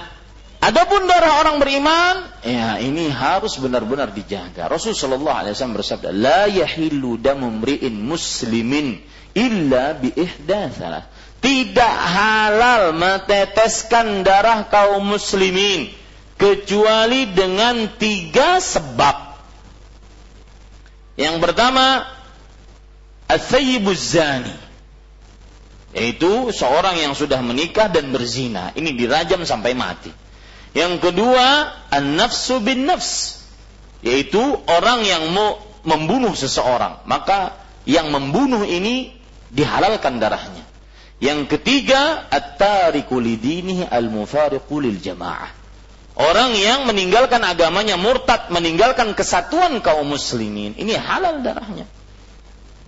adapun 0.60 1.08
darah 1.08 1.40
orang 1.40 1.56
beriman, 1.56 2.28
ya 2.44 2.76
ini 2.76 3.08
harus 3.08 3.56
benar-benar 3.56 4.12
dijaga. 4.12 4.68
Rasulullah 4.68 5.48
SAW 5.48 5.80
bersabda, 5.80 6.12
"La 6.12 6.44
yahillu 6.44 7.16
damu 7.16 7.48
mri'in 7.48 7.96
muslimin 7.96 9.00
illa 9.32 9.96
bi 9.96 10.12
ihdatsalah." 10.12 11.08
Tidak 11.40 11.94
halal 12.12 12.92
meteteskan 12.92 14.20
darah 14.20 14.68
kaum 14.68 15.00
muslimin 15.08 15.88
kecuali 16.36 17.32
dengan 17.32 17.88
tiga 17.96 18.60
sebab. 18.60 19.40
Yang 21.16 21.36
pertama, 21.40 22.04
as-sayyibuz 23.24 24.20
zani 24.20 24.69
yaitu 25.90 26.54
seorang 26.54 27.02
yang 27.02 27.18
sudah 27.18 27.42
menikah 27.42 27.90
dan 27.90 28.14
berzina. 28.14 28.70
Ini 28.78 28.94
dirajam 28.94 29.42
sampai 29.42 29.74
mati. 29.74 30.10
Yang 30.70 31.10
kedua, 31.10 31.66
an-nafsu 31.90 32.62
bin 32.62 32.86
nafs. 32.86 33.42
Yaitu 34.00 34.40
orang 34.70 35.02
yang 35.02 35.34
mau 35.34 35.58
membunuh 35.82 36.32
seseorang. 36.32 37.02
Maka 37.10 37.58
yang 37.90 38.14
membunuh 38.14 38.62
ini 38.62 39.12
dihalalkan 39.50 40.22
darahnya. 40.22 40.62
Yang 41.20 41.58
ketiga, 41.58 42.30
at-tariku 42.32 43.20
lidinihi 43.20 43.90
al-mufariqu 43.90 44.72
lil 44.80 44.96
jamaah. 45.02 45.52
Orang 46.16 46.56
yang 46.56 46.88
meninggalkan 46.88 47.42
agamanya 47.44 48.00
murtad, 48.00 48.48
meninggalkan 48.48 49.12
kesatuan 49.12 49.82
kaum 49.84 50.06
muslimin. 50.06 50.76
Ini 50.78 50.96
halal 50.96 51.44
darahnya. 51.44 51.84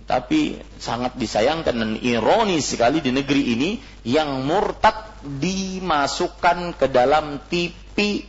Tapi 0.03 0.59
sangat 0.83 1.15
disayangkan 1.15 1.75
dan 1.79 1.91
ironis 2.03 2.75
sekali 2.75 2.99
di 2.99 3.15
negeri 3.15 3.55
ini 3.55 3.69
yang 4.03 4.43
murtad 4.43 5.23
dimasukkan 5.23 6.75
ke 6.75 6.91
dalam 6.91 7.39
TV 7.47 8.27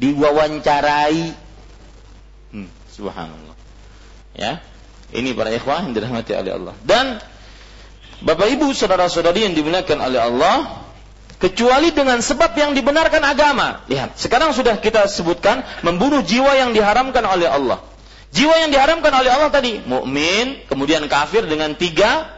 diwawancarai. 0.00 1.22
Hmm, 2.56 2.68
subhanallah. 2.88 3.56
Ya. 4.32 4.64
Ini 5.14 5.36
para 5.36 5.52
ikhwah 5.52 5.84
yang 5.84 5.94
dirahmati 5.94 6.32
oleh 6.34 6.52
Allah. 6.56 6.74
Dan 6.82 7.20
Bapak 8.24 8.48
Ibu 8.50 8.72
saudara-saudari 8.72 9.44
yang 9.46 9.54
dimuliakan 9.54 9.98
oleh 10.00 10.18
Allah, 10.18 10.56
kecuali 11.38 11.92
dengan 11.92 12.18
sebab 12.24 12.56
yang 12.56 12.72
dibenarkan 12.72 13.20
agama. 13.20 13.84
Lihat, 13.86 14.16
sekarang 14.16 14.56
sudah 14.56 14.80
kita 14.80 15.06
sebutkan 15.06 15.60
membunuh 15.84 16.24
jiwa 16.24 16.56
yang 16.56 16.72
diharamkan 16.72 17.20
oleh 17.20 17.46
Allah. 17.46 17.84
Jiwa 18.34 18.66
yang 18.66 18.74
diharamkan 18.74 19.14
oleh 19.14 19.30
Allah 19.30 19.54
tadi, 19.54 19.78
mukmin, 19.86 20.66
kemudian 20.66 21.06
kafir 21.06 21.46
dengan 21.46 21.78
tiga 21.78 22.34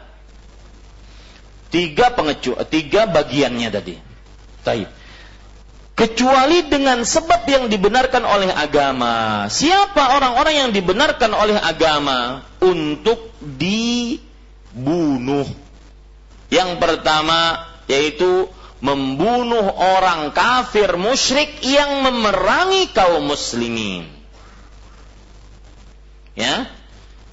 tiga 1.73 2.13
pengecu, 2.13 2.53
tiga 2.69 3.09
bagiannya 3.09 3.69
tadi. 3.73 3.95
Taib. 4.61 4.89
Kecuali 5.97 6.69
dengan 6.69 7.01
sebab 7.01 7.49
yang 7.49 7.73
dibenarkan 7.73 8.21
oleh 8.29 8.53
agama. 8.53 9.49
Siapa 9.49 10.21
orang-orang 10.21 10.69
yang 10.69 10.71
dibenarkan 10.77 11.33
oleh 11.33 11.57
agama 11.57 12.45
untuk 12.61 13.33
di 13.41 14.21
bunuh. 14.77 15.49
Yang 16.53 16.71
pertama 16.77 17.65
yaitu 17.89 18.53
membunuh 18.85 19.73
orang 19.73 20.37
kafir 20.37 21.01
musyrik 21.01 21.65
yang 21.65 22.05
memerangi 22.05 22.93
kaum 22.93 23.25
muslimin. 23.25 24.16
Ya. 26.37 26.69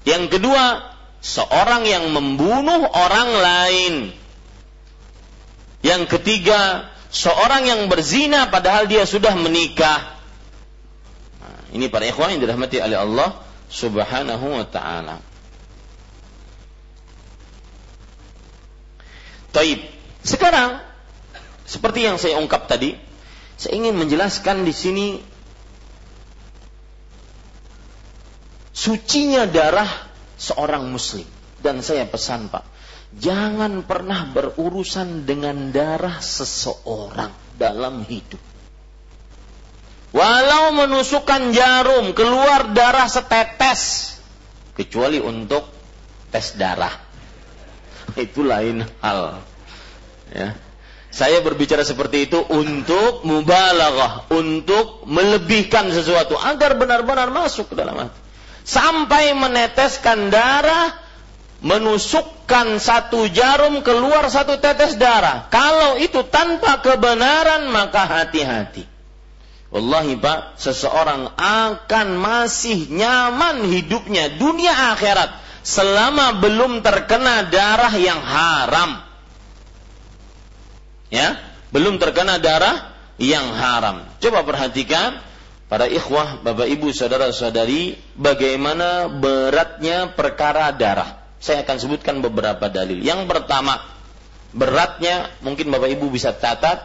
Yang 0.07 0.39
kedua, 0.39 0.95
seorang 1.19 1.83
yang 1.83 2.11
membunuh 2.11 2.87
orang 2.87 3.29
lain. 3.29 3.93
Yang 5.83 6.17
ketiga, 6.17 6.87
seorang 7.11 7.67
yang 7.67 7.81
berzina 7.91 8.47
padahal 8.47 8.87
dia 8.87 9.03
sudah 9.03 9.35
menikah. 9.35 10.15
Nah, 11.43 11.59
ini 11.75 11.91
para 11.91 12.07
ikhwan 12.07 12.35
yang 12.35 12.41
dirahmati 12.41 12.79
oleh 12.79 12.97
Allah 12.99 13.29
Subhanahu 13.67 14.45
wa 14.59 14.65
taala. 14.67 15.19
Taib. 19.53 19.79
Sekarang 20.23 20.79
seperti 21.67 22.07
yang 22.07 22.15
saya 22.15 22.39
ungkap 22.39 22.71
tadi, 22.71 22.95
saya 23.59 23.75
ingin 23.75 23.99
menjelaskan 23.99 24.63
di 24.63 24.71
sini 24.71 25.07
sucinya 28.73 29.45
darah 29.45 29.87
seorang 30.35 30.89
muslim. 30.89 31.29
Dan 31.63 31.79
saya 31.79 32.03
pesan 32.03 32.51
Pak, 32.51 32.67
jangan 33.15 33.87
pernah 33.87 34.27
berurusan 34.35 35.23
dengan 35.23 35.71
darah 35.71 36.19
seseorang 36.19 37.31
dalam 37.55 38.03
hidup. 38.03 38.41
Walau 40.13 40.75
menusukkan 40.75 41.55
jarum 41.55 42.11
keluar 42.11 42.75
darah 42.75 43.07
setetes, 43.07 44.13
kecuali 44.75 45.17
untuk 45.23 45.65
tes 46.29 46.53
darah. 46.59 46.93
Itu 48.19 48.43
lain 48.43 48.83
hal. 48.99 49.39
Ya. 50.29 50.59
Saya 51.13 51.45
berbicara 51.45 51.85
seperti 51.85 52.25
itu 52.25 52.41
untuk 52.41 53.21
mubalaghah, 53.21 54.33
untuk 54.33 55.05
melebihkan 55.05 55.93
sesuatu 55.93 56.33
agar 56.41 56.73
benar-benar 56.73 57.29
masuk 57.29 57.69
ke 57.69 57.77
dalam 57.77 57.93
hati. 58.01 58.22
Sampai 58.63 59.35
meneteskan 59.35 60.31
darah, 60.31 60.95
menusukkan 61.59 62.79
satu 62.79 63.27
jarum 63.27 63.83
keluar 63.83 64.27
satu 64.31 64.59
tetes 64.59 64.95
darah. 64.95 65.51
Kalau 65.51 65.99
itu 65.99 66.23
tanpa 66.27 66.79
kebenaran 66.79 67.67
maka 67.71 68.07
hati-hati. 68.07 68.87
Wallahi 69.73 70.15
Pak, 70.21 70.61
seseorang 70.61 71.33
akan 71.35 72.07
masih 72.21 72.93
nyaman 72.93 73.67
hidupnya 73.67 74.37
dunia 74.37 74.93
akhirat 74.93 75.33
selama 75.65 76.39
belum 76.39 76.85
terkena 76.85 77.47
darah 77.49 77.93
yang 77.97 78.21
haram 78.21 79.13
ya 81.13 81.37
belum 81.69 82.01
terkena 82.01 82.41
darah 82.41 82.89
yang 83.21 83.53
haram. 83.53 84.01
Coba 84.17 84.41
perhatikan 84.41 85.21
para 85.73 85.89
ikhwah, 85.89 86.45
bapak 86.45 86.69
ibu, 86.69 86.93
saudara 86.93 87.33
saudari, 87.33 87.97
bagaimana 88.13 89.09
beratnya 89.09 90.13
perkara 90.13 90.69
darah. 90.69 91.17
Saya 91.41 91.65
akan 91.65 91.77
sebutkan 91.81 92.21
beberapa 92.21 92.69
dalil. 92.69 93.01
Yang 93.01 93.25
pertama, 93.25 93.81
beratnya 94.53 95.33
mungkin 95.41 95.73
bapak 95.73 95.97
ibu 95.97 96.13
bisa 96.13 96.29
catat, 96.37 96.77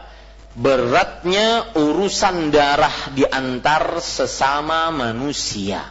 beratnya 0.57 1.69
urusan 1.77 2.49
darah 2.49 3.13
di 3.13 3.29
antar 3.29 4.01
sesama 4.01 4.89
manusia. 4.89 5.85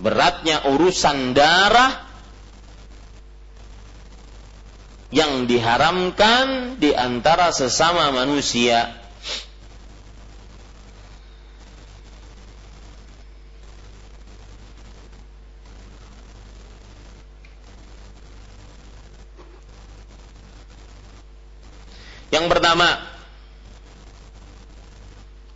Beratnya 0.00 0.64
urusan 0.64 1.36
darah 1.36 2.08
yang 5.12 5.44
diharamkan 5.44 6.80
di 6.80 6.96
antara 6.96 7.52
sesama 7.52 8.08
manusia. 8.16 8.96
Yang 22.28 22.46
pertama, 22.52 23.00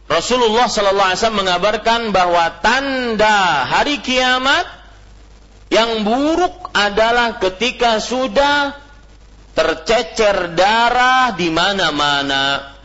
Rasulullah 0.09 0.69
Sallallahu 0.69 1.09
Alaihi 1.09 1.21
Wasallam 1.25 1.43
mengabarkan 1.45 2.01
bahwa 2.13 2.45
tanda 2.61 3.65
hari 3.65 4.05
kiamat 4.05 4.69
yang 5.73 6.05
buruk 6.05 6.69
adalah 6.77 7.41
ketika 7.41 7.97
sudah 7.97 8.77
tercecer 9.57 10.53
darah 10.53 11.33
di 11.33 11.49
mana-mana. 11.49 12.77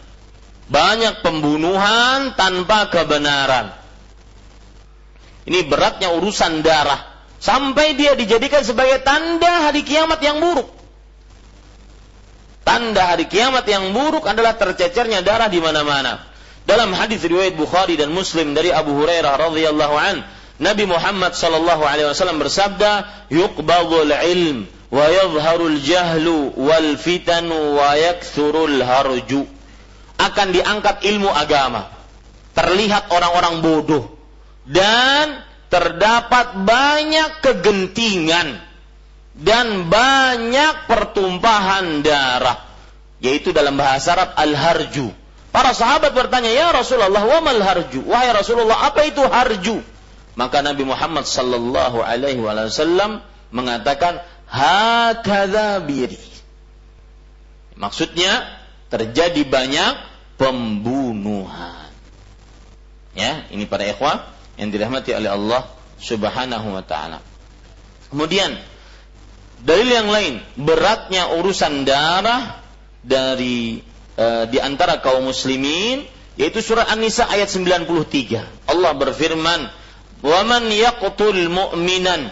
Banyak 0.67 1.23
pembunuhan 1.23 2.35
tanpa 2.35 2.91
kebenaran. 2.91 3.71
Ini 5.47 5.63
beratnya 5.63 6.11
urusan 6.11 6.59
darah. 6.59 7.07
Sampai 7.39 7.95
dia 7.95 8.19
dijadikan 8.19 8.67
sebagai 8.67 8.99
tanda 8.99 9.71
hari 9.71 9.87
kiamat 9.87 10.19
yang 10.19 10.43
buruk. 10.43 10.67
Tanda 12.67 13.15
hari 13.15 13.31
kiamat 13.31 13.63
yang 13.63 13.95
buruk 13.95 14.27
adalah 14.27 14.59
tercecernya 14.59 15.23
darah 15.23 15.47
di 15.47 15.63
mana-mana. 15.63 16.19
Dalam 16.67 16.91
hadis 16.91 17.23
riwayat 17.23 17.55
Bukhari 17.55 17.95
dan 17.95 18.11
Muslim 18.11 18.51
dari 18.51 18.75
Abu 18.75 18.91
Hurairah 18.91 19.39
radhiyallahu 19.39 19.95
an, 19.95 20.19
Nabi 20.59 20.83
Muhammad 20.83 21.31
sallallahu 21.31 21.87
alaihi 21.87 22.11
wasallam 22.11 22.43
bersabda, 22.43 23.07
"Yuqbadul 23.31 24.11
ilm 24.11 24.67
wa 24.91 24.99
yadhharul 25.07 25.79
jahlu 25.79 26.51
wal 26.59 26.99
fitanu 26.99 27.79
wa 27.79 27.95
yakthurul 27.95 28.83
harju. 28.83 29.47
Akan 30.19 30.51
diangkat 30.51 31.07
ilmu 31.07 31.31
agama. 31.31 31.87
Terlihat 32.51 33.15
orang-orang 33.15 33.63
bodoh. 33.63 34.11
Dan 34.67 35.39
terdapat 35.71 36.67
banyak 36.67 37.39
kegentingan 37.39 38.66
dan 39.37 39.89
banyak 39.89 40.89
pertumpahan 40.89 42.01
darah 42.01 42.65
yaitu 43.21 43.53
dalam 43.53 43.77
bahasa 43.77 44.17
Arab 44.17 44.29
al-harju 44.37 45.13
para 45.53 45.73
sahabat 45.73 46.13
bertanya 46.13 46.49
ya 46.49 46.73
Rasulullah 46.73 47.21
wa 47.21 47.39
mal 47.41 47.61
harju 47.61 48.01
wahai 48.05 48.33
Rasulullah 48.33 48.89
apa 48.89 49.05
itu 49.05 49.21
harju 49.21 49.81
maka 50.37 50.61
Nabi 50.61 50.85
Muhammad 50.85 51.25
sallallahu 51.25 52.05
alaihi 52.05 52.37
wasallam 52.37 53.25
mengatakan 53.49 54.21
hakadha 54.45 55.81
biri. 55.81 56.21
Maksudnya 57.73 58.45
terjadi 58.93 59.41
banyak 59.49 59.93
pembunuhan. 60.37 61.89
Ya, 63.17 63.49
ini 63.49 63.65
para 63.65 63.81
ikhwah 63.89 64.29
yang 64.61 64.69
dirahmati 64.69 65.13
oleh 65.17 65.33
Allah 65.33 65.65
Subhanahu 65.97 66.77
wa 66.77 66.85
taala. 66.85 67.17
Kemudian 68.13 68.61
dalil 69.61 69.89
yang 69.89 70.09
lain, 70.09 70.33
beratnya 70.57 71.33
urusan 71.37 71.85
darah 71.87 72.61
dari 73.01 73.81
e, 74.13 74.25
di 74.51 74.57
antara 74.61 74.99
kaum 75.01 75.25
muslimin 75.25 76.05
yaitu 76.37 76.61
surah 76.61 76.85
An-Nisa 76.93 77.25
ayat 77.25 77.49
93. 77.49 78.69
Allah 78.69 78.91
berfirman, 78.93 79.69
"Wa 80.21 80.45
man 80.45 80.69
yaqtul 80.69 81.49
mu'minan 81.49 82.29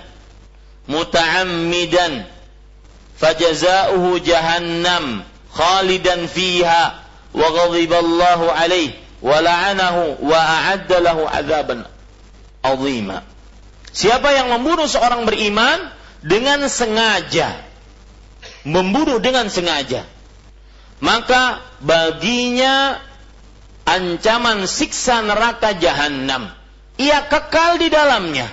muta'ammidan 0.86 2.30
fajaza'uhu 3.18 4.22
jahannam 4.22 5.26
khalidan 5.50 6.30
fiha 6.30 7.02
wa 7.34 7.48
ghadiballahu 7.50 8.54
alaih 8.54 8.94
wa 9.24 9.42
la'anahu 9.42 10.22
wa 10.22 10.38
a'adda 10.38 10.98
lahu 11.02 11.26
adzaban 11.26 11.88
azima 12.62 13.26
Siapa 13.96 14.36
yang 14.36 14.52
membunuh 14.52 14.92
seorang 14.92 15.24
beriman 15.24 15.95
dengan 16.26 16.66
sengaja 16.66 17.62
membunuh 18.66 19.22
dengan 19.22 19.46
sengaja 19.46 20.10
maka 20.98 21.62
baginya 21.86 22.98
ancaman 23.86 24.66
siksa 24.66 25.22
neraka 25.22 25.78
jahanam 25.78 26.50
ia 26.98 27.30
kekal 27.30 27.78
di 27.78 27.94
dalamnya 27.94 28.50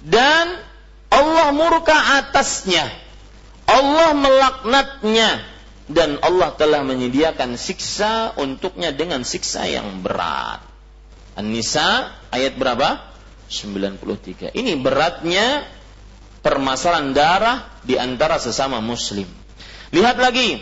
dan 0.00 0.70
Allah 1.10 1.50
murka 1.50 2.22
atasnya. 2.22 2.86
Allah 3.70 4.14
melaknatnya 4.14 5.42
dan 5.90 6.18
Allah 6.22 6.54
telah 6.54 6.82
menyediakan 6.86 7.58
siksa 7.58 8.34
untuknya 8.38 8.94
dengan 8.94 9.26
siksa 9.26 9.66
yang 9.66 10.02
berat. 10.02 10.62
An-Nisa 11.38 12.10
ayat 12.34 12.58
berapa? 12.58 12.98
93. 13.50 14.54
Ini 14.54 14.78
beratnya 14.78 15.66
permasalahan 16.40 17.12
darah 17.12 17.58
di 17.84 17.96
antara 17.96 18.36
sesama 18.40 18.80
muslim. 18.80 19.28
Lihat 19.90 20.16
lagi 20.16 20.60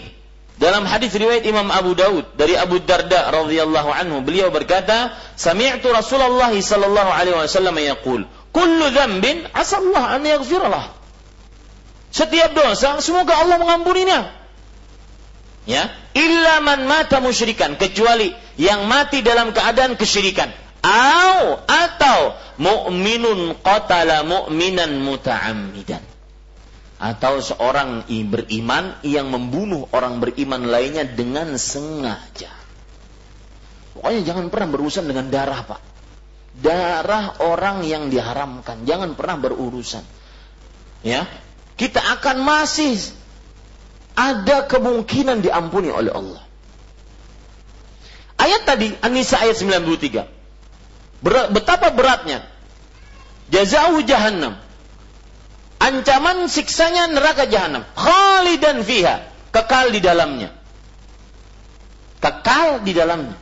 dalam 0.59 0.83
hadis 0.91 1.14
riwayat 1.14 1.47
Imam 1.47 1.70
Abu 1.70 1.95
Daud 1.95 2.35
dari 2.35 2.59
Abu 2.59 2.83
Darda 2.83 3.31
radhiyallahu 3.31 3.91
anhu 3.95 4.26
beliau 4.26 4.51
berkata, 4.51 5.14
"Sami'tu 5.39 5.95
Rasulullah 5.95 6.51
sallallahu 6.51 7.11
alaihi 7.14 7.39
wasallam 7.39 7.79
yaqul, 7.79 8.26
kullu 8.51 8.91
dzambin 8.91 9.47
asallah 9.55 10.18
an 10.18 10.26
yaghfirlah. 10.26 10.99
setiap 12.09 12.57
dosa 12.57 12.99
semoga 13.05 13.37
Allah 13.37 13.61
mengampuninya. 13.61 14.33
Ya, 15.68 15.93
illa 16.16 16.64
man 16.64 16.89
mata 16.89 17.20
musyrikan 17.20 17.76
kecuali 17.76 18.33
yang 18.57 18.89
mati 18.89 19.20
dalam 19.20 19.53
keadaan 19.53 20.01
kesyirikan. 20.01 20.49
Au 20.81 21.61
mu'minun 22.59 23.56
qatala 23.62 24.26
mu'minan 24.26 24.98
muta'ammidan. 25.02 26.02
Atau 26.98 27.38
seorang 27.38 28.11
beriman 28.11 28.98
yang 29.06 29.30
membunuh 29.30 29.86
orang 29.94 30.18
beriman 30.18 30.66
lainnya 30.66 31.06
dengan 31.06 31.54
sengaja. 31.54 32.50
Pokoknya 33.94 34.22
jangan 34.26 34.50
pernah 34.50 34.68
berurusan 34.74 35.06
dengan 35.06 35.30
darah, 35.30 35.62
Pak. 35.62 35.80
Darah 36.59 37.38
orang 37.38 37.86
yang 37.86 38.11
diharamkan, 38.11 38.82
jangan 38.82 39.14
pernah 39.14 39.38
berurusan. 39.38 40.02
Ya, 41.06 41.30
kita 41.78 42.02
akan 42.18 42.42
masih 42.42 42.98
ada 44.18 44.66
kemungkinan 44.66 45.46
diampuni 45.46 45.94
oleh 45.94 46.11
Allah. 46.11 46.42
Ayat 48.38 48.66
tadi, 48.66 48.90
An-Nisa 49.02 49.38
ayat 49.38 49.54
93. 49.59 50.38
Berat, 51.24 51.50
betapa 51.50 51.90
beratnya. 51.90 52.44
Jazau 53.50 53.98
jahannam. 54.04 54.58
Ancaman 55.78 56.50
siksanya 56.50 57.10
neraka 57.10 57.46
jahanam. 57.46 57.86
Khalidan 57.94 58.82
fiha. 58.82 59.24
Kekal 59.54 59.94
di 59.94 60.00
dalamnya. 60.02 60.50
Kekal 62.18 62.82
di 62.84 62.92
dalamnya. 62.92 63.36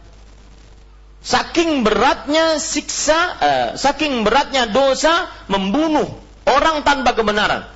Saking 1.27 1.83
beratnya 1.83 2.63
siksa, 2.63 3.19
uh, 3.19 3.69
saking 3.75 4.23
beratnya 4.23 4.71
dosa 4.71 5.27
membunuh 5.51 6.07
orang 6.47 6.87
tanpa 6.87 7.19
kebenaran 7.19 7.67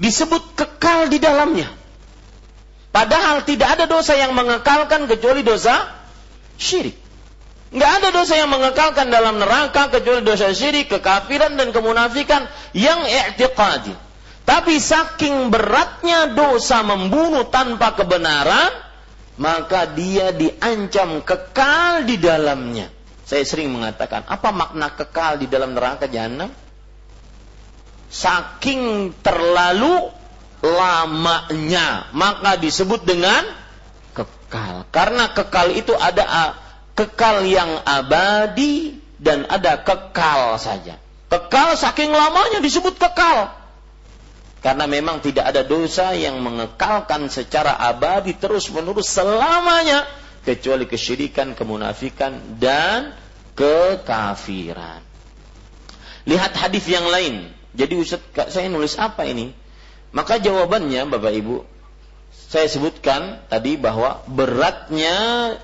disebut 0.00 0.56
kekal 0.56 1.12
di 1.12 1.20
dalamnya. 1.20 1.68
Padahal 2.94 3.42
tidak 3.42 3.76
ada 3.76 3.84
dosa 3.90 4.14
yang 4.14 4.32
mengekalkan 4.32 5.10
kecuali 5.10 5.42
dosa 5.42 5.90
syirik. 6.56 6.96
Nggak 7.74 7.90
ada 8.00 8.08
dosa 8.14 8.38
yang 8.38 8.54
mengekalkan 8.54 9.10
dalam 9.10 9.42
neraka 9.42 9.90
kecuali 9.90 10.22
dosa 10.22 10.54
syirik, 10.54 10.94
kekafiran 10.94 11.58
dan 11.58 11.74
kemunafikan 11.74 12.46
yang 12.70 13.02
i'tiqadi. 13.02 13.94
Tapi 14.46 14.78
saking 14.78 15.50
beratnya 15.50 16.30
dosa 16.30 16.86
membunuh 16.86 17.50
tanpa 17.50 17.98
kebenaran, 17.98 18.70
maka 19.42 19.90
dia 19.90 20.30
diancam 20.30 21.26
kekal 21.26 22.06
di 22.06 22.14
dalamnya. 22.22 22.92
Saya 23.26 23.42
sering 23.42 23.74
mengatakan, 23.74 24.22
apa 24.28 24.54
makna 24.54 24.94
kekal 24.94 25.42
di 25.42 25.50
dalam 25.50 25.74
neraka 25.74 26.06
jahanam? 26.06 26.52
saking 28.14 29.10
terlalu 29.26 30.06
lamanya 30.62 32.08
maka 32.14 32.54
disebut 32.56 33.02
dengan 33.02 33.42
kekal 34.14 34.86
karena 34.94 35.34
kekal 35.34 35.74
itu 35.74 35.90
ada 35.98 36.54
kekal 36.94 37.46
yang 37.46 37.82
abadi 37.82 38.98
dan 39.18 39.46
ada 39.50 39.78
kekal 39.82 40.58
saja 40.58 40.98
kekal 41.30 41.74
saking 41.74 42.10
lamanya 42.14 42.62
disebut 42.62 42.98
kekal 42.98 43.54
karena 44.64 44.88
memang 44.88 45.20
tidak 45.20 45.52
ada 45.52 45.60
dosa 45.60 46.16
yang 46.16 46.40
mengekalkan 46.40 47.28
secara 47.28 47.76
abadi 47.76 48.32
terus 48.32 48.72
menerus 48.72 49.12
selamanya 49.12 50.08
kecuali 50.40 50.88
kesyirikan, 50.88 51.52
kemunafikan 51.52 52.56
dan 52.56 53.12
kekafiran. 53.52 55.04
Lihat 56.24 56.56
hadis 56.56 56.88
yang 56.88 57.04
lain 57.04 57.52
jadi 57.74 57.98
Ustaz, 57.98 58.22
saya 58.54 58.70
nulis 58.70 58.94
apa 58.94 59.26
ini? 59.26 59.50
Maka 60.14 60.38
jawabannya 60.38 61.10
Bapak 61.10 61.34
Ibu, 61.34 61.66
saya 62.30 62.70
sebutkan 62.70 63.42
tadi 63.50 63.74
bahwa 63.74 64.22
beratnya 64.30 65.58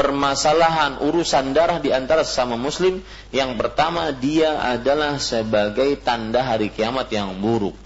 permasalahan 0.00 0.96
urusan 1.04 1.52
darah 1.52 1.76
di 1.76 1.92
antara 1.92 2.24
sesama 2.24 2.56
muslim 2.56 3.04
yang 3.36 3.60
pertama 3.60 4.08
dia 4.16 4.56
adalah 4.56 5.20
sebagai 5.20 6.00
tanda 6.00 6.40
hari 6.40 6.72
kiamat 6.72 7.12
yang 7.12 7.36
buruk. 7.36 7.76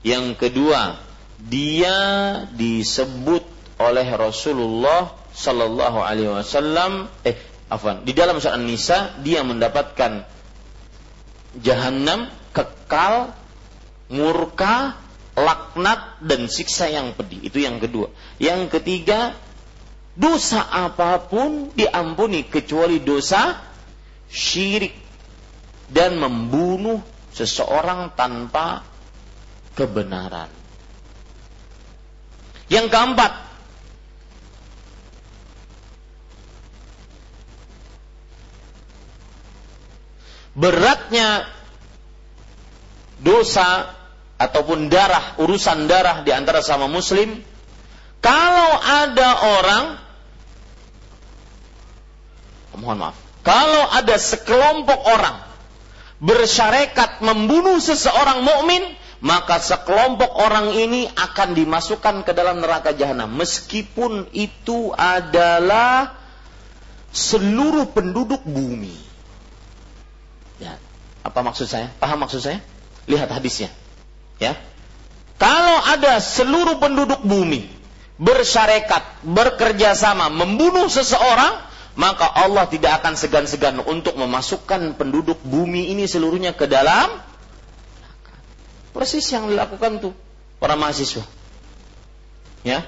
Yang 0.00 0.40
kedua, 0.40 0.96
dia 1.36 2.00
disebut 2.56 3.44
oleh 3.76 4.08
Rasulullah 4.16 5.12
Sallallahu 5.36 6.00
Alaihi 6.00 6.32
Wasallam 6.32 7.12
eh 7.20 7.36
afan 7.68 8.00
di 8.08 8.16
dalam 8.16 8.40
surat 8.40 8.56
An-Nisa 8.56 9.20
dia 9.20 9.44
mendapatkan 9.44 10.24
jahanam 11.60 12.32
kekal, 12.56 13.36
murka, 14.08 14.96
laknat 15.36 16.24
dan 16.24 16.48
siksa 16.48 16.88
yang 16.88 17.12
pedih. 17.12 17.44
Itu 17.44 17.60
yang 17.60 17.76
kedua. 17.76 18.08
Yang 18.40 18.80
ketiga, 18.80 19.36
dosa 20.18 20.66
apa 20.66 21.22
pun 21.30 21.70
diampuni 21.78 22.42
kecuali 22.50 22.98
dosa 22.98 23.54
syirik 24.26 24.90
dan 25.86 26.18
membunuh 26.18 26.98
seseorang 27.30 28.10
tanpa 28.18 28.82
kebenaran. 29.78 30.50
Yang 32.66 32.86
keempat, 32.92 33.32
beratnya 40.58 41.46
dosa 43.22 43.94
ataupun 44.36 44.90
darah, 44.90 45.38
urusan 45.38 45.86
darah 45.86 46.26
di 46.26 46.34
antara 46.34 46.60
sama 46.60 46.90
muslim, 46.90 47.38
kalau 48.18 48.70
ada 48.82 49.30
orang 49.62 50.07
mohon 52.78 53.02
maaf, 53.02 53.16
kalau 53.42 53.84
ada 53.90 54.16
sekelompok 54.16 55.00
orang 55.04 55.42
bersyarekat 56.18 57.22
membunuh 57.22 57.78
seseorang 57.78 58.42
mukmin, 58.42 58.82
maka 59.18 59.58
sekelompok 59.58 60.30
orang 60.38 60.74
ini 60.74 61.10
akan 61.10 61.54
dimasukkan 61.54 62.22
ke 62.22 62.32
dalam 62.34 62.62
neraka 62.62 62.94
jahanam 62.94 63.30
meskipun 63.34 64.30
itu 64.30 64.94
adalah 64.94 66.14
seluruh 67.10 67.90
penduduk 67.90 68.42
bumi. 68.46 68.94
Ya, 70.58 70.78
apa 71.22 71.40
maksud 71.42 71.70
saya? 71.70 71.90
Paham 71.98 72.26
maksud 72.26 72.42
saya? 72.42 72.58
Lihat 73.06 73.30
hadisnya. 73.30 73.70
Ya. 74.38 74.54
Kalau 75.38 75.78
ada 75.86 76.18
seluruh 76.18 76.82
penduduk 76.82 77.22
bumi 77.22 77.70
bersyarekat, 78.18 79.22
bekerja 79.22 79.94
sama 79.94 80.26
membunuh 80.26 80.90
seseorang, 80.90 81.62
maka 81.98 82.30
Allah 82.30 82.70
tidak 82.70 83.02
akan 83.02 83.18
segan-segan 83.18 83.82
untuk 83.82 84.14
memasukkan 84.14 84.94
penduduk 84.94 85.42
bumi 85.42 85.90
ini 85.90 86.06
seluruhnya 86.06 86.54
ke 86.54 86.70
dalam 86.70 87.10
persis 88.94 89.26
yang 89.34 89.50
dilakukan 89.50 89.98
tuh 89.98 90.14
para 90.62 90.78
mahasiswa. 90.78 91.26
Ya. 92.62 92.86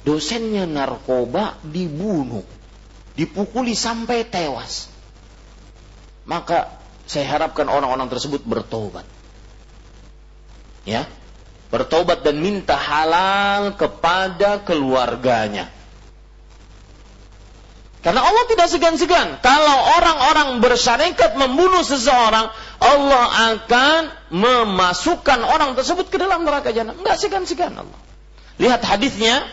Dosennya 0.00 0.64
narkoba 0.64 1.60
dibunuh, 1.60 2.40
dipukuli 3.20 3.76
sampai 3.76 4.24
tewas. 4.24 4.88
Maka 6.24 6.72
saya 7.04 7.28
harapkan 7.36 7.68
orang-orang 7.68 8.08
tersebut 8.08 8.40
bertobat. 8.48 9.04
Ya, 10.88 11.04
bertobat 11.68 12.24
dan 12.24 12.40
minta 12.40 12.80
halal 12.80 13.76
kepada 13.76 14.64
keluarganya. 14.64 15.68
Karena 18.00 18.24
Allah 18.24 18.44
tidak 18.48 18.72
segan-segan. 18.72 19.44
Kalau 19.44 19.76
orang-orang 20.00 20.64
bersyarikat 20.64 21.36
membunuh 21.36 21.84
seseorang, 21.84 22.48
Allah 22.80 23.24
akan 23.52 24.00
memasukkan 24.32 25.44
orang 25.44 25.76
tersebut 25.76 26.08
ke 26.08 26.16
dalam 26.16 26.48
neraka 26.48 26.72
jahanam. 26.72 26.96
Enggak 26.96 27.20
segan-segan 27.20 27.76
Allah. 27.76 28.00
Lihat 28.56 28.80
hadisnya 28.88 29.44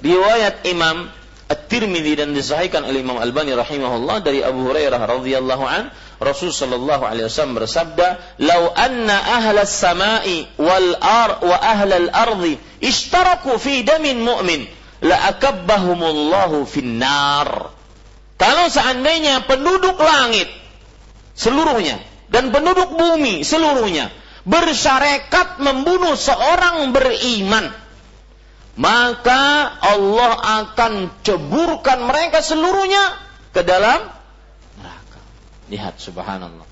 riwayat 0.00 0.64
Imam 0.64 1.12
At-Tirmidzi 1.50 2.24
dan 2.24 2.32
disahihkan 2.32 2.88
oleh 2.88 3.04
Imam 3.04 3.20
Albani 3.20 3.52
rahimahullah 3.52 4.24
dari 4.24 4.40
Abu 4.40 4.70
Hurairah 4.70 5.02
radhiyallahu 5.02 5.64
an 5.68 5.92
Rasul 6.20 6.52
sallallahu 6.52 7.04
alaihi 7.04 7.26
wasallam 7.26 7.56
bersabda, 7.56 8.38
"Lau 8.44 8.70
anna 8.76 9.16
ahlas 9.18 9.72
samai 9.72 10.46
wal 10.60 10.94
ar 11.00 11.40
wa 11.40 11.56
ahlal 11.56 12.08
ardi 12.12 12.60
ishtaraku 12.80 13.56
fi 13.56 13.82
damin 13.82 14.20
mu'min, 14.20 14.68
la 15.00 15.32
akabbahumullahu 15.32 16.68
finnar." 16.68 17.79
Kalau 18.40 18.72
seandainya 18.72 19.44
penduduk 19.44 20.00
langit 20.00 20.48
seluruhnya 21.36 22.00
dan 22.32 22.48
penduduk 22.48 22.96
bumi 22.96 23.44
seluruhnya 23.44 24.08
bersyarekat 24.48 25.60
membunuh 25.60 26.16
seorang 26.16 26.88
beriman, 26.96 27.68
maka 28.80 29.68
Allah 29.84 30.32
akan 30.64 31.20
ceburkan 31.20 32.08
mereka 32.08 32.40
seluruhnya 32.40 33.12
ke 33.52 33.60
dalam 33.60 34.08
neraka. 34.80 35.20
Lihat 35.68 36.00
subhanallah. 36.00 36.64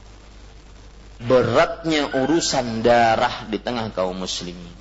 Beratnya 1.21 2.17
urusan 2.17 2.81
darah 2.81 3.45
di 3.45 3.61
tengah 3.61 3.93
kaum 3.93 4.17
muslimin. 4.17 4.73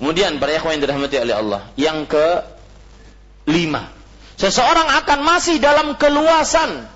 Kemudian 0.00 0.40
para 0.40 0.56
ikhwan 0.56 0.78
yang 0.78 0.82
dirahmati 0.88 1.16
oleh 1.18 1.34
Allah, 1.34 1.62
yang 1.74 2.06
ke 2.06 2.46
lima, 3.50 3.97
seseorang 4.38 4.88
akan 5.02 5.20
masih 5.26 5.58
dalam 5.58 5.98
keluasan 5.98 6.86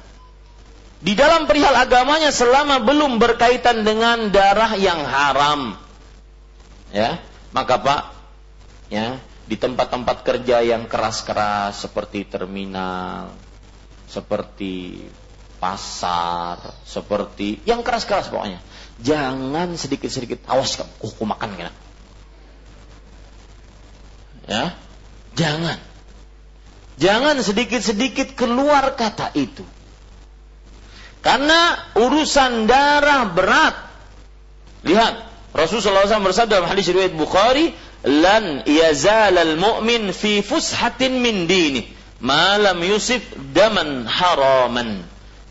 di 1.02 1.18
dalam 1.18 1.50
perihal 1.50 1.74
agamanya 1.74 2.30
selama 2.30 2.78
belum 2.78 3.18
berkaitan 3.18 3.82
dengan 3.82 4.30
darah 4.30 4.78
yang 4.78 5.02
haram. 5.02 5.74
Ya, 6.94 7.18
maka 7.50 7.82
Pak, 7.82 8.02
ya, 8.86 9.18
di 9.50 9.58
tempat-tempat 9.58 10.22
kerja 10.22 10.62
yang 10.62 10.86
keras-keras 10.86 11.82
seperti 11.82 12.22
terminal, 12.22 13.34
seperti 14.06 15.02
pasar, 15.58 16.62
seperti 16.86 17.58
yang 17.66 17.82
keras-keras 17.82 18.30
pokoknya. 18.30 18.62
Jangan 19.02 19.74
sedikit-sedikit 19.74 20.46
awas 20.46 20.78
kamu, 20.78 20.92
kuku 21.02 21.24
makan 21.26 21.50
kena. 21.58 21.72
Ya, 24.46 24.78
jangan. 25.34 25.82
Jangan 27.02 27.42
sedikit-sedikit 27.42 28.38
keluar 28.38 28.94
kata 28.94 29.34
itu. 29.34 29.66
Karena 31.18 31.90
urusan 31.98 32.70
darah 32.70 33.26
berat. 33.26 33.74
Lihat, 34.86 35.14
Rasulullah 35.50 36.06
SAW 36.06 36.30
bersabda 36.30 36.62
dalam 36.62 36.70
hadis 36.70 36.90
riwayat 36.90 37.14
Bukhari, 37.14 37.74
"Lan 38.06 38.66
yazal 38.66 39.34
al-mu'min 39.34 40.14
fi 40.14 40.46
fushatin 40.46 41.18
min 41.18 41.50
dini, 41.50 41.90
malam 42.22 42.78
yusif 42.82 43.22
daman 43.50 44.06
haraman." 44.06 45.02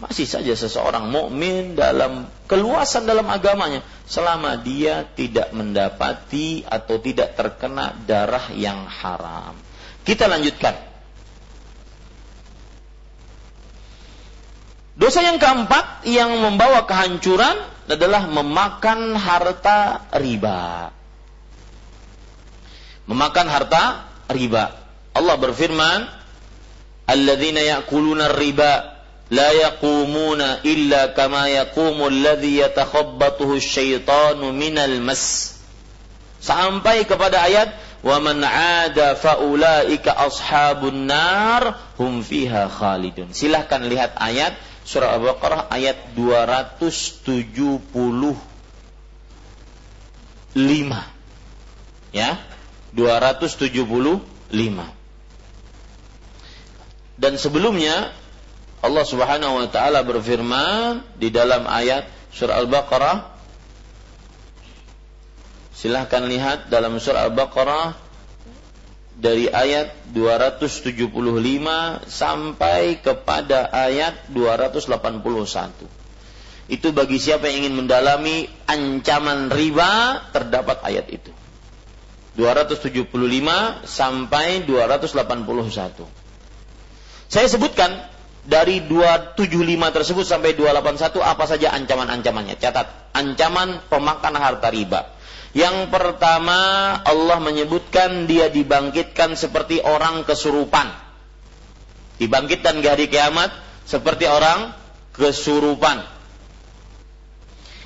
Masih 0.01 0.25
saja 0.25 0.51
seseorang 0.57 1.13
mukmin 1.13 1.77
dalam 1.77 2.25
keluasan 2.49 3.05
dalam 3.05 3.29
agamanya 3.29 3.85
selama 4.09 4.57
dia 4.57 5.05
tidak 5.13 5.53
mendapati 5.53 6.65
atau 6.65 6.97
tidak 6.97 7.37
terkena 7.37 7.93
darah 8.09 8.49
yang 8.57 8.89
haram. 8.89 9.53
Kita 10.01 10.25
lanjutkan. 10.25 10.90
Dosa 15.01 15.25
yang 15.25 15.41
keempat 15.41 16.05
yang 16.05 16.29
membawa 16.45 16.85
kehancuran 16.85 17.57
adalah 17.89 18.29
memakan 18.29 19.17
harta 19.17 20.05
riba. 20.13 20.93
Memakan 23.09 23.47
harta 23.49 24.05
riba. 24.29 24.77
Allah 25.17 25.35
berfirman, 25.41 26.05
"Alladzina 27.09 27.65
ya'kuluna 27.65 28.29
riba 28.37 29.01
la 29.33 29.49
yaqumuna 29.49 30.61
illa 30.69 31.17
kama 31.17 31.49
yaqumu 31.49 32.05
alladhi 32.05 32.61
yatakhabbathu 32.61 33.57
asyaitanu 33.57 34.53
minal 34.53 35.01
mas." 35.01 35.57
Sampai 36.37 37.09
kepada 37.09 37.41
ayat 37.41 37.73
wa 38.05 38.21
man 38.21 38.37
'ada 38.45 39.17
faulaika 39.17 40.13
ashabun 40.29 41.09
nar 41.09 41.89
hum 41.97 42.21
fiha 42.21 42.69
khalidun. 42.69 43.33
Silahkan 43.33 43.81
lihat 43.81 44.13
ayat 44.21 44.53
surah 44.91 45.15
Al-Baqarah 45.15 45.71
ayat 45.71 46.11
275. 46.19 47.87
Ya, 52.11 52.35
275. 52.91 53.71
Dan 57.15 57.33
sebelumnya 57.39 58.11
Allah 58.83 59.05
Subhanahu 59.07 59.63
wa 59.63 59.67
taala 59.71 60.03
berfirman 60.03 61.07
di 61.15 61.31
dalam 61.31 61.63
ayat 61.71 62.11
surah 62.35 62.59
Al-Baqarah 62.59 63.31
Silahkan 65.81 66.21
lihat 66.29 66.69
dalam 66.69 67.01
surah 67.01 67.25
Al-Baqarah 67.25 67.97
dari 69.21 69.45
ayat 69.53 70.09
275 70.17 71.13
sampai 72.09 72.97
kepada 73.05 73.69
ayat 73.69 74.33
281. 74.33 75.85
Itu 76.65 76.89
bagi 76.89 77.21
siapa 77.21 77.45
yang 77.45 77.69
ingin 77.69 77.85
mendalami 77.85 78.49
ancaman 78.65 79.53
riba 79.53 80.25
terdapat 80.33 80.81
ayat 80.81 81.05
itu. 81.13 81.29
275 82.33 83.85
sampai 83.85 84.65
281. 84.65 86.01
Saya 87.29 87.45
sebutkan 87.45 88.09
dari 88.41 88.81
275 88.89 89.37
tersebut 90.01 90.25
sampai 90.25 90.57
281 90.57 91.21
apa 91.21 91.45
saja 91.45 91.77
ancaman-ancamannya. 91.77 92.57
Catat, 92.57 93.13
ancaman 93.13 93.85
pemakan 93.85 94.33
harta 94.33 94.73
riba 94.73 95.20
yang 95.51 95.91
pertama 95.91 96.59
Allah 97.03 97.39
menyebutkan 97.43 98.23
dia 98.23 98.47
dibangkitkan 98.47 99.35
seperti 99.35 99.83
orang 99.83 100.23
kesurupan. 100.23 100.87
Dibangkitkan 102.15 102.79
di 102.79 102.87
hari 102.87 103.11
kiamat 103.11 103.51
seperti 103.83 104.31
orang 104.31 104.71
kesurupan. 105.11 106.07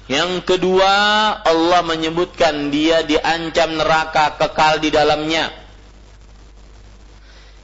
Yang 0.06 0.46
kedua 0.46 0.94
Allah 1.42 1.82
menyebutkan 1.82 2.70
dia 2.70 3.02
diancam 3.02 3.82
neraka 3.82 4.38
kekal 4.38 4.78
di 4.78 4.94
dalamnya. 4.94 5.50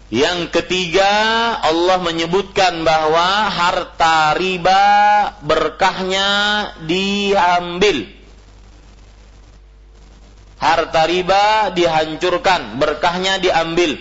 Yang 0.09 0.49
ketiga 0.49 1.13
Allah 1.61 2.01
menyebutkan 2.01 2.81
bahwa 2.81 3.53
harta 3.53 4.33
riba 4.33 4.83
berkahnya 5.45 6.27
diambil 6.89 8.20
harta 10.61 11.09
riba 11.09 11.73
dihancurkan, 11.73 12.77
berkahnya 12.77 13.41
diambil. 13.41 13.97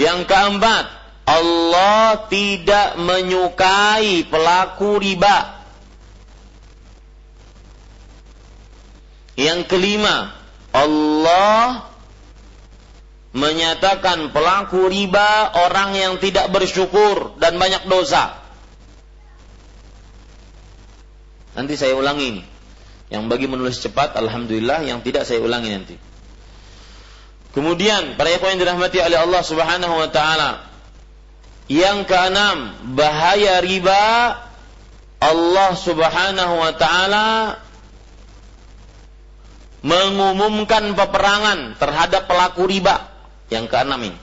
Yang 0.00 0.20
keempat, 0.24 0.84
Allah 1.28 2.24
tidak 2.32 2.96
menyukai 2.96 4.24
pelaku 4.24 4.96
riba. 4.96 5.60
Yang 9.36 9.60
kelima, 9.68 10.32
Allah 10.72 11.92
menyatakan 13.30 14.34
pelaku 14.34 14.90
riba 14.90 15.54
orang 15.70 15.94
yang 15.94 16.14
tidak 16.18 16.50
bersyukur 16.50 17.36
dan 17.38 17.60
banyak 17.60 17.86
dosa. 17.86 18.40
Nanti 21.54 21.76
saya 21.76 21.94
ulangi 21.94 22.26
ini. 22.26 22.49
Yang 23.10 23.22
bagi 23.26 23.46
menulis 23.50 23.82
cepat, 23.82 24.14
alhamdulillah. 24.14 24.86
Yang 24.86 25.10
tidak 25.10 25.22
saya 25.26 25.42
ulangi 25.42 25.70
nanti. 25.74 25.96
Kemudian 27.50 28.14
para 28.14 28.30
ikhwan 28.30 28.54
yang 28.54 28.62
dirahmati 28.62 29.02
oleh 29.02 29.18
Allah 29.18 29.42
Subhanahu 29.42 29.94
wa 29.98 30.08
taala. 30.14 30.50
Yang 31.66 32.06
keenam, 32.06 32.58
bahaya 32.94 33.58
riba 33.58 34.38
Allah 35.18 35.70
Subhanahu 35.74 36.54
wa 36.62 36.72
taala 36.78 37.58
mengumumkan 39.82 40.94
peperangan 40.94 41.74
terhadap 41.82 42.30
pelaku 42.30 42.70
riba. 42.70 43.10
Yang 43.50 43.66
keenam 43.66 44.00
ini. 44.06 44.18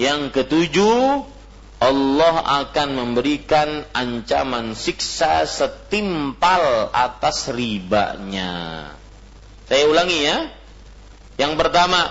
Yang 0.00 0.20
ketujuh, 0.32 1.33
Allah 1.84 2.64
akan 2.64 2.88
memberikan 2.96 3.84
ancaman 3.92 4.72
siksa 4.72 5.44
setimpal 5.44 6.88
atas 6.96 7.52
ribanya. 7.52 8.88
Saya 9.68 9.84
ulangi 9.92 10.18
ya. 10.24 10.48
Yang 11.36 11.52
pertama, 11.60 12.08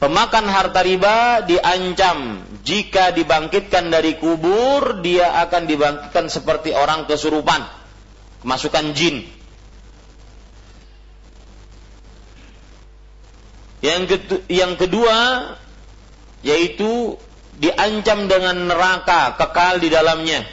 pemakan 0.00 0.46
harta 0.48 0.80
riba 0.80 1.44
diancam 1.44 2.40
jika 2.64 3.12
dibangkitkan 3.12 3.92
dari 3.92 4.16
kubur 4.16 5.04
dia 5.04 5.36
akan 5.44 5.68
dibangkitkan 5.68 6.32
seperti 6.32 6.72
orang 6.72 7.04
kesurupan, 7.04 7.60
kemasukan 8.40 8.96
jin. 8.96 9.28
Yang 14.48 14.72
kedua 14.80 15.16
yaitu 16.40 17.20
diancam 17.60 18.24
dengan 18.24 18.56
neraka 18.72 19.36
kekal 19.36 19.84
di 19.84 19.92
dalamnya. 19.92 20.48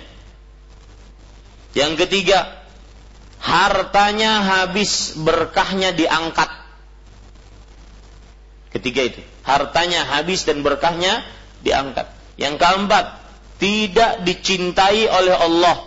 Yang 1.72 2.06
ketiga, 2.06 2.68
hartanya 3.40 4.44
habis, 4.44 5.16
berkahnya 5.16 5.96
diangkat. 5.96 6.52
Ketiga 8.76 9.02
itu, 9.08 9.22
hartanya 9.48 10.04
habis 10.04 10.44
dan 10.44 10.60
berkahnya 10.62 11.24
diangkat. 11.64 12.12
Yang 12.36 12.60
keempat, 12.60 13.06
tidak 13.58 14.28
dicintai 14.28 15.08
oleh 15.08 15.34
Allah. 15.34 15.78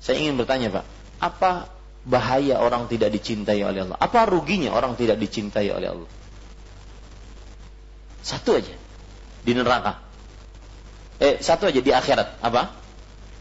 Saya 0.00 0.16
ingin 0.24 0.40
bertanya, 0.40 0.72
Pak, 0.72 0.84
apa 1.20 1.68
bahaya 2.08 2.64
orang 2.64 2.88
tidak 2.88 3.12
dicintai 3.12 3.60
oleh 3.60 3.84
Allah? 3.84 4.00
Apa 4.00 4.24
ruginya 4.24 4.72
orang 4.72 4.96
tidak 4.96 5.20
dicintai 5.20 5.68
oleh 5.68 5.92
Allah? 5.92 6.10
Satu 8.20 8.56
aja. 8.56 8.74
di 9.40 9.56
neraka. 9.56 9.96
Eh, 11.20 11.40
satu 11.40 11.68
aja 11.68 11.80
di 11.80 11.92
akhirat. 11.92 12.44
Apa? 12.44 12.76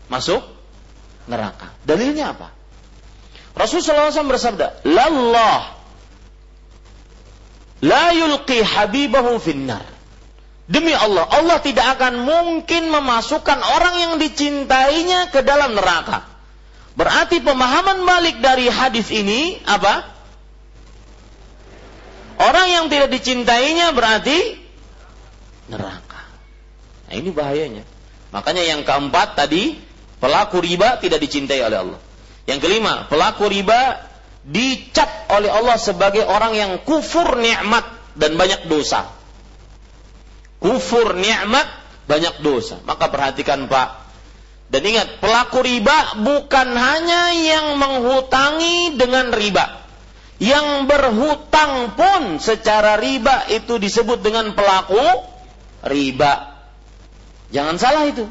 Masuk 0.08 0.40
neraka. 1.28 1.76
Dalilnya 1.84 2.36
apa? 2.36 2.56
Rasulullah 3.56 4.12
SAW 4.12 4.32
bersabda, 4.32 4.88
Lallah 4.88 5.80
la 7.84 8.06
yulqi 8.16 8.64
habibahu 8.64 9.40
finnar. 9.44 9.84
Demi 10.70 10.94
Allah, 10.94 11.26
Allah 11.26 11.58
tidak 11.66 11.98
akan 11.98 12.30
mungkin 12.30 12.94
memasukkan 12.94 13.58
orang 13.58 13.96
yang 14.06 14.14
dicintainya 14.22 15.34
ke 15.34 15.42
dalam 15.42 15.74
neraka. 15.74 16.30
Berarti 16.94 17.42
pemahaman 17.42 18.06
balik 18.06 18.38
dari 18.38 18.70
hadis 18.70 19.10
ini 19.10 19.58
apa? 19.66 20.06
Orang 22.40 22.70
yang 22.70 22.86
tidak 22.88 23.10
dicintainya 23.10 23.98
berarti 23.98 24.62
neraka. 25.70 26.22
Nah 27.10 27.14
ini 27.14 27.30
bahayanya. 27.30 27.86
Makanya 28.30 28.64
yang 28.66 28.82
keempat 28.86 29.38
tadi, 29.38 29.78
pelaku 30.22 30.62
riba 30.62 31.02
tidak 31.02 31.22
dicintai 31.22 31.62
oleh 31.66 31.78
Allah. 31.78 32.00
Yang 32.46 32.60
kelima, 32.66 33.06
pelaku 33.10 33.50
riba 33.50 34.10
dicap 34.46 35.30
oleh 35.34 35.50
Allah 35.50 35.78
sebagai 35.78 36.26
orang 36.26 36.54
yang 36.58 36.72
kufur 36.82 37.38
nikmat 37.38 37.86
dan 38.18 38.38
banyak 38.38 38.66
dosa. 38.70 39.10
Kufur 40.58 41.14
nikmat, 41.18 41.66
banyak 42.10 42.42
dosa. 42.42 42.82
Maka 42.86 43.10
perhatikan 43.10 43.70
Pak. 43.70 44.12
Dan 44.70 44.86
ingat, 44.86 45.18
pelaku 45.18 45.66
riba 45.66 46.22
bukan 46.22 46.70
hanya 46.78 47.34
yang 47.34 47.82
menghutangi 47.82 48.94
dengan 48.98 49.34
riba. 49.34 49.82
Yang 50.38 50.86
berhutang 50.86 51.98
pun 51.98 52.38
secara 52.38 52.96
riba 53.02 53.50
itu 53.50 53.82
disebut 53.82 54.22
dengan 54.22 54.54
pelaku 54.54 55.26
riba. 55.84 56.58
Jangan 57.50 57.76
salah 57.82 58.06
itu. 58.06 58.26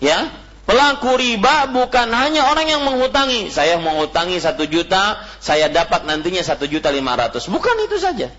Ya, 0.00 0.32
pelaku 0.64 1.16
riba 1.20 1.68
bukan 1.72 2.08
hanya 2.12 2.48
orang 2.48 2.66
yang 2.68 2.82
menghutangi. 2.84 3.52
Saya 3.52 3.76
menghutangi 3.76 4.40
satu 4.40 4.64
juta, 4.64 5.20
saya 5.40 5.68
dapat 5.68 6.08
nantinya 6.08 6.40
satu 6.40 6.64
juta 6.64 6.88
lima 6.88 7.16
ratus. 7.16 7.48
Bukan 7.52 7.76
itu 7.84 8.00
saja. 8.00 8.32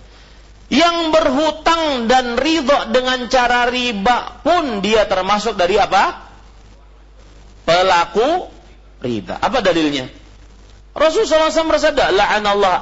Yang 0.71 0.97
berhutang 1.11 2.07
dan 2.07 2.39
ridho 2.39 2.95
dengan 2.95 3.27
cara 3.27 3.67
riba 3.67 4.39
pun 4.39 4.79
dia 4.79 5.03
termasuk 5.05 5.59
dari 5.59 5.75
apa? 5.75 6.31
Pelaku 7.67 8.47
riba. 9.03 9.37
Apa 9.37 9.59
dalilnya? 9.59 10.07
Rasulullah 10.91 11.51
SAW 11.51 11.71
bersabda, 11.71 12.11
"La'anallah 12.11 12.75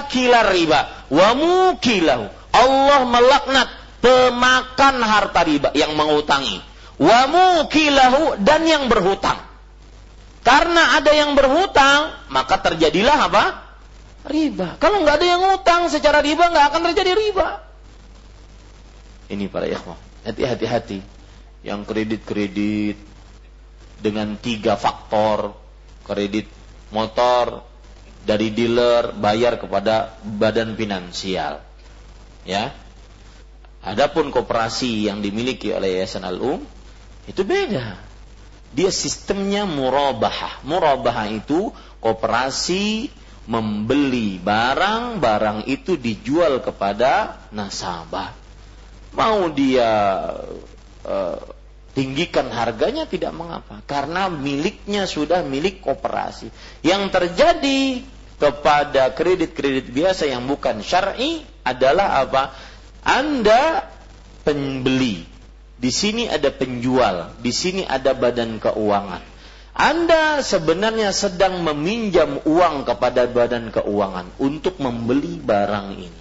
akilar 0.00 0.52
riba 0.52 1.08
wa 1.08 1.28
mukilahu." 1.36 2.28
Allah 2.52 3.00
melaknat 3.04 3.68
pemakan 3.98 4.96
harta 5.02 5.40
riba 5.44 5.70
yang 5.74 5.94
mengutangi. 5.94 6.62
Wa 6.98 7.30
mukilahu 7.30 8.42
dan 8.42 8.66
yang 8.66 8.90
berhutang. 8.90 9.38
Karena 10.42 10.98
ada 10.98 11.12
yang 11.12 11.36
berhutang 11.36 12.14
maka 12.32 12.58
terjadilah 12.58 13.18
apa? 13.30 13.44
Riba. 14.26 14.80
Kalau 14.82 15.04
nggak 15.04 15.16
ada 15.22 15.26
yang 15.26 15.40
ngutang 15.44 15.92
secara 15.92 16.24
riba 16.24 16.50
nggak 16.50 16.66
akan 16.74 16.82
terjadi 16.90 17.12
riba. 17.14 17.62
Ini 19.28 19.46
para 19.52 19.68
ikhwah 19.68 19.96
hati-hati 20.24 20.66
hati 20.66 20.98
yang 21.62 21.84
kredit-kredit 21.84 22.96
dengan 24.00 24.38
tiga 24.40 24.78
faktor 24.78 25.52
kredit 26.08 26.48
motor 26.88 27.60
dari 28.24 28.48
dealer 28.52 29.12
bayar 29.12 29.60
kepada 29.60 30.16
badan 30.24 30.72
finansial. 30.74 31.60
Ya 32.48 32.72
Adapun 33.82 34.34
koperasi 34.34 35.06
yang 35.06 35.22
dimiliki 35.22 35.70
oleh 35.70 36.02
Yayasan 36.02 36.26
Al-Um 36.26 36.66
itu 37.30 37.42
beda. 37.46 37.94
Dia 38.74 38.90
sistemnya 38.90 39.64
murabahah. 39.64 40.60
Murabahah 40.66 41.30
itu 41.30 41.70
koperasi 42.02 43.08
membeli 43.48 44.36
barang, 44.36 45.22
barang 45.22 45.58
itu 45.70 45.96
dijual 45.96 46.60
kepada 46.60 47.40
nasabah. 47.54 48.36
Mau 49.16 49.48
dia 49.48 49.88
uh, 51.08 51.40
tinggikan 51.96 52.52
harganya 52.52 53.08
tidak 53.08 53.32
mengapa 53.32 53.80
karena 53.88 54.28
miliknya 54.28 55.08
sudah 55.08 55.40
milik 55.40 55.80
koperasi. 55.80 56.52
Yang 56.84 57.02
terjadi 57.10 58.04
kepada 58.38 59.10
kredit-kredit 59.16 59.90
biasa 59.90 60.30
yang 60.30 60.46
bukan 60.46 60.84
syar'i 60.84 61.42
adalah 61.66 62.22
apa? 62.22 62.54
Anda 63.08 63.88
pembeli, 64.44 65.24
di 65.80 65.88
sini 65.88 66.28
ada 66.28 66.52
penjual, 66.52 67.40
di 67.40 67.48
sini 67.48 67.88
ada 67.88 68.12
badan 68.12 68.60
keuangan. 68.60 69.24
Anda 69.72 70.44
sebenarnya 70.44 71.14
sedang 71.16 71.64
meminjam 71.64 72.42
uang 72.44 72.84
kepada 72.84 73.24
badan 73.30 73.72
keuangan 73.72 74.28
untuk 74.36 74.76
membeli 74.76 75.40
barang 75.40 75.88
ini. 75.96 76.20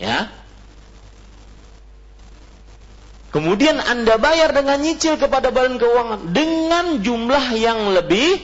Ya. 0.00 0.32
Kemudian 3.34 3.76
Anda 3.82 4.16
bayar 4.16 4.56
dengan 4.56 4.80
nyicil 4.80 5.20
kepada 5.20 5.52
badan 5.52 5.76
keuangan 5.76 6.32
dengan 6.32 7.02
jumlah 7.04 7.58
yang 7.58 7.92
lebih 7.92 8.40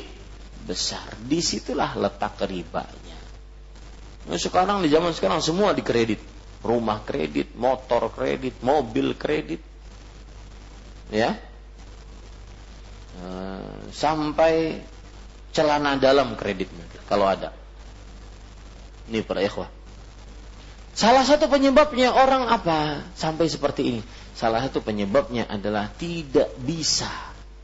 besar. 0.68 1.16
Di 1.24 1.40
situlah 1.40 1.96
letak 1.96 2.36
ribanya. 2.44 3.16
Nah, 4.26 4.36
sekarang 4.36 4.84
di 4.84 4.90
zaman 4.90 5.14
sekarang 5.14 5.38
semua 5.38 5.70
dikredit 5.70 6.31
rumah 6.62 7.02
kredit, 7.02 7.54
motor 7.58 8.08
kredit, 8.14 8.62
mobil 8.62 9.18
kredit, 9.18 9.60
ya, 11.10 11.36
eh, 13.18 13.76
sampai 13.90 14.82
celana 15.52 16.00
dalam 16.00 16.38
kreditnya 16.38 16.86
kalau 17.04 17.28
ada. 17.28 17.52
Ini 19.10 19.20
para 19.26 19.42
ikhwah. 19.44 19.68
Salah 20.92 21.24
satu 21.24 21.48
penyebabnya 21.48 22.12
orang 22.12 22.48
apa 22.48 23.10
sampai 23.16 23.48
seperti 23.48 23.82
ini? 23.96 24.00
Salah 24.36 24.64
satu 24.64 24.84
penyebabnya 24.84 25.48
adalah 25.48 25.88
tidak 25.92 26.52
bisa 26.60 27.08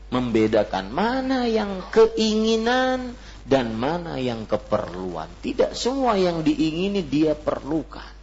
membedakan 0.09 0.89
mana 0.89 1.45
yang 1.45 1.85
keinginan 1.93 3.13
dan 3.45 3.77
mana 3.77 4.17
yang 4.17 4.49
keperluan. 4.49 5.29
Tidak 5.41 5.77
semua 5.77 6.17
yang 6.17 6.41
diingini 6.41 7.05
dia 7.05 7.37
perlukan. 7.37 8.18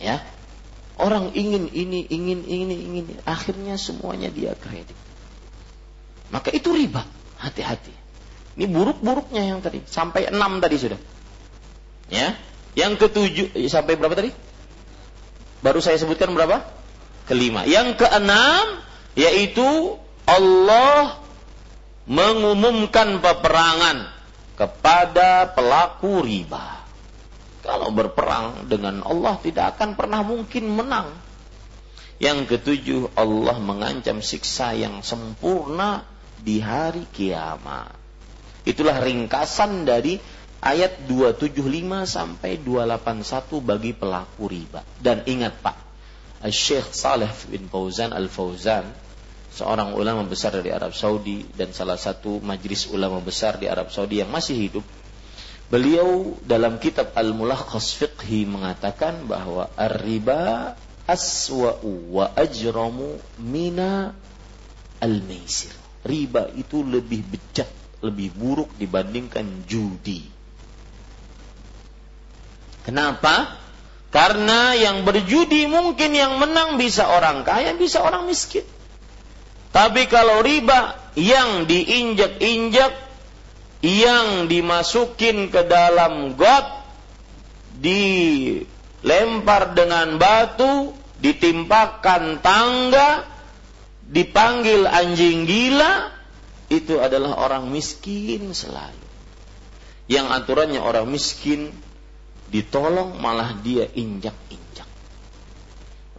Ya. 0.00 0.24
Orang 1.00 1.32
ingin 1.36 1.68
ini, 1.70 2.04
ingin 2.08 2.44
ini, 2.44 2.76
ingin 2.76 3.04
ini. 3.08 3.14
Akhirnya 3.28 3.76
semuanya 3.76 4.32
dia 4.32 4.56
kredit. 4.56 4.96
Maka 6.32 6.50
itu 6.50 6.72
riba. 6.72 7.04
Hati-hati. 7.40 7.92
Ini 8.56 8.66
buruk-buruknya 8.68 9.44
yang 9.44 9.60
tadi. 9.64 9.80
Sampai 9.84 10.28
enam 10.28 10.60
tadi 10.60 10.76
sudah. 10.76 11.00
Ya. 12.10 12.36
Yang 12.76 13.06
ketujuh, 13.06 13.46
eh, 13.56 13.68
sampai 13.70 13.96
berapa 13.96 14.16
tadi? 14.16 14.32
Baru 15.60 15.84
saya 15.84 16.00
sebutkan 16.00 16.32
berapa? 16.32 16.64
Kelima. 17.28 17.68
Yang 17.68 18.00
keenam, 18.00 18.80
yaitu 19.16 19.96
Allah 20.24 21.20
mengumumkan 22.08 23.20
peperangan 23.20 24.08
kepada 24.56 25.48
pelaku 25.52 26.24
riba. 26.24 26.79
Kalau 27.60 27.92
berperang 27.92 28.66
dengan 28.66 29.04
Allah 29.04 29.36
tidak 29.40 29.76
akan 29.76 29.92
pernah 29.98 30.24
mungkin 30.24 30.72
menang. 30.72 31.12
Yang 32.20 32.56
ketujuh, 32.56 33.02
Allah 33.16 33.56
mengancam 33.56 34.20
siksa 34.20 34.76
yang 34.76 35.00
sempurna 35.00 36.04
di 36.40 36.60
hari 36.60 37.08
kiamat. 37.08 37.96
Itulah 38.64 39.00
ringkasan 39.00 39.88
dari 39.88 40.20
ayat 40.60 41.08
275 41.08 42.04
sampai 42.04 42.60
281 42.60 43.64
bagi 43.64 43.92
pelaku 43.96 44.44
riba. 44.52 44.84
Dan 45.00 45.24
ingat 45.24 45.64
Pak, 45.64 45.76
Syekh 46.52 46.92
Saleh 46.92 47.32
bin 47.48 47.68
Fauzan 47.72 48.12
Al-Fauzan, 48.12 48.84
seorang 49.50 49.96
ulama 49.96 50.24
besar 50.28 50.52
dari 50.52 50.68
Arab 50.72 50.92
Saudi 50.92 51.44
dan 51.56 51.72
salah 51.72 51.96
satu 51.96 52.38
majlis 52.44 52.92
ulama 52.92 53.18
besar 53.24 53.56
di 53.56 53.66
Arab 53.66 53.88
Saudi 53.88 54.20
yang 54.20 54.28
masih 54.28 54.56
hidup, 54.56 54.84
Beliau 55.70 56.34
dalam 56.42 56.82
kitab 56.82 57.14
Al-Mulakhas 57.14 57.94
Fiqhi 57.94 58.42
mengatakan 58.42 59.30
bahwa 59.30 59.70
ar-riba 59.78 60.74
aswa'u 61.06 62.10
wa 62.10 62.26
ajramu 62.34 63.22
mina 63.38 64.10
al-maisir. 64.98 65.70
Riba 66.02 66.50
itu 66.58 66.82
lebih 66.82 67.22
bejat, 67.22 67.70
lebih 68.02 68.34
buruk 68.34 68.74
dibandingkan 68.82 69.62
judi. 69.70 70.26
Kenapa? 72.82 73.54
Karena 74.10 74.74
yang 74.74 75.06
berjudi 75.06 75.70
mungkin 75.70 76.18
yang 76.18 76.42
menang 76.42 76.82
bisa 76.82 77.06
orang 77.06 77.46
kaya, 77.46 77.78
bisa 77.78 78.02
orang 78.02 78.26
miskin. 78.26 78.66
Tapi 79.70 80.10
kalau 80.10 80.42
riba 80.42 80.98
yang 81.14 81.70
diinjak-injak 81.70 83.09
yang 83.80 84.48
dimasukin 84.48 85.48
ke 85.48 85.64
dalam 85.64 86.36
got 86.36 86.84
di 87.80 88.60
lempar 89.00 89.72
dengan 89.72 90.20
batu, 90.20 90.92
ditimpakan 91.20 92.44
tangga, 92.44 93.24
dipanggil 94.04 94.84
anjing 94.84 95.48
gila, 95.48 96.12
itu 96.68 97.00
adalah 97.00 97.40
orang 97.40 97.72
miskin 97.72 98.52
selalu. 98.52 99.08
Yang 100.10 100.26
aturannya 100.28 100.80
orang 100.82 101.08
miskin 101.08 101.72
ditolong 102.52 103.16
malah 103.16 103.56
dia 103.64 103.88
injak-injak. 103.88 104.88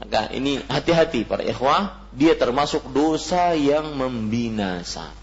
Maka 0.02 0.34
ini 0.34 0.58
hati-hati 0.66 1.30
para 1.30 1.46
ikhwah, 1.46 2.10
dia 2.10 2.34
termasuk 2.34 2.90
dosa 2.90 3.54
yang 3.54 3.94
membinasakan. 3.94 5.21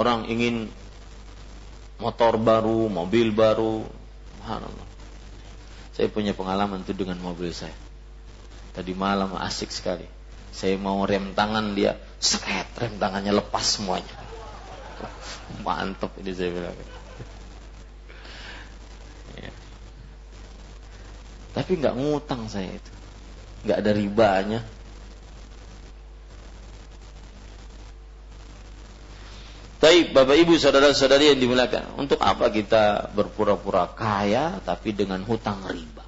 Orang 0.00 0.24
ingin 0.32 0.72
motor 2.00 2.40
baru, 2.40 2.88
mobil 2.88 3.36
baru, 3.36 3.84
subhanallah. 4.40 4.88
Saya 5.92 6.08
punya 6.08 6.32
pengalaman 6.32 6.80
itu 6.80 6.96
dengan 6.96 7.20
mobil 7.20 7.52
saya. 7.52 7.76
Tadi 8.72 8.96
malam 8.96 9.36
asik 9.36 9.68
sekali. 9.68 10.08
Saya 10.56 10.80
mau 10.80 11.04
rem 11.04 11.36
tangan 11.36 11.76
dia, 11.76 12.00
seret 12.16 12.72
rem 12.80 12.96
tangannya 12.96 13.36
lepas 13.44 13.76
semuanya. 13.76 14.16
Mantap 15.60 16.16
ini 16.16 16.32
saya 16.32 16.48
bilang. 16.48 16.76
Ya. 19.36 19.52
Tapi 21.52 21.76
nggak 21.76 21.94
ngutang 22.00 22.48
saya 22.48 22.72
itu, 22.72 22.92
nggak 23.68 23.78
ada 23.84 23.90
ribanya. 23.92 24.60
Tapi 29.80 30.12
Bapak 30.12 30.36
Ibu 30.36 30.60
saudara-saudari 30.60 31.32
yang 31.32 31.40
dimuliakan, 31.40 31.96
untuk 31.96 32.20
apa 32.20 32.52
kita 32.52 33.08
berpura-pura 33.16 33.88
kaya 33.88 34.60
tapi 34.60 34.92
dengan 34.92 35.24
hutang 35.24 35.64
riba? 35.64 36.04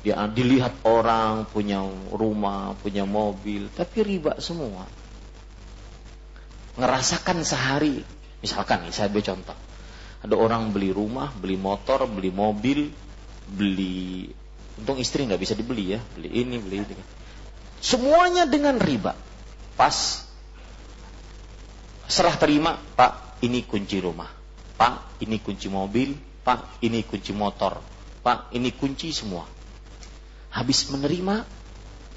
Dia 0.00 0.24
dilihat 0.24 0.88
orang 0.88 1.44
punya 1.44 1.84
rumah, 2.16 2.72
punya 2.80 3.04
mobil, 3.04 3.68
tapi 3.76 4.00
riba 4.00 4.40
semua. 4.40 4.88
Ngerasakan 6.80 7.44
sehari, 7.44 8.00
misalkan 8.40 8.88
nih 8.88 8.96
saya 8.96 9.12
beri 9.12 9.20
contoh. 9.20 9.58
Ada 10.24 10.32
orang 10.32 10.72
beli 10.72 10.96
rumah, 10.96 11.28
beli 11.28 11.60
motor, 11.60 12.08
beli 12.08 12.32
mobil, 12.32 12.88
beli 13.52 14.32
untung 14.80 14.96
istri 14.96 15.28
nggak 15.28 15.44
bisa 15.44 15.52
dibeli 15.52 15.92
ya, 15.92 16.00
beli 16.16 16.40
ini, 16.40 16.56
beli 16.56 16.88
ini. 16.88 17.04
Semuanya 17.84 18.48
dengan 18.48 18.80
riba 18.80 19.28
pas 19.80 20.28
serah 22.04 22.36
terima, 22.36 22.76
Pak, 22.76 23.40
ini 23.40 23.64
kunci 23.64 23.96
rumah. 23.96 24.28
Pak, 24.76 25.24
ini 25.24 25.40
kunci 25.40 25.72
mobil. 25.72 26.12
Pak, 26.44 26.84
ini 26.84 27.00
kunci 27.00 27.32
motor. 27.32 27.80
Pak, 28.20 28.52
ini 28.52 28.76
kunci 28.76 29.08
semua. 29.08 29.48
Habis 30.52 30.92
menerima, 30.92 31.48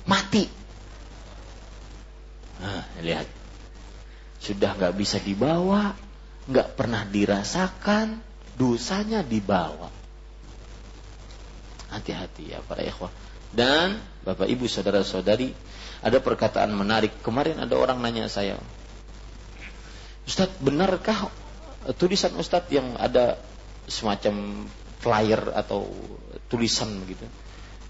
mati. 0.03 0.44
Nah, 2.60 2.84
lihat. 2.99 3.31
Sudah 4.44 4.76
nggak 4.76 4.99
bisa 4.99 5.23
dibawa, 5.23 5.95
nggak 6.52 6.76
pernah 6.76 7.07
dirasakan, 7.07 8.19
dosanya 8.60 9.23
dibawa. 9.23 9.88
Hati-hati 11.95 12.52
ya 12.52 12.60
para 12.60 12.84
ikhwah. 12.84 13.14
Dan 13.56 14.03
Bapak 14.27 14.52
Ibu 14.52 14.68
saudara-saudari 14.68 15.56
ada 16.03 16.19
perkataan 16.19 16.75
menarik. 16.75 17.15
Kemarin 17.23 17.63
ada 17.63 17.73
orang 17.80 18.03
nanya 18.03 18.27
saya, 18.27 18.59
Ustadz 20.27 20.59
benarkah 20.59 21.31
tulisan 21.95 22.35
Ustadz 22.35 22.71
yang 22.71 22.95
ada 22.95 23.39
semacam 23.88 24.67
flyer 24.99 25.51
atau 25.55 25.88
tulisan 26.47 26.91
begitu? 27.03 27.27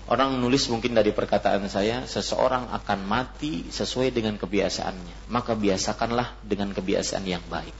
Orang 0.04 0.36
nulis 0.44 0.68
mungkin 0.68 1.00
dari 1.00 1.16
perkataan 1.16 1.64
saya, 1.72 2.04
seseorang 2.04 2.68
akan 2.76 3.08
mati 3.08 3.72
sesuai 3.72 4.12
dengan 4.12 4.36
kebiasaannya. 4.36 5.32
Maka 5.32 5.56
biasakanlah 5.56 6.44
dengan 6.44 6.76
kebiasaan 6.76 7.24
yang 7.24 7.40
baik. 7.48 7.72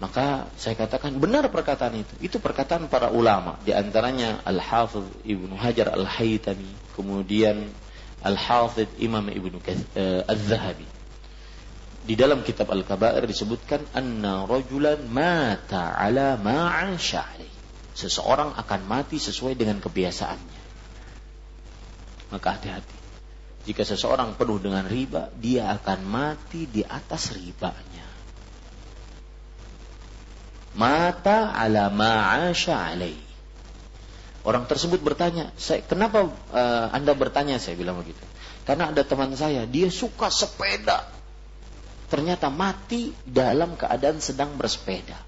Maka 0.00 0.48
saya 0.56 0.72
katakan 0.72 1.20
benar 1.20 1.52
perkataan 1.52 2.00
itu. 2.00 2.14
Itu 2.24 2.36
perkataan 2.40 2.88
para 2.88 3.12
ulama. 3.12 3.60
Di 3.60 3.76
antaranya 3.76 4.40
Al-Hafidh 4.48 5.24
Ibnu 5.28 5.52
Hajar 5.56 5.92
Al-Haytami. 5.92 6.96
Kemudian 6.96 7.68
Al-Hafidh 8.26 8.98
Imam 8.98 9.30
Ibnu 9.30 9.62
uh, 9.62 10.26
Az-Zahabi. 10.26 10.86
Di 12.06 12.14
dalam 12.14 12.42
kitab 12.42 12.70
Al-Kabair 12.70 13.22
disebutkan 13.26 13.82
anna 13.94 14.46
rajulan 14.46 15.06
mata 15.06 15.94
ala 15.94 16.38
ma'asha 16.38 17.26
Seseorang 17.96 18.54
akan 18.54 18.80
mati 18.84 19.16
sesuai 19.16 19.56
dengan 19.56 19.80
kebiasaannya. 19.80 20.62
Maka 22.30 22.48
hati-hati. 22.58 22.98
Jika 23.66 23.82
seseorang 23.82 24.38
penuh 24.38 24.62
dengan 24.62 24.86
riba, 24.86 25.32
dia 25.34 25.74
akan 25.74 26.06
mati 26.06 26.70
di 26.70 26.86
atas 26.86 27.34
ribanya. 27.34 28.06
Mata 30.76 31.56
ala 31.56 31.88
ma'asha 31.88 32.94
alaih 32.94 33.25
Orang 34.46 34.70
tersebut 34.70 35.02
bertanya, 35.02 35.50
saya, 35.58 35.82
kenapa 35.82 36.30
uh, 36.54 36.86
Anda 36.94 37.18
bertanya? 37.18 37.58
Saya 37.58 37.74
bilang 37.74 37.98
begitu. 37.98 38.22
Karena 38.62 38.94
ada 38.94 39.02
teman 39.02 39.34
saya, 39.34 39.66
dia 39.66 39.90
suka 39.90 40.30
sepeda. 40.30 41.02
Ternyata 42.06 42.46
mati 42.46 43.10
dalam 43.26 43.74
keadaan 43.74 44.22
sedang 44.22 44.54
bersepeda. 44.54 45.18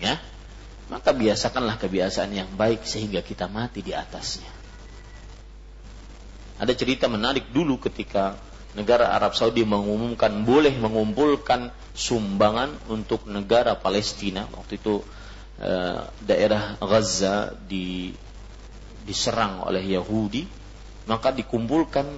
Ya, 0.00 0.16
maka 0.88 1.12
biasakanlah 1.12 1.76
kebiasaan 1.76 2.32
yang 2.32 2.48
baik 2.56 2.88
sehingga 2.88 3.20
kita 3.20 3.44
mati 3.44 3.84
di 3.84 3.92
atasnya. 3.92 4.48
Ada 6.56 6.72
cerita 6.72 7.12
menarik 7.12 7.52
dulu 7.52 7.76
ketika 7.76 8.40
negara 8.72 9.12
Arab 9.12 9.36
Saudi 9.36 9.68
mengumumkan 9.68 10.48
boleh 10.48 10.72
mengumpulkan 10.80 11.68
sumbangan 11.92 12.72
untuk 12.88 13.28
negara 13.28 13.76
Palestina. 13.76 14.48
Waktu 14.48 14.80
itu 14.80 15.04
Eh, 15.54 16.00
daerah 16.26 16.74
Gaza 16.82 17.54
di, 17.54 18.10
diserang 19.06 19.62
oleh 19.62 19.86
Yahudi, 19.86 20.42
maka 21.06 21.30
dikumpulkan 21.30 22.10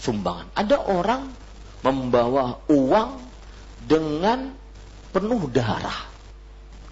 sumbangan. 0.00 0.48
Ada 0.56 0.80
orang 0.80 1.28
membawa 1.84 2.64
uang 2.72 3.20
dengan 3.84 4.56
penuh 5.12 5.52
darah. 5.52 6.08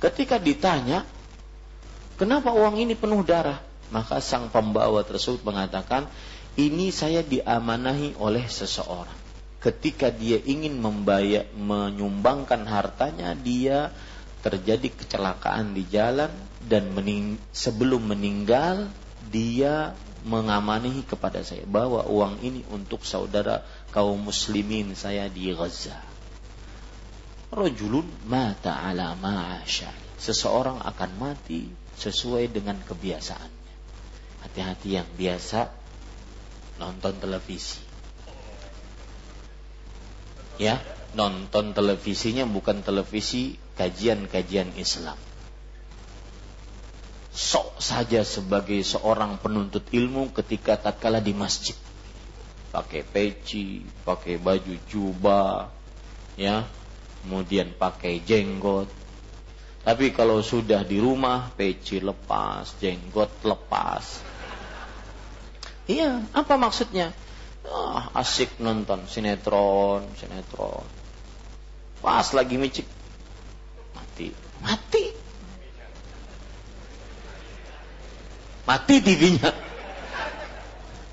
Ketika 0.04 0.36
ditanya, 0.36 1.08
kenapa 2.20 2.52
uang 2.52 2.76
ini 2.76 2.92
penuh 2.92 3.24
darah? 3.24 3.64
Maka 3.88 4.20
sang 4.20 4.52
pembawa 4.52 5.00
tersebut 5.00 5.48
mengatakan, 5.48 6.12
ini 6.60 6.92
saya 6.92 7.24
diamanahi 7.24 8.20
oleh 8.20 8.44
seseorang. 8.44 9.16
Ketika 9.64 10.12
dia 10.12 10.36
ingin 10.44 10.76
membayar, 10.76 11.48
menyumbangkan 11.56 12.68
hartanya, 12.68 13.32
dia 13.32 13.96
terjadi 14.42 14.88
kecelakaan 14.94 15.74
di 15.74 15.82
jalan 15.90 16.30
dan 16.62 16.94
mening 16.94 17.38
sebelum 17.50 18.06
meninggal 18.06 18.90
dia 19.28 19.98
mengamani 20.26 21.06
kepada 21.06 21.42
saya 21.46 21.62
bahwa 21.64 22.02
uang 22.06 22.42
ini 22.42 22.66
untuk 22.74 23.06
saudara 23.06 23.62
kaum 23.94 24.18
muslimin 24.18 24.94
saya 24.98 25.30
di 25.30 25.50
Gaza. 25.54 25.94
Rajulun 27.48 28.04
mata 28.28 28.84
ala 28.84 29.16
ma'asya. 29.16 29.88
Seseorang 30.18 30.82
akan 30.82 31.10
mati 31.16 31.70
sesuai 31.96 32.50
dengan 32.50 32.76
kebiasaannya. 32.82 33.74
Hati-hati 34.44 34.88
yang 34.98 35.08
biasa 35.14 35.70
nonton 36.82 37.16
televisi. 37.22 37.80
Ya, 40.58 40.82
nonton 41.14 41.72
televisinya 41.72 42.44
bukan 42.44 42.82
televisi 42.82 43.56
kajian-kajian 43.78 44.74
Islam. 44.74 45.14
Sok 47.30 47.78
saja 47.78 48.26
sebagai 48.26 48.82
seorang 48.82 49.38
penuntut 49.38 49.86
ilmu 49.94 50.34
ketika 50.34 50.74
tatkala 50.74 51.22
di 51.22 51.30
masjid. 51.30 51.78
Pakai 52.74 53.06
peci, 53.06 53.86
pakai 54.02 54.42
baju 54.42 54.74
jubah, 54.90 55.70
ya, 56.34 56.66
kemudian 57.22 57.70
pakai 57.78 58.18
jenggot. 58.26 58.90
Tapi 59.86 60.10
kalau 60.10 60.42
sudah 60.42 60.82
di 60.82 60.98
rumah, 60.98 61.54
peci 61.54 62.02
lepas, 62.02 62.74
jenggot 62.82 63.30
lepas. 63.46 64.20
Iya, 65.88 66.26
apa 66.34 66.60
maksudnya? 66.60 67.14
Ah, 67.64 68.12
asik 68.18 68.60
nonton 68.60 69.06
sinetron, 69.08 70.04
sinetron. 70.18 70.84
Pas 72.04 72.26
lagi 72.36 72.60
micik, 72.60 72.84
mati. 74.62 75.04
Mati. 78.68 78.96
TV-nya. 79.00 79.50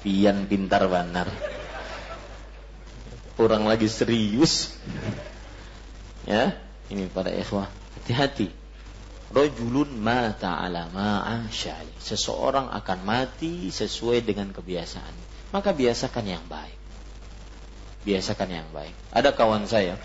pian 0.05 0.45
pintar 0.45 0.85
banar. 0.85 1.25
Orang 3.41 3.65
lagi 3.65 3.89
serius. 3.89 4.77
Ya, 6.29 6.57
ini 6.93 7.09
para 7.09 7.33
ikhwah, 7.33 7.67
hati-hati. 7.97 8.53
Rajulun 9.33 9.97
mata 9.97 10.61
ala 10.61 10.87
ma'asyali. 10.93 11.97
Seseorang 11.97 12.69
akan 12.69 12.99
mati 13.01 13.73
sesuai 13.73 14.21
dengan 14.21 14.53
kebiasaan. 14.53 15.11
Maka 15.49 15.73
biasakan 15.73 16.25
yang 16.29 16.45
baik. 16.45 16.77
Biasakan 18.05 18.49
yang 18.53 18.67
baik. 18.69 18.93
Ada 19.09 19.33
kawan 19.33 19.65
saya, 19.65 19.97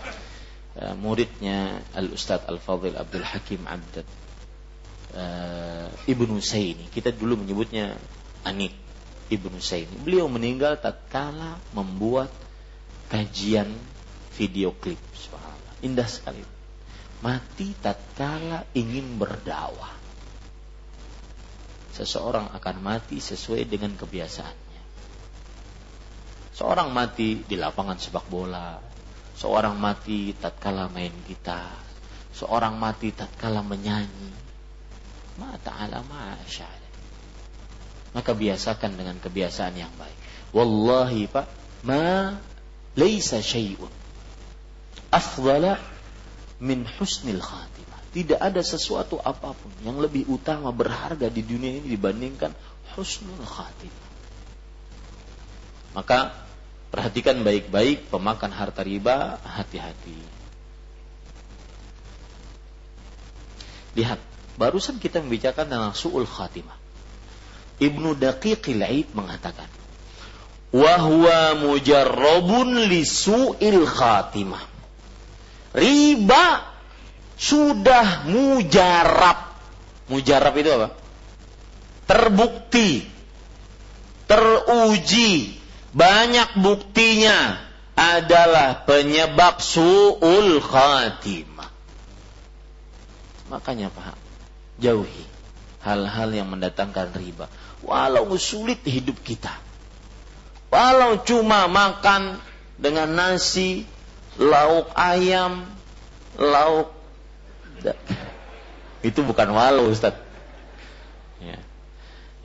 eh, 0.77 0.95
muridnya 0.95 1.81
Al-Ustadz 1.95 2.47
Al-Fadhil 2.47 2.95
Abdul 2.95 3.25
Hakim 3.25 3.65
Abdad. 3.67 4.07
Uh, 5.11 5.91
Ibnu 6.07 6.39
Saini. 6.39 6.87
Kita 6.87 7.11
dulu 7.11 7.43
menyebutnya 7.43 7.99
Anik 8.47 8.71
Ibnu 9.27 9.59
Saini. 9.59 9.91
Beliau 9.99 10.31
meninggal 10.31 10.79
tatkala 10.79 11.59
membuat 11.75 12.31
kajian 13.11 13.75
video 14.39 14.71
klip. 14.71 14.95
Indah 15.83 16.07
sekali 16.07 16.39
mati 17.21 17.77
tatkala 17.77 18.65
ingin 18.73 19.15
berdakwah. 19.15 19.93
Seseorang 21.93 22.49
akan 22.57 22.75
mati 22.81 23.21
sesuai 23.21 23.69
dengan 23.69 23.93
kebiasaannya. 23.93 24.81
Seorang 26.57 26.89
mati 26.89 27.45
di 27.45 27.55
lapangan 27.57 27.97
sepak 27.97 28.25
bola, 28.27 28.77
seorang 29.41 29.73
mati 29.73 30.37
tatkala 30.37 30.85
main 30.93 31.09
gitar, 31.25 31.81
seorang 32.37 32.77
mati 32.77 33.09
tatkala 33.09 33.65
menyanyi. 33.65 34.53
Mata 35.41 35.73
ala 35.73 36.05
Maka 38.11 38.31
biasakan 38.37 38.93
dengan 38.93 39.17
kebiasaan 39.17 39.73
yang 39.73 39.89
baik. 39.97 40.17
Wallahi 40.53 41.25
Pak, 41.25 41.47
ma 41.87 42.37
laisa 42.93 43.41
syai'un 43.41 43.89
afdala 45.09 45.81
min 46.61 46.85
husnil 46.85 47.41
khatimah. 47.41 47.99
Tidak 48.11 48.37
ada 48.37 48.59
sesuatu 48.61 49.17
apa 49.23 49.55
pun 49.55 49.71
yang 49.81 49.97
lebih 49.97 50.27
utama 50.27 50.69
berharga 50.69 51.31
di 51.31 51.41
dunia 51.41 51.79
ini 51.79 51.95
dibandingkan 51.95 52.51
husnul 52.93 53.41
khatimah. 53.41 54.09
Maka 55.95 56.50
perhatikan 56.91 57.41
baik-baik 57.41 58.11
pemakan 58.11 58.51
harta 58.51 58.83
riba, 58.83 59.39
hati-hati. 59.41 60.19
Lihat, 63.95 64.19
barusan 64.59 64.99
kita 64.99 65.23
membicarakan 65.23 65.67
tentang 65.67 65.95
su'ul 65.95 66.27
khatimah. 66.27 66.75
Ibnu 67.81 68.13
Daqiqil 68.13 68.83
Aid 68.83 69.11
mengatakan, 69.17 69.67
"Wahwa 70.75 71.57
mujarrabun 71.57 72.85
li 72.87 73.01
su'il 73.07 73.87
khatimah." 73.87 74.71
riba 75.73 76.67
sudah 77.39 78.27
mujarab. 78.27 79.55
Mujarab 80.11 80.53
itu 80.59 80.69
apa? 80.69 80.87
Terbukti, 82.05 83.07
teruji, 84.27 85.55
banyak 85.91 86.59
buktinya 86.59 87.59
adalah 87.95 88.87
penyebab 88.87 89.59
su'ul 89.59 90.63
khatimah. 90.63 91.69
Makanya 93.51 93.91
Pak, 93.91 94.15
jauhi 94.79 95.27
hal-hal 95.83 96.29
yang 96.31 96.47
mendatangkan 96.47 97.11
riba. 97.17 97.51
Walau 97.83 98.31
sulit 98.39 98.79
hidup 98.87 99.19
kita. 99.25 99.51
Walau 100.71 101.19
cuma 101.27 101.67
makan 101.67 102.39
dengan 102.79 103.11
nasi, 103.11 103.83
lauk 104.39 104.87
ayam, 104.95 105.67
lauk 106.39 107.01
itu 109.01 109.19
bukan 109.25 109.49
walau 109.51 109.89
Ustaz. 109.89 110.13
Ya. 111.41 111.57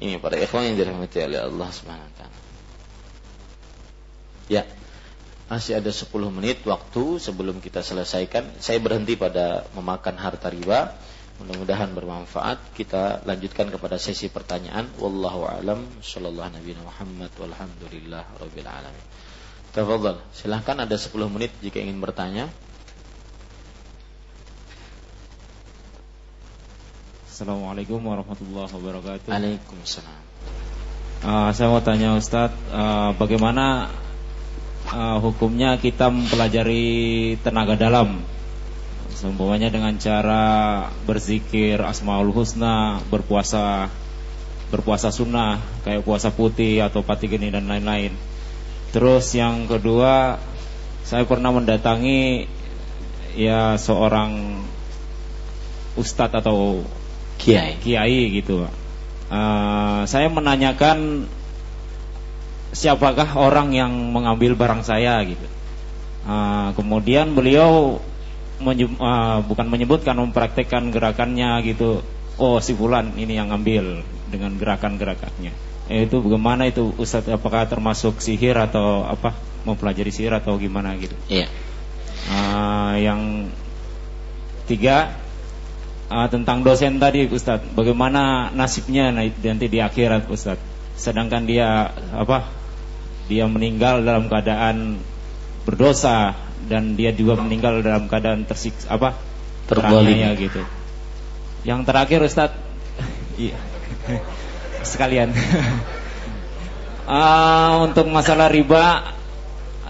Ini 0.00 0.16
para 0.16 0.40
ikhwan 0.40 0.72
yang 0.72 0.76
dirahmati 0.80 1.20
oleh 1.20 1.40
Allah 1.44 1.68
Subhanahu 1.68 2.08
wa 2.08 2.14
taala. 2.16 2.35
Ya. 4.46 4.66
Masih 5.46 5.78
ada 5.78 5.90
10 5.94 6.10
menit 6.34 6.66
waktu 6.66 7.22
sebelum 7.22 7.62
kita 7.62 7.78
selesaikan. 7.82 8.50
Saya 8.58 8.82
berhenti 8.82 9.14
pada 9.14 9.66
memakan 9.78 10.18
harta 10.18 10.50
riba. 10.50 10.90
Mudah-mudahan 11.38 11.94
bermanfaat. 11.94 12.74
Kita 12.74 13.22
lanjutkan 13.22 13.70
kepada 13.70 13.94
sesi 14.00 14.26
pertanyaan. 14.26 14.90
Wallahu 14.98 15.46
alam. 15.46 15.86
Sallallahu 16.02 16.50
Nabi 16.50 16.74
Muhammad 16.82 17.30
walhamdulillah 17.38 18.24
rabbil 18.42 18.66
alamin. 18.66 19.04
Tafadhal. 19.70 20.18
Silahkan 20.34 20.82
ada 20.82 20.96
10 20.98 21.14
menit 21.30 21.54
jika 21.62 21.78
ingin 21.78 22.02
bertanya. 22.02 22.50
Assalamualaikum 27.36 28.00
warahmatullahi 28.00 28.72
wabarakatuh. 28.72 29.28
Waalaikumsalam. 29.28 30.20
Uh, 31.20 31.52
saya 31.52 31.68
mau 31.68 31.84
tanya 31.84 32.16
Ustadz, 32.16 32.56
uh, 32.72 33.12
bagaimana 33.20 33.92
uh, 34.92 35.18
hukumnya 35.18 35.78
kita 35.80 36.10
mempelajari 36.12 37.34
tenaga 37.42 37.74
dalam? 37.74 38.22
Seumpamanya 39.16 39.72
dengan 39.72 39.96
cara 39.96 40.44
berzikir 41.08 41.80
asmaul 41.80 42.36
husna, 42.36 43.00
berpuasa 43.08 43.88
berpuasa 44.66 45.14
sunnah 45.14 45.62
kayak 45.86 46.02
puasa 46.02 46.34
putih 46.34 46.82
atau 46.82 47.00
pati 47.00 47.30
geni 47.30 47.48
dan 47.48 47.70
lain-lain. 47.70 48.12
Terus 48.92 49.32
yang 49.32 49.64
kedua, 49.70 50.36
saya 51.06 51.24
pernah 51.24 51.54
mendatangi 51.54 52.50
ya 53.38 53.78
seorang 53.78 54.60
ustadz 55.96 56.36
atau 56.36 56.84
kiai, 57.40 57.78
kiai 57.80 58.36
gitu. 58.36 58.68
Uh, 59.26 60.02
saya 60.06 60.28
menanyakan 60.30 61.26
siapakah 62.76 63.40
orang 63.40 63.72
yang 63.72 63.92
mengambil 64.12 64.52
barang 64.52 64.84
saya 64.84 65.16
gitu. 65.24 65.48
Uh, 66.28 66.76
kemudian 66.76 67.32
beliau 67.32 68.02
uh, 68.60 69.38
bukan 69.40 69.66
menyebutkan 69.72 70.20
mempraktekkan 70.20 70.92
gerakannya 70.92 71.64
gitu. 71.64 72.04
Oh 72.36 72.60
si 72.60 72.76
Fulan 72.76 73.16
ini 73.16 73.40
yang 73.40 73.48
ambil 73.48 74.04
dengan 74.28 74.60
gerakan-gerakannya 74.60 75.76
Eh, 75.86 76.10
itu 76.10 76.18
bagaimana 76.18 76.66
itu 76.66 76.90
Ustadz 76.98 77.30
apakah 77.30 77.62
termasuk 77.70 78.18
sihir 78.18 78.58
atau 78.58 79.06
apa 79.06 79.30
mempelajari 79.62 80.10
sihir 80.10 80.34
atau 80.34 80.58
gimana 80.58 80.98
gitu? 80.98 81.14
Iya. 81.30 81.46
Uh, 82.26 82.94
yang 82.98 83.20
tiga 84.66 85.14
uh, 86.10 86.26
tentang 86.26 86.66
dosen 86.66 86.98
tadi 86.98 87.30
Ustadz, 87.30 87.70
bagaimana 87.70 88.50
nasibnya 88.50 89.14
nanti 89.14 89.66
di 89.70 89.78
akhirat 89.78 90.26
Ustadz? 90.26 90.74
Sedangkan 90.98 91.46
dia 91.46 91.94
apa? 92.10 92.50
Dia 93.26 93.50
meninggal 93.50 94.06
dalam 94.06 94.30
keadaan 94.30 95.02
berdosa 95.66 96.38
dan 96.66 96.94
dia 96.94 97.10
juga 97.10 97.38
meninggal 97.38 97.82
dalam 97.82 98.06
keadaan 98.06 98.46
tersiksa 98.46 98.90
apa? 98.90 99.18
Terboleh 99.66 100.34
gitu. 100.38 100.62
Yang 101.66 101.80
terakhir 101.90 102.18
Ustadz, 102.22 102.58
iya 103.50 103.58
sekalian. 104.92 105.34
uh, 107.10 107.82
untuk 107.90 108.06
masalah 108.06 108.46
riba, 108.46 109.14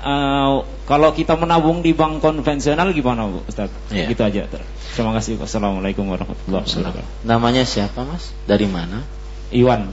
uh, 0.01 0.65
kalau 0.89 1.13
kita 1.13 1.37
menabung 1.37 1.85
di 1.85 1.93
bank 1.93 2.25
konvensional 2.25 2.95
gimana, 2.97 3.29
Bu 3.29 3.45
Ustaz? 3.45 3.69
Ya. 3.93 4.09
Gitu 4.09 4.23
aja. 4.25 4.49
Terima 4.97 5.13
kasih. 5.19 5.37
Wassalamualaikum 5.37 6.09
warahmatullahi 6.09 6.65
wabarakatuh. 6.65 7.29
Namanya 7.29 7.69
siapa, 7.69 8.07
Mas? 8.07 8.33
Dari 8.49 8.65
mana? 8.65 9.05
Iwan, 9.53 9.93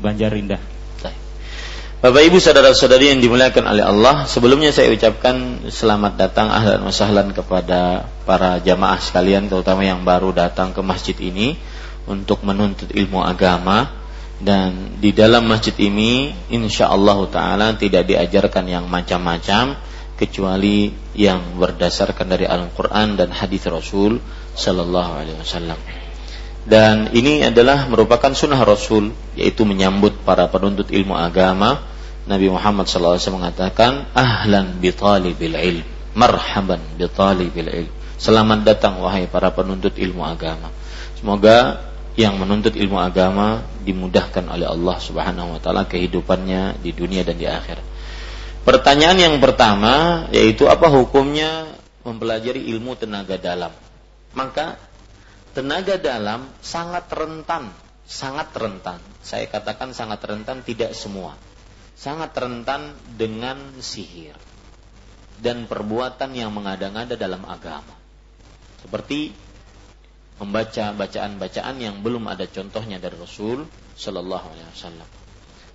Banjarindah. 0.00 0.77
Bapak 1.98 2.30
Ibu 2.30 2.38
saudara-saudari 2.38 3.10
yang 3.10 3.18
dimuliakan 3.18 3.74
oleh 3.74 3.82
Allah, 3.82 4.22
sebelumnya 4.30 4.70
saya 4.70 4.94
ucapkan 4.94 5.66
selamat 5.66 6.14
datang 6.14 6.46
ahlan 6.46 6.86
wa 6.86 6.94
sahlan 6.94 7.34
kepada 7.34 8.06
para 8.22 8.62
jamaah 8.62 9.02
sekalian 9.02 9.50
terutama 9.50 9.82
yang 9.82 10.06
baru 10.06 10.30
datang 10.30 10.70
ke 10.70 10.78
masjid 10.78 11.18
ini 11.18 11.58
untuk 12.06 12.46
menuntut 12.46 12.94
ilmu 12.94 13.18
agama 13.18 13.90
dan 14.38 14.94
di 15.02 15.10
dalam 15.10 15.50
masjid 15.50 15.74
ini 15.74 16.30
insya 16.54 16.86
Allah 16.86 17.18
taala 17.34 17.74
tidak 17.74 18.06
diajarkan 18.06 18.70
yang 18.70 18.86
macam-macam 18.86 19.74
kecuali 20.14 20.94
yang 21.18 21.58
berdasarkan 21.58 22.30
dari 22.30 22.46
Al-Qur'an 22.46 23.18
dan 23.18 23.34
hadis 23.34 23.66
Rasul 23.66 24.22
sallallahu 24.54 25.18
alaihi 25.18 25.38
wasallam. 25.42 26.07
Dan 26.68 27.16
ini 27.16 27.40
adalah 27.40 27.88
merupakan 27.88 28.28
sunnah 28.36 28.60
Rasul 28.60 29.16
yaitu 29.32 29.64
menyambut 29.64 30.20
para 30.20 30.52
penuntut 30.52 30.92
ilmu 30.92 31.16
agama. 31.16 31.80
Nabi 32.28 32.52
Muhammad 32.52 32.84
wasallam 32.84 33.40
mengatakan 33.40 34.04
ahlan 34.12 34.76
bi 34.76 34.92
talibil 34.92 35.56
ilm, 35.56 35.86
marhaban 36.12 36.76
bi 37.00 37.08
talibil 37.08 37.72
ilm. 37.72 37.92
Selamat 38.20 38.68
datang 38.68 39.00
wahai 39.00 39.24
para 39.24 39.48
penuntut 39.48 39.96
ilmu 39.96 40.20
agama. 40.20 40.68
Semoga 41.16 41.88
yang 42.20 42.36
menuntut 42.36 42.76
ilmu 42.76 43.00
agama 43.00 43.64
dimudahkan 43.80 44.44
oleh 44.52 44.68
Allah 44.68 44.96
Subhanahu 45.00 45.56
wa 45.56 45.60
taala 45.64 45.88
kehidupannya 45.88 46.84
di 46.84 46.92
dunia 46.92 47.24
dan 47.24 47.40
di 47.40 47.48
akhirat. 47.48 47.86
Pertanyaan 48.68 49.16
yang 49.16 49.34
pertama 49.40 50.28
yaitu 50.36 50.68
apa 50.68 50.92
hukumnya 50.92 51.64
mempelajari 52.04 52.60
ilmu 52.76 52.92
tenaga 52.92 53.40
dalam? 53.40 53.72
Maka 54.36 54.76
tenaga 55.58 55.98
dalam 55.98 56.46
sangat 56.62 57.10
rentan, 57.10 57.74
sangat 58.06 58.54
rentan. 58.54 59.02
Saya 59.26 59.50
katakan 59.50 59.90
sangat 59.90 60.22
rentan 60.22 60.62
tidak 60.62 60.94
semua. 60.94 61.34
Sangat 61.98 62.30
rentan 62.38 62.94
dengan 63.18 63.58
sihir 63.82 64.38
dan 65.42 65.66
perbuatan 65.66 66.30
yang 66.30 66.54
mengada-ngada 66.54 67.18
dalam 67.18 67.42
agama. 67.42 67.90
Seperti 68.86 69.34
membaca 70.38 70.94
bacaan-bacaan 70.94 71.76
yang 71.82 72.06
belum 72.06 72.30
ada 72.30 72.46
contohnya 72.46 73.02
dari 73.02 73.18
Rasul 73.18 73.66
Shallallahu 73.98 74.46
Alaihi 74.54 74.70
Wasallam, 74.70 75.08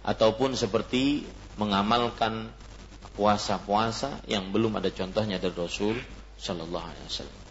ataupun 0.07 0.55
seperti 0.55 1.27
mengamalkan 1.59 2.47
puasa-puasa 3.19 4.23
yang 4.31 4.55
belum 4.55 4.79
ada 4.79 4.87
contohnya 4.95 5.43
dari 5.43 5.51
Rasul 5.51 5.99
Shallallahu 6.39 6.87
Alaihi 6.87 7.07
Wasallam. 7.11 7.42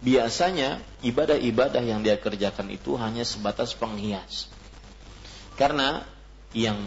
Biasanya 0.00 0.80
ibadah-ibadah 1.04 1.84
yang 1.84 2.00
dia 2.00 2.16
kerjakan 2.16 2.72
itu 2.72 2.96
hanya 2.96 3.20
sebatas 3.20 3.76
penghias, 3.76 4.48
karena 5.60 6.08
yang 6.56 6.80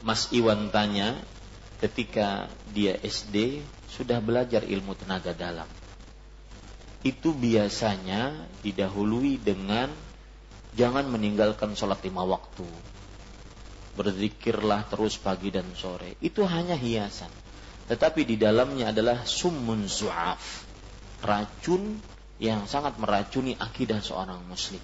Mas 0.00 0.32
Iwan 0.32 0.72
tanya 0.72 1.20
ketika 1.84 2.48
dia 2.72 2.96
SD 2.96 3.60
sudah 3.92 4.16
belajar 4.24 4.64
ilmu 4.64 4.96
tenaga 4.96 5.36
dalam 5.36 5.68
itu 7.00 7.32
biasanya 7.32 8.36
didahului 8.60 9.40
dengan 9.40 9.88
jangan 10.76 11.08
meninggalkan 11.08 11.72
sholat 11.72 12.04
lima 12.04 12.28
waktu. 12.28 12.68
Berzikirlah 13.96 14.86
terus 14.92 15.16
pagi 15.16 15.48
dan 15.48 15.66
sore. 15.72 16.20
Itu 16.20 16.44
hanya 16.44 16.76
hiasan. 16.76 17.32
Tetapi 17.88 18.22
di 18.22 18.36
dalamnya 18.38 18.94
adalah 18.94 19.24
summun 19.26 19.88
zu'af. 19.88 20.59
Racun 21.20 22.00
yang 22.40 22.64
sangat 22.64 22.96
meracuni 22.96 23.56
akidah 23.56 24.00
seorang 24.00 24.40
muslim. 24.48 24.80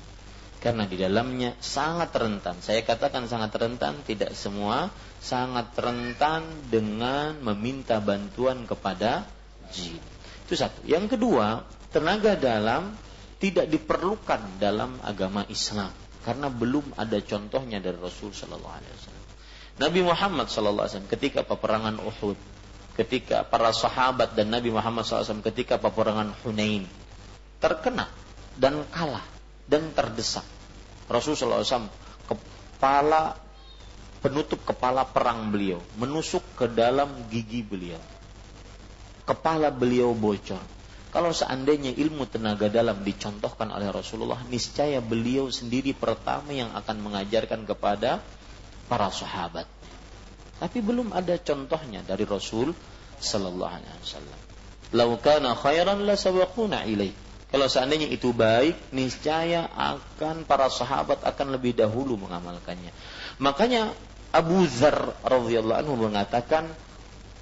Karena 0.61 0.89
di 0.89 0.97
dalamnya 0.99 1.55
sangat 1.61 2.13
rentan. 2.17 2.59
Saya 2.61 2.83
katakan 2.83 3.29
sangat 3.29 3.55
rentan, 3.57 4.01
tidak 4.05 4.33
semua. 4.33 4.89
Sangat 5.21 5.73
rentan 5.77 6.45
dengan 6.69 7.39
meminta 7.41 8.01
bantuan 8.01 8.65
kepada 8.65 9.25
jin. 9.73 10.01
Itu 10.49 10.55
satu. 10.55 10.85
Yang 10.85 11.17
kedua, 11.17 11.65
tenaga 11.93 12.37
dalam 12.37 12.95
tidak 13.37 13.69
diperlukan 13.69 14.61
dalam 14.61 14.97
agama 15.05 15.45
Islam 15.53 15.93
karena 16.27 16.51
belum 16.51 16.99
ada 16.99 17.23
contohnya 17.23 17.79
dari 17.79 17.95
Rasul 18.03 18.35
Shallallahu 18.35 18.77
Alaihi 18.83 18.93
Wasallam. 18.99 19.25
Nabi 19.79 20.01
Muhammad 20.03 20.47
Shallallahu 20.51 20.83
Alaihi 20.83 20.95
Wasallam 20.99 21.13
ketika 21.15 21.41
peperangan 21.47 21.97
Uhud, 22.03 22.39
ketika 22.97 23.45
para 23.45 23.71
sahabat 23.71 24.33
dan 24.33 24.49
Nabi 24.51 24.73
Muhammad 24.73 25.05
SAW 25.05 25.45
ketika 25.45 25.77
peperangan 25.77 26.33
Hunain 26.43 26.89
terkena 27.61 28.09
dan 28.57 28.83
kalah 28.89 29.25
dan 29.69 29.93
terdesak. 29.93 30.45
Rasul 31.07 31.37
Shallallahu 31.39 31.61
Alaihi 31.63 31.71
Wasallam 31.71 31.93
kepala 32.27 33.23
penutup 34.25 34.65
kepala 34.65 35.07
perang 35.07 35.53
beliau 35.53 35.79
menusuk 36.01 36.43
ke 36.57 36.67
dalam 36.67 37.29
gigi 37.29 37.63
beliau. 37.63 38.01
Kepala 39.29 39.71
beliau 39.71 40.17
bocor 40.17 40.77
kalau 41.17 41.33
seandainya 41.33 41.97
ilmu 41.97 42.29
tenaga 42.29 42.69
dalam 42.69 43.01
dicontohkan 43.01 43.73
oleh 43.73 43.89
Rasulullah, 43.89 44.37
niscaya 44.53 45.01
beliau 45.01 45.49
sendiri 45.49 45.97
pertama 45.97 46.53
yang 46.53 46.77
akan 46.77 46.97
mengajarkan 47.01 47.65
kepada 47.65 48.21
para 48.85 49.09
sahabat. 49.09 49.65
Tapi 50.57 50.79
belum 50.81 51.13
ada 51.13 51.37
contohnya 51.37 52.01
dari 52.01 52.25
Rasul 52.25 52.73
sallallahu 53.21 53.73
alaihi 53.77 54.01
wasallam. 54.01 54.39
Lau 54.97 55.11
kana 55.21 55.53
khairan 55.53 56.09
la 56.09 56.17
sabaquna 56.17 56.89
ilaih. 56.89 57.13
Kalau 57.47 57.71
seandainya 57.71 58.11
itu 58.11 58.35
baik, 58.35 58.91
niscaya 58.91 59.71
akan 59.71 60.49
para 60.49 60.67
sahabat 60.67 61.23
akan 61.23 61.55
lebih 61.55 61.79
dahulu 61.79 62.19
mengamalkannya. 62.19 62.91
Makanya 63.39 63.95
Abu 64.35 64.67
Dzar 64.67 65.23
radhiyallahu 65.23 65.79
anhu 65.87 65.95
mengatakan, 65.95 66.67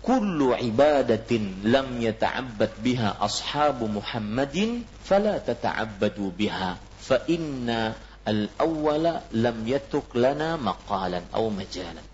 kullu 0.04 0.52
ibadatin 0.52 1.64
lam 1.64 1.96
yata'abbad 1.96 2.84
biha 2.84 3.16
ashabu 3.16 3.88
Muhammadin 3.88 4.84
fala 5.00 5.40
tata'abbadu 5.40 6.28
biha 6.36 6.76
fa 7.00 7.24
inna 7.24 7.96
al-awwala 8.28 9.24
lam 9.32 9.64
yatuk 9.64 10.12
lana 10.12 10.60
maqalan 10.60 11.24
aw 11.32 11.44
majalan 11.48 12.04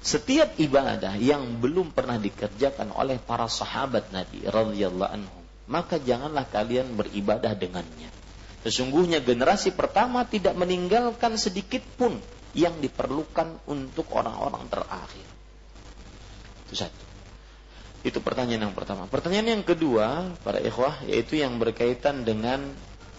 setiap 0.00 0.56
ibadah 0.56 1.16
yang 1.20 1.60
belum 1.60 1.92
pernah 1.92 2.16
dikerjakan 2.16 2.96
oleh 2.96 3.20
para 3.20 3.46
sahabat 3.46 4.08
Nabi 4.12 4.48
radhiyallahu 4.48 5.12
anhum 5.12 5.40
maka 5.70 6.02
janganlah 6.02 6.50
kalian 6.50 6.98
beribadah 6.98 7.54
dengannya. 7.54 8.10
Sesungguhnya 8.66 9.22
generasi 9.22 9.72
pertama 9.72 10.26
tidak 10.26 10.58
meninggalkan 10.58 11.38
sedikit 11.38 11.80
pun 11.96 12.18
yang 12.52 12.82
diperlukan 12.82 13.62
untuk 13.70 14.10
orang-orang 14.10 14.66
terakhir. 14.66 15.26
Itu 16.66 16.74
satu. 16.74 17.04
Itu 18.02 18.18
pertanyaan 18.18 18.68
yang 18.68 18.76
pertama. 18.76 19.06
Pertanyaan 19.06 19.62
yang 19.62 19.64
kedua, 19.64 20.34
para 20.42 20.58
ikhwah, 20.58 21.06
yaitu 21.06 21.38
yang 21.38 21.56
berkaitan 21.62 22.26
dengan 22.26 22.66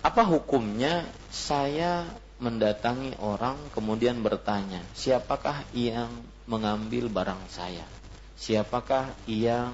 apa 0.03 0.27
hukumnya 0.27 1.07
saya 1.31 2.03
mendatangi 2.41 3.15
orang 3.21 3.55
kemudian 3.71 4.19
bertanya, 4.25 4.83
siapakah 4.97 5.63
yang 5.71 6.09
mengambil 6.52 7.07
barang 7.07 7.48
saya? 7.48 7.88
Siapakah 8.36 9.15
yang 9.23 9.72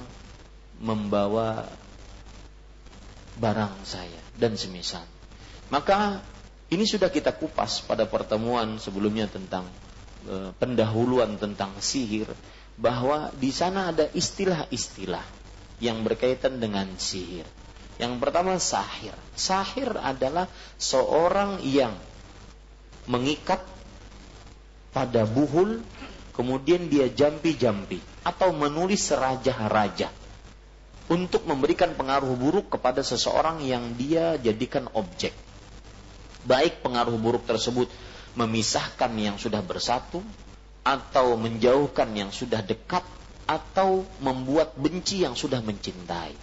membawa 0.78 1.66
barang 3.38 3.86
saya 3.86 4.22
dan 4.38 4.58
semisal. 4.58 5.06
Maka 5.70 6.22
ini 6.74 6.84
sudah 6.84 7.08
kita 7.08 7.34
kupas 7.38 7.86
pada 7.86 8.10
pertemuan 8.10 8.82
sebelumnya 8.82 9.30
tentang 9.30 9.70
e, 10.26 10.52
pendahuluan 10.58 11.38
tentang 11.38 11.74
sihir 11.78 12.28
bahwa 12.78 13.34
di 13.38 13.54
sana 13.54 13.94
ada 13.94 14.10
istilah-istilah 14.12 15.24
yang 15.82 16.02
berkaitan 16.02 16.58
dengan 16.58 16.90
sihir. 16.98 17.46
Yang 17.98 18.14
pertama 18.22 18.58
sahir. 18.62 19.14
Sahir 19.34 19.90
adalah 19.98 20.46
seorang 20.78 21.62
yang 21.66 21.94
mengikat 23.10 23.62
pada 24.94 25.26
buhul 25.26 25.82
kemudian 26.38 26.86
dia 26.86 27.10
jampi-jampi 27.10 27.98
atau 28.22 28.54
menulis 28.54 29.10
raja-raja 29.10 30.14
untuk 31.10 31.50
memberikan 31.50 31.98
pengaruh 31.98 32.38
buruk 32.38 32.78
kepada 32.78 33.02
seseorang 33.02 33.66
yang 33.66 33.98
dia 33.98 34.38
jadikan 34.38 34.86
objek. 34.94 35.34
Baik 36.46 36.86
pengaruh 36.86 37.18
buruk 37.18 37.50
tersebut 37.50 37.90
memisahkan 38.38 39.12
yang 39.18 39.36
sudah 39.42 39.66
bersatu 39.66 40.22
atau 40.86 41.36
menjauhkan 41.36 42.08
yang 42.14 42.30
sudah 42.30 42.62
dekat 42.62 43.04
atau 43.50 44.06
membuat 44.22 44.78
benci 44.78 45.26
yang 45.26 45.34
sudah 45.34 45.60
mencintai. 45.60 46.36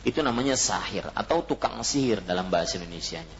Itu 0.00 0.24
namanya 0.24 0.56
sahir 0.56 1.04
atau 1.12 1.44
tukang 1.44 1.84
sihir 1.84 2.24
dalam 2.24 2.48
bahasa 2.48 2.80
Indonesia-nya. 2.80 3.38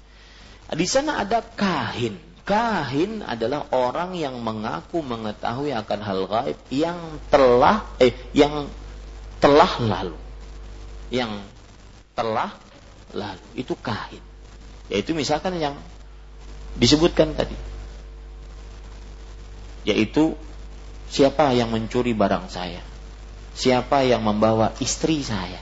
Di 0.71 0.87
sana 0.87 1.25
ada 1.25 1.41
kahin. 1.43 2.30
Kahin 2.51 3.23
adalah 3.23 3.71
orang 3.71 4.19
yang 4.19 4.43
mengaku 4.43 5.07
mengetahui 5.07 5.71
akan 5.71 6.01
hal 6.03 6.21
gaib 6.27 6.59
yang 6.75 6.99
telah 7.31 7.87
eh 8.03 8.11
yang 8.35 8.67
telah 9.39 9.71
lalu. 9.79 10.19
Yang 11.15 11.47
telah 12.19 12.51
lalu 13.15 13.47
itu 13.55 13.79
kahin. 13.79 14.19
Yaitu 14.91 15.15
misalkan 15.15 15.63
yang 15.63 15.79
disebutkan 16.75 17.39
tadi 17.39 17.55
yaitu 19.85 20.37
siapa 21.09 21.57
yang 21.57 21.73
mencuri 21.73 22.13
barang 22.13 22.53
saya, 22.53 22.85
siapa 23.57 24.05
yang 24.05 24.21
membawa 24.21 24.77
istri 24.79 25.25
saya, 25.25 25.61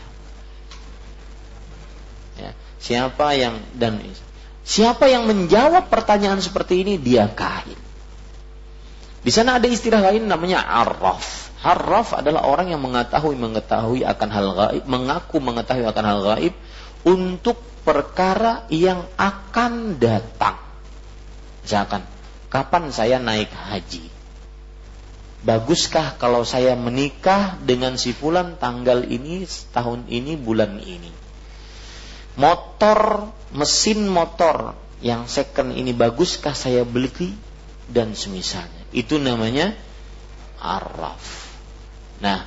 ya, 2.36 2.50
siapa 2.82 3.38
yang 3.38 3.62
dan 3.78 4.02
siapa 4.68 5.08
yang 5.08 5.24
menjawab 5.24 5.88
pertanyaan 5.88 6.44
seperti 6.44 6.84
ini 6.84 7.00
dia 7.00 7.24
kahin. 7.32 7.80
Di 9.24 9.32
sana 9.32 9.56
ada 9.56 9.64
istilah 9.64 10.04
lain 10.04 10.28
namanya 10.28 10.60
arraf. 10.60 11.48
Arraf 11.64 12.14
adalah 12.14 12.46
orang 12.46 12.70
yang 12.70 12.84
mengetahui 12.84 13.34
mengetahui 13.34 14.06
akan 14.06 14.28
hal 14.30 14.48
gaib, 14.54 14.84
mengaku 14.86 15.42
mengetahui 15.42 15.88
akan 15.88 16.04
hal 16.04 16.20
gaib 16.22 16.54
untuk 17.02 17.58
perkara 17.82 18.68
yang 18.70 19.08
akan 19.18 19.98
datang. 19.98 20.60
Misalkan 21.64 22.06
kapan 22.52 22.94
saya 22.94 23.18
naik 23.18 23.50
haji? 23.50 24.06
Baguskah 25.38 26.18
kalau 26.18 26.42
saya 26.42 26.74
menikah 26.78 27.58
dengan 27.62 27.94
si 27.94 28.14
fulan 28.14 28.58
tanggal 28.58 29.06
ini, 29.06 29.46
tahun 29.70 30.06
ini, 30.10 30.34
bulan 30.34 30.78
ini? 30.82 31.10
Motor, 32.38 33.28
mesin 33.50 34.06
motor 34.06 34.78
yang 35.02 35.26
second 35.26 35.74
ini 35.74 35.90
baguskah 35.90 36.54
saya 36.54 36.86
beli 36.86 37.34
dan 37.90 38.14
semisalnya. 38.14 38.86
Itu 38.94 39.18
namanya 39.18 39.74
arraf. 40.62 41.50
Nah, 42.22 42.46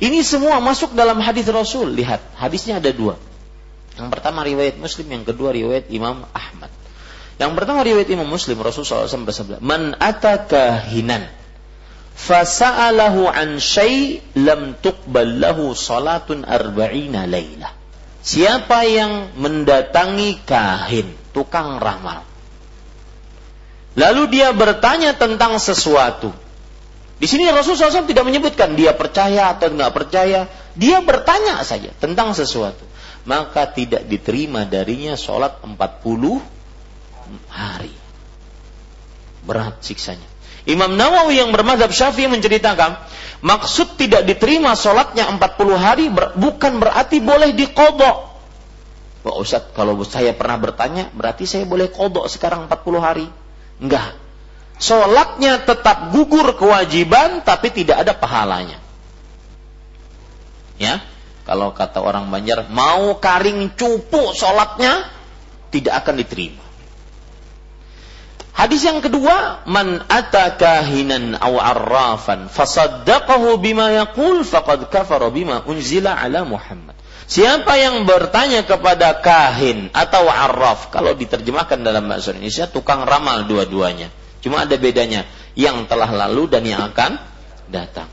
ini 0.00 0.20
semua 0.24 0.60
masuk 0.60 0.92
dalam 0.92 1.20
hadis 1.20 1.48
Rasul. 1.48 1.92
Lihat, 1.92 2.36
hadisnya 2.36 2.80
ada 2.80 2.92
dua. 2.92 3.16
Yang 3.96 4.08
pertama 4.12 4.44
riwayat 4.44 4.76
Muslim, 4.76 5.08
yang 5.08 5.24
kedua 5.24 5.56
riwayat 5.56 5.88
Imam 5.88 6.24
Ahmad. 6.36 6.68
Yang 7.36 7.52
pertama 7.52 7.84
riwayat 7.84 8.08
Imam 8.08 8.28
Muslim 8.28 8.56
Rasulullah 8.60 9.04
SAW 9.04 9.28
bersabda, 9.28 9.56
"Man 9.60 9.92
ataka 10.00 10.80
hinan 10.88 11.28
fasa'alahu 12.16 13.28
an 13.28 13.60
syai 13.60 14.24
lam 14.32 14.76
tuqbal 14.80 15.36
lahu 15.36 15.76
salatun 15.76 16.48
arba'ina 16.48 17.28
lailah." 17.28 17.75
Siapa 18.26 18.82
yang 18.82 19.38
mendatangi 19.38 20.42
kahin, 20.42 21.14
tukang 21.30 21.78
ramal. 21.78 22.26
Lalu 23.94 24.34
dia 24.34 24.50
bertanya 24.50 25.14
tentang 25.14 25.62
sesuatu. 25.62 26.34
Di 27.16 27.24
sini 27.30 27.46
Rasulullah 27.48 27.88
SAW 27.88 28.10
tidak 28.10 28.26
menyebutkan 28.26 28.74
dia 28.74 28.92
percaya 28.98 29.54
atau 29.54 29.70
nggak 29.70 29.94
percaya. 29.94 30.50
Dia 30.74 31.00
bertanya 31.06 31.62
saja 31.62 31.94
tentang 32.02 32.34
sesuatu. 32.34 32.82
Maka 33.24 33.70
tidak 33.70 34.04
diterima 34.10 34.66
darinya 34.66 35.14
sholat 35.14 35.62
40 35.62 35.78
hari. 37.46 37.94
Berat 39.46 39.80
siksanya. 39.86 40.35
Imam 40.66 40.98
Nawawi 40.98 41.38
yang 41.38 41.54
bermadhab 41.54 41.94
syafi'i 41.94 42.26
menceritakan, 42.26 42.98
maksud 43.38 43.94
tidak 43.94 44.26
diterima 44.26 44.74
sholatnya 44.74 45.30
40 45.30 45.78
hari 45.78 46.10
bukan 46.34 46.82
berarti 46.82 47.22
boleh 47.22 47.54
dikodok. 47.54 48.34
Pak 49.22 49.36
Ustaz, 49.38 49.62
kalau 49.74 49.94
saya 50.02 50.34
pernah 50.34 50.58
bertanya, 50.58 51.10
berarti 51.14 51.46
saya 51.46 51.66
boleh 51.66 51.90
kodok 51.90 52.26
sekarang 52.26 52.66
40 52.66 52.98
hari. 52.98 53.26
Enggak. 53.78 54.18
Sholatnya 54.82 55.62
tetap 55.62 56.10
gugur 56.10 56.54
kewajiban, 56.58 57.46
tapi 57.46 57.70
tidak 57.70 58.02
ada 58.02 58.12
pahalanya. 58.12 58.82
Ya, 60.76 61.00
kalau 61.46 61.72
kata 61.72 62.02
orang 62.02 62.28
Banjar, 62.28 62.66
mau 62.68 63.16
karing 63.22 63.72
cupu 63.78 64.34
sholatnya, 64.34 65.08
tidak 65.70 66.02
akan 66.02 66.14
diterima. 66.20 66.65
Hadis 68.56 68.88
yang 68.88 69.04
kedua, 69.04 69.68
man 69.68 70.00
ata 70.08 70.56
kahinan 70.56 71.36
aw 71.36 71.60
arrafan 71.60 72.48
fasaddaqahu 72.48 73.60
bima 73.60 73.92
yaqul 73.92 74.48
faqad 74.48 74.88
kafara 74.88 75.28
bima 75.28 75.60
unzila 75.68 76.16
ala 76.16 76.40
Muhammad. 76.48 76.96
Siapa 77.28 77.76
yang 77.76 78.08
bertanya 78.08 78.64
kepada 78.64 79.20
kahin 79.20 79.92
atau 79.92 80.24
arraf, 80.30 80.88
kalau 80.88 81.12
diterjemahkan 81.12 81.84
dalam 81.84 82.08
bahasa 82.08 82.32
Indonesia, 82.32 82.64
tukang 82.70 83.04
ramal 83.04 83.44
dua-duanya. 83.44 84.08
Cuma 84.40 84.64
ada 84.64 84.78
bedanya, 84.80 85.28
yang 85.52 85.84
telah 85.84 86.08
lalu 86.08 86.48
dan 86.48 86.64
yang 86.64 86.80
akan 86.86 87.20
datang. 87.68 88.08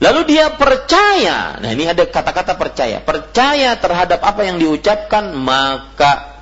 Lalu 0.00 0.32
dia 0.32 0.54
percaya, 0.54 1.58
nah 1.58 1.70
ini 1.70 1.90
ada 1.90 2.06
kata-kata 2.06 2.56
percaya, 2.56 3.04
percaya 3.04 3.74
terhadap 3.76 4.22
apa 4.22 4.46
yang 4.46 4.56
diucapkan, 4.56 5.34
maka 5.34 6.33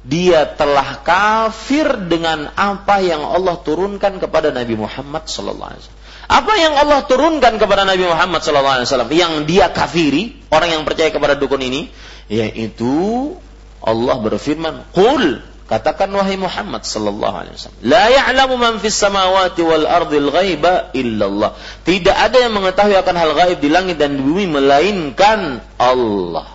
dia 0.00 0.48
telah 0.48 1.04
kafir 1.04 2.08
dengan 2.08 2.48
apa 2.56 3.04
yang 3.04 3.20
Allah 3.20 3.60
turunkan 3.60 4.16
kepada 4.16 4.48
Nabi 4.48 4.72
Muhammad 4.80 5.28
sallallahu 5.28 5.76
alaihi 5.76 5.82
wasallam. 5.84 6.00
Apa 6.30 6.54
yang 6.62 6.78
Allah 6.78 7.02
turunkan 7.10 7.58
kepada 7.58 7.82
Nabi 7.82 8.06
Muhammad 8.06 8.38
SAW 8.46 8.86
yang 9.10 9.50
dia 9.50 9.66
kafiri, 9.74 10.38
orang 10.54 10.78
yang 10.78 10.82
percaya 10.86 11.10
kepada 11.10 11.34
dukun 11.34 11.58
ini, 11.58 11.90
yaitu 12.30 13.34
Allah 13.82 14.14
berfirman, 14.22 14.94
"Qul 14.94 15.42
katakan 15.66 16.06
wahai 16.14 16.38
Muhammad 16.38 16.86
sallallahu 16.86 17.34
alaihi 17.34 17.58
wasallam, 17.58 17.82
la 17.82 18.04
ya'lamu 18.14 18.62
man 18.62 18.78
fis 18.78 18.94
samawati 18.94 19.58
wal 19.66 19.90
ardil 19.90 20.30
ghaiba 20.30 20.94
illallah." 20.94 21.58
Tidak 21.82 22.14
ada 22.14 22.38
yang 22.38 22.54
mengetahui 22.54 22.94
akan 22.94 23.16
hal 23.18 23.34
gaib 23.34 23.58
di 23.58 23.66
langit 23.66 23.98
dan 23.98 24.14
di 24.14 24.22
bumi 24.22 24.46
melainkan 24.46 25.58
Allah. 25.82 26.46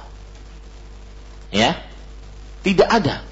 Ya. 1.52 1.84
Tidak 2.64 2.88
ada 2.88 3.25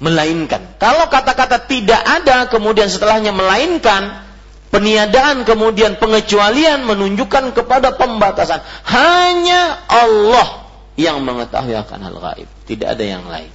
melainkan. 0.00 0.80
Kalau 0.80 1.06
kata-kata 1.06 1.68
tidak 1.68 2.00
ada 2.00 2.48
kemudian 2.48 2.88
setelahnya 2.88 3.30
melainkan 3.36 4.30
Peniadaan 4.70 5.42
kemudian 5.42 5.98
pengecualian 5.98 6.86
menunjukkan 6.86 7.58
kepada 7.58 7.98
pembatasan. 7.98 8.62
Hanya 8.86 9.82
Allah 9.90 10.70
yang 10.94 11.26
mengetahui 11.26 11.74
akan 11.74 11.98
hal 12.06 12.16
gaib. 12.22 12.48
Tidak 12.70 12.86
ada 12.86 13.02
yang 13.02 13.26
lain. 13.26 13.50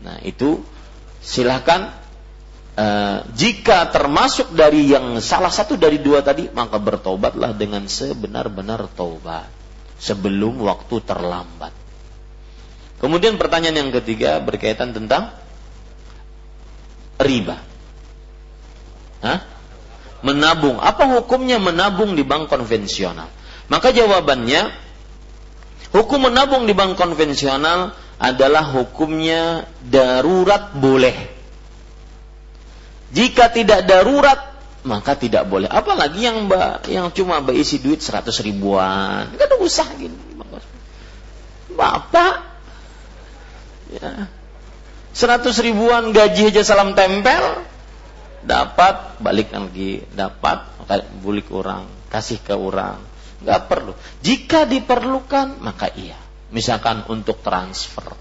Nah 0.00 0.16
itu 0.24 0.64
silahkan 1.20 1.92
uh, 2.80 3.20
jika 3.36 3.92
termasuk 3.92 4.56
dari 4.56 4.88
yang 4.88 5.20
salah 5.20 5.52
satu 5.52 5.76
dari 5.76 6.00
dua 6.00 6.24
tadi 6.24 6.48
maka 6.56 6.80
bertobatlah 6.80 7.52
dengan 7.52 7.84
sebenar-benar 7.84 8.88
taubat 8.96 9.52
sebelum 10.00 10.64
waktu 10.64 11.04
terlambat. 11.04 11.76
Kemudian 12.98 13.38
pertanyaan 13.38 13.86
yang 13.86 13.90
ketiga 13.94 14.42
berkaitan 14.42 14.90
tentang 14.90 15.30
riba. 17.18 17.62
Hah? 19.22 19.58
menabung. 20.22 20.82
Apa 20.82 21.06
hukumnya 21.18 21.62
menabung 21.62 22.18
di 22.18 22.26
bank 22.26 22.50
konvensional? 22.50 23.30
Maka 23.68 23.92
jawabannya, 23.92 24.72
hukum 25.94 26.30
menabung 26.30 26.64
di 26.64 26.74
bank 26.74 26.96
konvensional 26.98 27.94
adalah 28.18 28.66
hukumnya 28.74 29.68
darurat 29.84 30.74
boleh. 30.74 31.14
Jika 33.14 33.48
tidak 33.54 33.88
darurat, 33.88 34.58
maka 34.84 35.16
tidak 35.16 35.46
boleh. 35.48 35.70
Apalagi 35.70 36.28
yang 36.28 36.48
yang 36.88 37.08
cuma 37.14 37.40
berisi 37.40 37.80
duit 37.80 38.02
seratus 38.02 38.42
ribuan, 38.42 39.32
kan 39.32 39.48
usah 39.60 39.86
gitu. 39.96 40.16
Bapak, 41.78 42.47
ya, 43.92 44.28
seratus 45.12 45.60
ribuan 45.60 46.12
gaji 46.12 46.52
aja 46.52 46.62
salam 46.64 46.92
tempel, 46.92 47.64
dapat 48.44 49.20
balik 49.20 49.52
lagi 49.52 50.04
dapat 50.14 50.64
bulik 51.20 51.52
orang 51.52 51.98
kasih 52.08 52.40
ke 52.40 52.56
orang. 52.56 52.98
Nggak 53.38 53.60
perlu. 53.70 53.92
Jika 54.24 54.66
diperlukan 54.66 55.62
maka 55.62 55.92
iya. 55.94 56.18
Misalkan 56.48 57.04
untuk 57.12 57.44
transfer. 57.44 58.16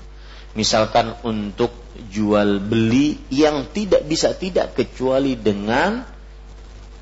Misalkan 0.54 1.16
untuk 1.24 1.72
jual 2.12 2.60
beli 2.60 3.18
yang 3.32 3.72
tidak 3.72 4.04
bisa 4.06 4.36
tidak 4.36 4.76
kecuali 4.76 5.40
dengan 5.40 6.04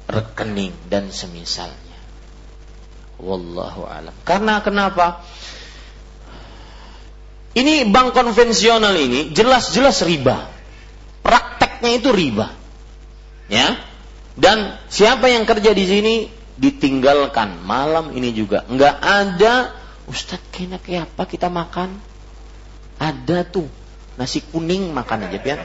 rekening 0.05 0.91
dan 0.91 1.09
semisalnya. 1.09 1.97
Wallahu 3.17 3.89
alam. 3.89 4.13
Karena 4.21 4.61
kenapa 4.61 5.23
ini 7.55 7.87
bank 7.87 8.11
konvensional 8.11 8.93
ini 8.93 9.31
jelas-jelas 9.31 10.03
riba 10.03 10.51
prakteknya 11.23 11.97
itu 11.97 12.11
riba 12.11 12.65
Ya. 13.47 13.77
Dan 14.35 14.75
siapa 14.91 15.31
yang 15.31 15.47
kerja 15.47 15.71
di 15.71 15.85
sini 15.87 16.15
ditinggalkan 16.59 17.63
malam 17.63 18.11
ini 18.15 18.35
juga. 18.35 18.67
Enggak 18.67 18.99
ada 18.99 19.71
Ustadz 20.05 20.51
kayaknya 20.51 20.79
kayak 20.81 21.03
apa 21.13 21.23
kita 21.25 21.47
makan? 21.47 21.95
Ada 22.99 23.47
tuh 23.47 23.67
nasi 24.19 24.43
kuning 24.43 24.91
makan 24.91 25.27
aja 25.27 25.39
pian. 25.39 25.59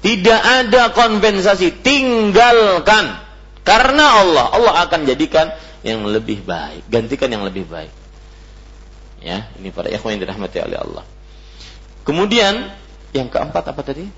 Tidak 0.00 0.40
ada 0.40 0.96
kompensasi, 0.96 1.84
tinggalkan. 1.84 3.20
Karena 3.60 4.24
Allah, 4.24 4.46
Allah 4.48 4.74
akan 4.88 5.04
jadikan 5.04 5.52
yang 5.84 6.08
lebih 6.08 6.40
baik, 6.40 6.88
gantikan 6.88 7.28
yang 7.28 7.44
lebih 7.44 7.68
baik. 7.68 7.92
Ya, 9.20 9.52
ini 9.60 9.68
para 9.68 9.92
ikhwan 9.92 10.16
yang 10.16 10.22
dirahmati 10.24 10.58
oleh 10.64 10.80
Allah. 10.80 11.04
Kemudian 12.08 12.72
yang 13.12 13.28
keempat 13.28 13.64
apa 13.68 13.80
tadi? 13.84 14.08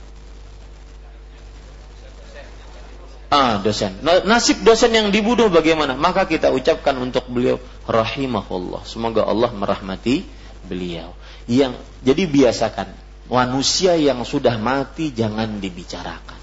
Ah, 3.33 3.65
dosen. 3.65 3.97
Nasib 4.05 4.61
dosen 4.61 4.93
yang 4.93 5.09
dibunuh 5.09 5.49
bagaimana? 5.49 5.97
Maka 5.97 6.29
kita 6.29 6.53
ucapkan 6.53 6.93
untuk 7.01 7.24
beliau 7.33 7.57
rahimahullah. 7.89 8.85
Semoga 8.85 9.24
Allah 9.24 9.49
merahmati 9.57 10.29
beliau. 10.69 11.16
Yang 11.49 11.81
jadi 12.05 12.29
biasakan 12.29 12.93
manusia 13.33 13.97
yang 13.97 14.20
sudah 14.29 14.61
mati 14.61 15.16
jangan 15.16 15.65
dibicarakan. 15.65 16.37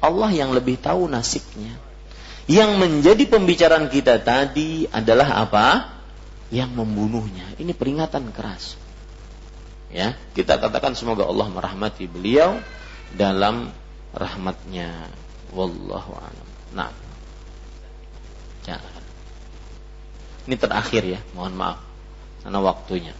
Allah 0.00 0.30
yang 0.32 0.56
lebih 0.56 0.80
tahu 0.80 1.12
nasibnya. 1.12 1.76
Yang 2.48 2.70
menjadi 2.80 3.24
pembicaraan 3.28 3.92
kita 3.92 4.24
tadi 4.24 4.88
adalah 4.88 5.44
apa? 5.44 5.97
Yang 6.48 6.70
membunuhnya. 6.76 7.44
Ini 7.60 7.76
peringatan 7.76 8.32
keras. 8.32 8.80
Ya, 9.88 10.16
kita 10.36 10.60
katakan 10.60 10.92
semoga 10.92 11.24
Allah 11.24 11.48
merahmati 11.48 12.04
beliau 12.04 12.60
dalam 13.16 13.72
rahmatnya 14.12 14.92
Wallahu 15.52 16.12
a'lam. 16.12 16.48
Nah. 16.76 16.92
Ya. 18.68 18.76
Ini 20.44 20.56
terakhir 20.60 21.04
ya, 21.08 21.20
mohon 21.32 21.56
maaf. 21.56 21.80
Karena 22.44 22.60
waktunya. 22.60 23.16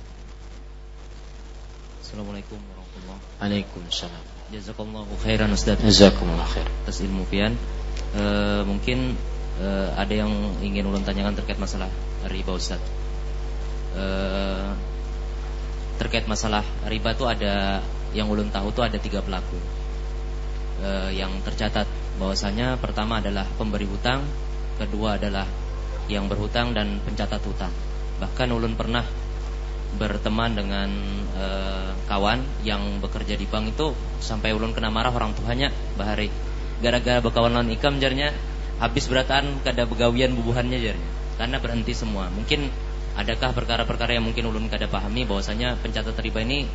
Assalamualaikum 2.05 2.56
warahmatullahi 2.56 3.20
Waalaikumsalam. 3.40 4.24
Jazakallahu 4.48 5.12
khairan 5.20 5.52
Ustaz 5.52 5.76
Jazakumullah 5.84 6.48
khair. 6.48 6.64
atas 6.84 7.05
ilmu 7.05 7.28
pian. 7.28 7.52
Eh, 8.16 8.62
mungkin 8.64 9.16
eh, 9.60 9.88
ada 9.92 10.12
yang 10.12 10.32
ingin 10.64 10.88
ulun 10.88 11.05
tanyakan 11.05 11.36
terkait 11.36 11.60
masalah 11.60 11.92
riba 12.28 12.56
Ustaz. 12.56 12.80
Eh, 13.98 14.68
terkait 15.98 16.30
masalah 16.30 16.62
riba 16.86 17.10
itu 17.10 17.26
ada 17.26 17.82
yang 18.14 18.30
ulun 18.30 18.54
tahu 18.54 18.70
tuh 18.70 18.86
ada 18.86 18.96
tiga 19.02 19.18
pelaku. 19.18 19.58
Eh, 20.78 21.18
yang 21.18 21.34
tercatat 21.42 21.90
bahwasanya 22.22 22.78
pertama 22.78 23.18
adalah 23.18 23.42
pemberi 23.58 23.90
hutang, 23.90 24.22
kedua 24.78 25.18
adalah 25.18 25.46
yang 26.06 26.30
berhutang 26.30 26.70
dan 26.72 27.02
pencatat 27.02 27.42
hutang. 27.42 27.74
Bahkan 28.22 28.48
ulun 28.54 28.78
pernah 28.78 29.02
berteman 29.98 30.54
dengan 30.54 30.90
eh, 31.34 31.90
kawan 32.06 32.62
yang 32.62 33.02
bekerja 33.02 33.34
di 33.34 33.50
bank 33.50 33.74
itu 33.74 33.90
sampai 34.22 34.54
ulun 34.54 34.70
kena 34.70 34.94
marah 34.94 35.10
orang 35.10 35.34
tuanya 35.34 35.74
bahari 35.98 36.30
gara-gara 36.78 37.18
berkawan 37.18 37.50
lawan 37.50 37.74
ikam 37.74 37.98
jarnya 37.98 38.30
habis 38.78 39.10
berataan 39.10 39.58
kada 39.66 39.84
begawian 39.84 40.38
bubuhannya 40.38 40.78
jarnya. 40.78 41.10
Karena 41.38 41.58
berhenti 41.62 41.94
semua. 41.94 42.30
Mungkin 42.30 42.70
adakah 43.19 43.51
perkara-perkara 43.51 44.15
yang 44.15 44.24
mungkin 44.24 44.47
ulun 44.47 44.70
kada 44.70 44.86
pahami 44.86 45.27
bahwasanya 45.27 45.77
pencatat 45.82 46.15
riba 46.23 46.47
ini 46.47 46.70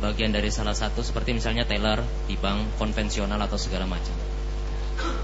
bagian 0.00 0.32
dari 0.32 0.48
salah 0.48 0.76
satu 0.76 1.04
seperti 1.04 1.36
misalnya 1.36 1.68
teller 1.68 2.00
di 2.28 2.36
bank 2.40 2.80
konvensional 2.80 3.38
atau 3.44 3.60
segala 3.60 3.84
macam? 3.84 4.16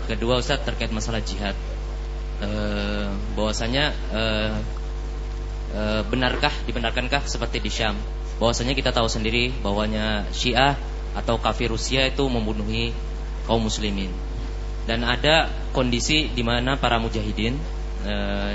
Kedua 0.05 0.37
Ustadz 0.37 0.69
terkait 0.69 0.93
masalah 0.93 1.25
jihad. 1.25 1.57
Eh, 2.43 3.09
bahwasanya 3.33 3.85
eh, 4.13 4.53
Eh, 5.73 6.03
benarkah 6.05 6.53
dibenarkankah 6.69 7.25
seperti 7.25 7.57
di 7.65 7.73
Syam? 7.73 7.97
Bahwasanya 8.37 8.77
kita 8.77 8.93
tahu 8.93 9.09
sendiri 9.09 9.49
bahwanya 9.65 10.29
Syiah 10.29 10.77
atau 11.17 11.41
kafir 11.41 11.73
Rusia 11.73 12.05
itu 12.05 12.29
membunuhi 12.29 12.93
kaum 13.49 13.65
muslimin. 13.65 14.13
Dan 14.85 15.01
ada 15.01 15.49
kondisi 15.73 16.29
di 16.29 16.45
mana 16.45 16.77
para 16.77 17.01
mujahidin 17.01 17.57
eh, 18.05 18.53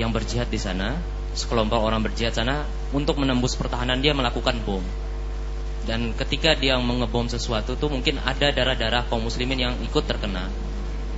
yang 0.00 0.16
berjihad 0.16 0.48
di 0.48 0.56
sana 0.56 0.96
sekelompok 1.36 1.78
orang 1.78 2.00
berjihad 2.00 2.32
sana 2.32 2.64
untuk 2.96 3.20
menembus 3.20 3.54
pertahanan 3.54 4.00
dia 4.00 4.16
melakukan 4.16 4.56
bom 4.64 4.82
dan 5.86 6.16
ketika 6.18 6.58
dia 6.58 6.80
mengebom 6.80 7.30
sesuatu 7.30 7.78
tuh 7.78 7.92
mungkin 7.92 8.18
ada 8.24 8.50
darah-darah 8.50 9.06
kaum 9.06 9.22
muslimin 9.22 9.70
yang 9.70 9.74
ikut 9.86 10.02
terkena 10.02 10.50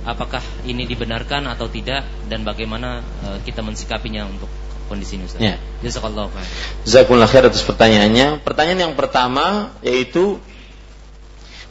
apakah 0.05 0.43
ini 0.67 0.85
dibenarkan 0.85 1.49
atau 1.49 1.67
tidak 1.67 2.05
dan 2.29 2.45
bagaimana 2.45 3.01
eh, 3.01 3.37
kita 3.47 3.65
mensikapinya 3.65 4.29
untuk 4.29 4.47
kondisi 4.89 5.21
ini 5.21 5.29
Ustaz. 5.29 5.37
Ya. 5.37 5.61
Jazakallahu 5.85 6.33
khair. 6.33 6.49
Jazakumullah 6.89 7.29
khair 7.29 7.45
atas 7.45 7.61
pertanyaannya. 7.61 8.41
Pertanyaan 8.41 8.89
yang 8.89 8.95
pertama 8.97 9.77
yaitu 9.85 10.41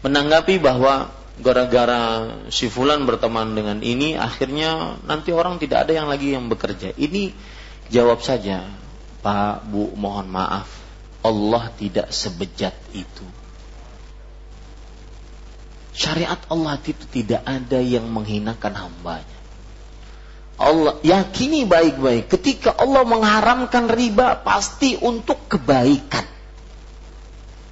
menanggapi 0.06 0.62
bahwa 0.62 1.10
gara-gara 1.42 2.34
si 2.50 2.70
fulan 2.70 3.02
berteman 3.06 3.54
dengan 3.54 3.78
ini 3.82 4.14
akhirnya 4.14 4.98
nanti 5.06 5.34
orang 5.34 5.58
tidak 5.58 5.86
ada 5.86 5.92
yang 5.98 6.06
lagi 6.06 6.34
yang 6.34 6.46
bekerja. 6.46 6.94
Ini 6.94 7.34
jawab 7.88 8.20
saja, 8.20 8.64
Pak, 9.24 9.68
Bu, 9.68 9.92
mohon 9.98 10.28
maaf. 10.30 10.68
Allah 11.24 11.72
tidak 11.74 12.14
sebejat 12.14 12.74
itu. 12.94 13.26
Syariat 15.98 16.38
Allah 16.46 16.78
itu 16.78 17.04
tidak 17.10 17.42
ada 17.42 17.82
yang 17.82 18.06
menghinakan 18.06 18.70
hambanya. 18.70 19.38
Allah 20.58 20.98
yakini 21.06 21.66
baik-baik 21.66 22.30
ketika 22.30 22.74
Allah 22.74 23.02
mengharamkan 23.06 23.90
riba 23.90 24.38
pasti 24.42 24.94
untuk 24.98 25.50
kebaikan. 25.50 26.26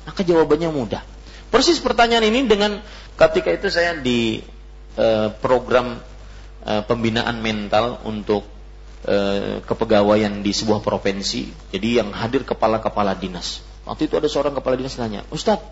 Maka 0.07 0.23
jawabannya 0.23 0.71
mudah. 0.71 1.03
Persis 1.51 1.83
pertanyaan 1.83 2.27
ini 2.27 2.47
dengan 2.47 2.83
ketika 3.15 3.51
itu 3.55 3.71
saya 3.71 3.95
di 3.99 4.43
eh, 4.99 5.29
program 5.39 5.99
eh, 6.67 6.83
pembinaan 6.83 7.39
mental 7.43 8.03
untuk 8.07 8.56
eh, 9.07 9.63
kepegawaian 9.63 10.43
di 10.43 10.53
sebuah 10.53 10.83
provinsi. 10.83 11.73
Jadi 11.73 12.03
yang 12.03 12.11
hadir 12.13 12.43
kepala-kepala 12.43 13.15
dinas. 13.15 13.63
Waktu 13.87 14.11
itu 14.11 14.19
ada 14.19 14.27
seorang 14.27 14.53
kepala 14.59 14.75
dinas 14.75 14.99
nanya, 14.99 15.23
Ustadz, 15.31 15.63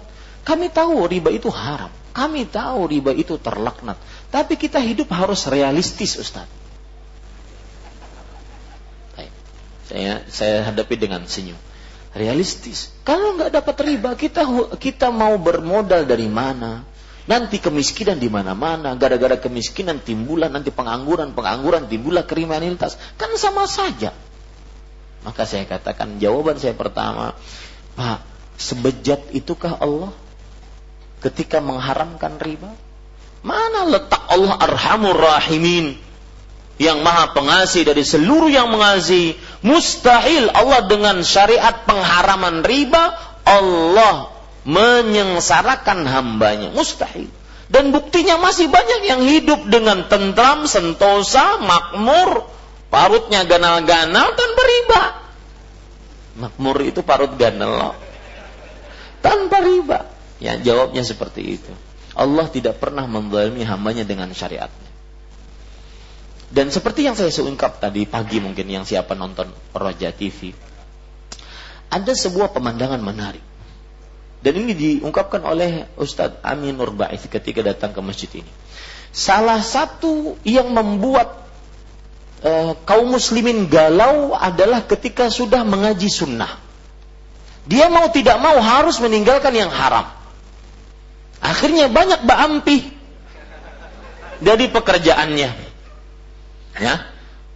kami 0.47 0.71
tahu 0.71 1.05
riba 1.11 1.35
itu 1.35 1.51
haram. 1.51 1.91
Kami 2.15 2.47
tahu 2.47 2.87
riba 2.87 3.11
itu 3.11 3.35
terlaknat. 3.43 3.99
Tapi 4.31 4.55
kita 4.55 4.79
hidup 4.79 5.11
harus 5.11 5.51
realistis 5.51 6.15
Ustadz. 6.15 6.65
Saya 9.85 10.25
saya 10.33 10.57
hadapi 10.73 10.97
dengan 10.97 11.23
senyum. 11.29 11.57
Realistis. 12.15 12.95
Kalau 13.05 13.37
nggak 13.37 13.53
dapat 13.53 13.77
riba, 13.85 14.11
kita 14.17 14.47
kita 14.79 15.11
mau 15.11 15.37
bermodal 15.37 16.07
dari 16.07 16.31
mana? 16.31 16.87
Nanti 17.25 17.57
kemiskinan 17.57 18.21
di 18.21 18.29
mana-mana, 18.29 18.93
gara-gara 19.01 19.41
kemiskinan 19.41 20.05
timbulah 20.05 20.53
nanti 20.53 20.69
pengangguran, 20.69 21.33
pengangguran 21.33 21.89
timbulah 21.89 22.29
kriminalitas. 22.29 23.01
Kan 23.17 23.33
sama 23.41 23.65
saja. 23.65 24.13
Maka 25.25 25.49
saya 25.49 25.65
katakan 25.65 26.21
jawaban 26.21 26.61
saya 26.61 26.77
pertama, 26.77 27.33
Pak, 27.97 28.21
sebejat 28.61 29.33
itukah 29.33 29.81
Allah 29.81 30.13
ketika 31.25 31.65
mengharamkan 31.65 32.37
riba? 32.37 32.77
Mana 33.41 33.89
letak 33.89 34.21
Allah 34.29 34.61
arhamur 34.61 35.17
rahimin? 35.17 35.97
yang 36.75 37.07
maha 37.07 37.31
pengasih 37.31 37.87
dari 37.87 38.03
seluruh 38.03 38.51
yang 38.51 38.67
mengasihi. 38.67 39.39
Mustahil 39.63 40.51
Allah 40.51 40.91
dengan 40.91 41.23
syariat 41.23 41.87
pengharaman 41.87 42.67
riba, 42.67 43.15
Allah 43.47 44.34
menyengsarakan 44.65 46.09
hambanya. 46.09 46.73
Mustahil. 46.73 47.29
Dan 47.69 47.97
buktinya 47.97 48.37
masih 48.37 48.69
banyak 48.69 49.01
yang 49.09 49.23
hidup 49.25 49.69
dengan 49.73 50.05
tentram, 50.09 50.69
sentosa, 50.69 51.57
makmur, 51.65 52.45
parutnya 52.93 53.49
ganal-ganal 53.49 54.37
tanpa 54.37 54.63
riba. 54.69 55.03
Makmur 56.35 56.77
itu 56.85 57.01
parut 57.01 57.33
ganal 57.41 57.97
tanpa 59.25 59.65
riba. 59.65 60.13
Ya 60.43 60.61
jawabnya 60.61 61.01
seperti 61.01 61.57
itu. 61.57 61.73
Allah 62.13 62.47
tidak 62.53 62.79
pernah 62.79 63.09
menzalimi 63.09 63.65
hambanya 63.65 64.05
dengan 64.05 64.29
syariatnya. 64.29 64.93
Dan 66.55 66.71
seperti 66.71 67.03
yang 67.03 67.19
saya 67.19 67.33
seungkap 67.33 67.83
tadi 67.83 68.07
pagi 68.07 68.39
mungkin 68.39 68.69
yang 68.71 68.85
siapa 68.87 69.17
nonton 69.19 69.51
Roja 69.75 70.15
TV. 70.15 70.55
Ada 71.91 72.15
sebuah 72.15 72.55
pemandangan 72.55 73.03
menarik. 73.03 73.54
Dan 74.45 74.61
ini 74.61 74.77
diungkapkan 74.77 75.41
oleh 75.41 75.89
Ustadz 75.97 76.45
Amin 76.45 76.77
Nurbaiz 76.77 77.25
ketika 77.33 77.65
datang 77.65 77.97
ke 77.97 78.01
masjid 78.05 78.29
ini. 78.45 78.53
Salah 79.09 79.65
satu 79.65 80.37
yang 80.45 80.69
membuat 80.69 81.49
uh, 82.45 82.77
kaum 82.85 83.09
muslimin 83.09 83.73
galau 83.73 84.37
adalah 84.37 84.85
ketika 84.85 85.33
sudah 85.33 85.65
mengaji 85.65 86.13
sunnah. 86.13 86.61
Dia 87.65 87.89
mau 87.89 88.13
tidak 88.13 88.37
mau 88.37 88.61
harus 88.61 89.01
meninggalkan 89.01 89.57
yang 89.57 89.73
haram. 89.73 90.13
Akhirnya 91.41 91.89
banyak 91.89 92.29
baampih 92.29 92.85
dari 94.45 94.69
pekerjaannya. 94.69 95.51
Ya. 96.85 96.95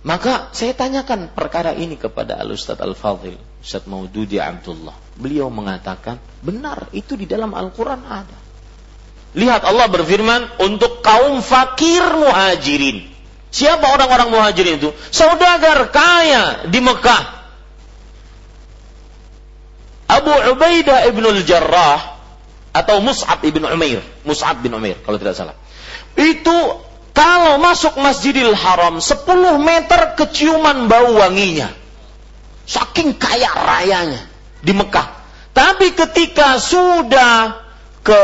Maka 0.08 0.54
saya 0.56 0.72
tanyakan 0.72 1.28
perkara 1.36 1.76
ini 1.76 2.00
kepada 2.00 2.40
Al 2.40 2.48
Ustadz 2.48 2.80
Al 2.80 2.96
Fadil, 2.96 3.36
Ustadz 3.62 3.90
Maududi 3.90 4.38
Abdullah. 4.38 4.94
Beliau 5.18 5.50
mengatakan, 5.50 6.22
benar 6.40 6.88
itu 6.94 7.18
di 7.18 7.26
dalam 7.26 7.52
Al-Quran 7.52 8.00
ada. 8.06 8.38
Lihat 9.36 9.66
Allah 9.66 9.86
berfirman 9.92 10.62
untuk 10.62 11.04
kaum 11.04 11.44
fakir 11.44 12.00
muhajirin. 12.00 13.04
Siapa 13.48 13.84
orang-orang 13.92 14.28
muhajirin 14.32 14.80
itu? 14.80 14.90
Saudagar 15.12 15.90
kaya 15.92 16.68
di 16.68 16.80
Mekah. 16.80 17.38
Abu 20.08 20.32
Ubaidah 20.32 21.04
ibnul 21.12 21.44
Jarrah 21.44 22.16
atau 22.72 23.04
Mus'ab 23.04 23.44
ibn 23.44 23.64
Umair. 23.68 24.00
Mus'ab 24.24 24.64
bin 24.64 24.72
Umair 24.72 24.96
kalau 25.04 25.20
tidak 25.20 25.36
salah. 25.36 25.56
Itu 26.16 26.80
kalau 27.12 27.60
masuk 27.60 27.98
Masjidil 28.00 28.56
Haram 28.56 29.02
10 29.02 29.26
meter 29.60 30.00
keciuman 30.16 30.88
bau 30.88 31.18
wanginya. 31.18 31.68
Saking 32.68 33.16
kaya 33.16 33.48
rayanya 33.56 34.28
di 34.60 34.76
Mekah. 34.76 35.08
Tapi 35.56 35.96
ketika 35.96 36.60
sudah 36.60 37.64
ke 38.04 38.22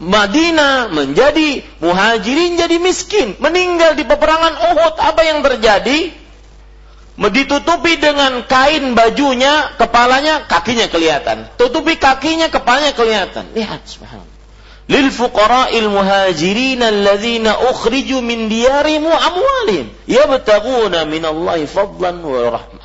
Madinah 0.00 0.90
menjadi 0.90 1.62
muhajirin 1.78 2.56
jadi 2.56 2.80
miskin, 2.80 3.36
meninggal 3.38 3.94
di 3.94 4.08
peperangan 4.08 4.72
Uhud, 4.72 4.94
apa 4.98 5.22
yang 5.22 5.44
terjadi? 5.44 6.16
Ditutupi 7.14 7.94
dengan 8.02 8.42
kain 8.42 8.98
bajunya, 8.98 9.70
kepalanya, 9.78 10.50
kakinya 10.50 10.90
kelihatan. 10.90 11.46
Tutupi 11.54 11.94
kakinya, 11.94 12.50
kepalanya 12.50 12.90
kelihatan. 12.90 13.54
Lihat, 13.54 13.86
subhanallah 13.86 14.34
lil 14.88 15.08
fuqara'il 15.08 15.88
muhajirin 15.88 16.82
alladzina 16.82 17.56
ukhriju 17.72 18.20
min 18.20 18.52
diyarihim 18.52 19.08
wa 19.08 19.16
amwalihim 19.16 19.88
yabtaguna 20.04 21.08
min 21.08 21.24
Allah 21.24 21.64
fadlan 21.64 22.20
wa 22.20 22.60
rahmah. 22.60 22.83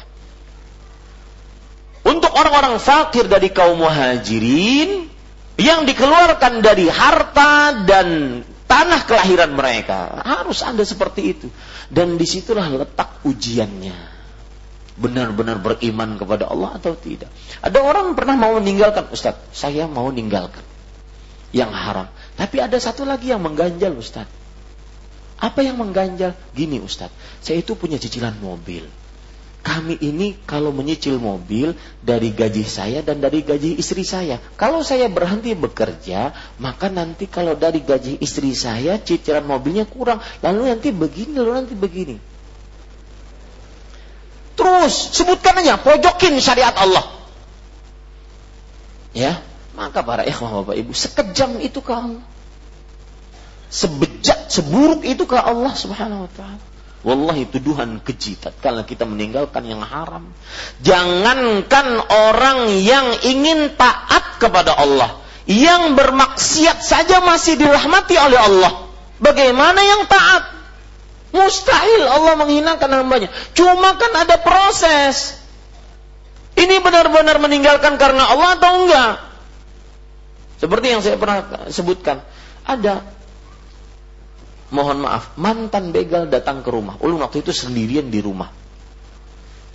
Untuk 2.10 2.34
orang-orang 2.34 2.81
fakir 2.81 3.30
dari 3.30 3.53
kaum 3.53 3.86
muhajirin 3.86 5.06
yang 5.61 5.86
dikeluarkan 5.86 6.65
dari 6.65 6.90
harta 6.90 7.86
dan 7.86 8.41
tanah 8.65 9.06
kelahiran 9.06 9.53
mereka. 9.53 10.18
Harus 10.26 10.65
ada 10.65 10.81
seperti 10.81 11.22
itu. 11.38 11.48
Dan 11.86 12.18
di 12.18 12.26
situlah 12.26 12.65
letak 12.65 13.22
ujiannya. 13.22 14.18
Benar-benar 14.98 15.61
beriman 15.61 16.18
kepada 16.18 16.49
Allah 16.49 16.81
atau 16.81 16.98
tidak. 16.98 17.30
Ada 17.61 17.77
orang 17.77 18.18
pernah 18.18 18.36
mau 18.36 18.57
meninggalkan, 18.57 19.14
Ustaz, 19.14 19.38
saya 19.53 19.86
mau 19.86 20.10
meninggalkan 20.10 20.65
yang 21.53 21.69
haram. 21.69 22.10
Tapi 22.36 22.57
ada 22.57 22.76
satu 22.81 23.06
lagi 23.06 23.30
yang 23.30 23.45
mengganjal, 23.45 23.94
Ustaz. 23.94 24.26
Apa 25.40 25.64
yang 25.64 25.80
mengganjal? 25.80 26.36
Gini 26.52 26.84
Ustaz, 26.84 27.14
saya 27.40 27.64
itu 27.64 27.77
punya 27.80 27.95
cicilan 27.95 28.36
mobil 28.44 28.84
kami 29.60 29.99
ini 29.99 30.40
kalau 30.48 30.72
menyicil 30.72 31.19
mobil 31.19 31.76
dari 31.99 32.31
gaji 32.31 32.64
saya 32.64 33.03
dan 33.03 33.19
dari 33.19 33.44
gaji 33.44 33.76
istri 33.76 34.07
saya. 34.07 34.40
Kalau 34.56 34.80
saya 34.88 35.11
berhenti 35.11 35.52
bekerja, 35.52 36.31
maka 36.64 36.88
nanti 36.88 37.27
kalau 37.27 37.60
dari 37.60 37.84
gaji 37.84 38.23
istri 38.23 38.56
saya 38.56 38.95
cicilan 39.03 39.44
mobilnya 39.44 39.84
kurang, 39.84 40.23
lalu 40.40 40.72
nanti 40.72 40.95
begini, 40.95 41.36
lalu 41.36 41.52
nanti 41.60 41.76
begini. 41.76 42.15
Terus 44.56 45.15
sebutkan 45.15 45.60
aja, 45.60 45.76
pojokin 45.76 46.40
syariat 46.40 46.76
Allah. 46.80 47.03
Ya, 49.11 49.44
maka 49.76 50.03
para 50.03 50.23
ikhwah 50.23 50.64
Bapak 50.64 50.76
Ibu, 50.80 50.91
sekejam 50.95 51.60
itu 51.60 51.84
ke. 51.84 51.91
Sebejat, 53.69 54.49
seburuk 54.49 55.06
itu 55.06 55.30
ke 55.30 55.38
Allah 55.38 55.76
Subhanahu 55.76 56.26
wa 56.26 56.31
taala. 56.34 56.69
Wallahi 57.00 57.48
tuduhan 57.48 58.04
keji 58.04 58.36
tatkala 58.36 58.84
kita 58.84 59.08
meninggalkan 59.08 59.64
yang 59.64 59.80
haram. 59.80 60.36
Jangankan 60.84 61.88
orang 62.12 62.76
yang 62.84 63.24
ingin 63.24 63.72
taat 63.80 64.36
kepada 64.36 64.76
Allah, 64.76 65.16
yang 65.48 65.96
bermaksiat 65.96 66.84
saja 66.84 67.24
masih 67.24 67.56
dirahmati 67.56 68.20
oleh 68.20 68.40
Allah. 68.40 68.72
Bagaimana 69.24 69.80
yang 69.80 70.12
taat? 70.12 70.44
Mustahil 71.30 72.04
Allah 72.04 72.36
menghinakan 72.36 72.90
hambanya. 72.92 73.30
Cuma 73.56 73.96
kan 73.96 74.12
ada 74.20 74.36
proses. 74.42 75.40
Ini 76.60 76.84
benar-benar 76.84 77.40
meninggalkan 77.40 77.96
karena 77.96 78.28
Allah 78.28 78.60
atau 78.60 78.72
enggak? 78.84 79.14
Seperti 80.60 80.86
yang 80.92 81.00
saya 81.00 81.16
pernah 81.16 81.72
sebutkan. 81.72 82.20
Ada 82.68 83.19
mohon 84.70 85.06
maaf, 85.06 85.34
mantan 85.38 85.90
begal 85.90 86.30
datang 86.30 86.62
ke 86.62 86.70
rumah. 86.70 86.98
Ulun 87.02 87.22
waktu 87.22 87.41
itu 87.41 87.54
sendirian 87.54 88.10
di 88.10 88.22
rumah. 88.22 88.50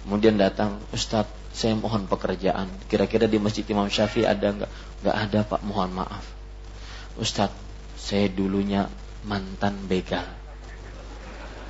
Kemudian 0.05 0.39
datang, 0.39 0.79
Ustadz, 0.93 1.55
saya 1.55 1.75
mohon 1.79 2.07
pekerjaan. 2.11 2.69
Kira-kira 2.91 3.31
di 3.31 3.39
Masjid 3.39 3.65
Imam 3.71 3.87
Syafi'i 3.89 4.27
ada 4.27 4.53
nggak? 4.53 4.71
Nggak 5.03 5.17
ada 5.17 5.41
Pak, 5.47 5.61
mohon 5.65 5.91
maaf. 5.97 6.25
Ustadz, 7.19 7.57
saya 7.99 8.27
dulunya 8.29 8.91
mantan 9.25 9.87
begal. 9.87 10.27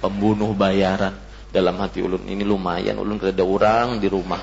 Pembunuh 0.02 0.52
bayaran. 0.52 1.16
Dalam 1.54 1.78
hati 1.78 2.02
ulun 2.02 2.26
ini 2.26 2.42
lumayan, 2.42 2.98
ulun 2.98 3.22
ada 3.22 3.46
orang 3.46 4.02
di 4.02 4.10
rumah. 4.10 4.42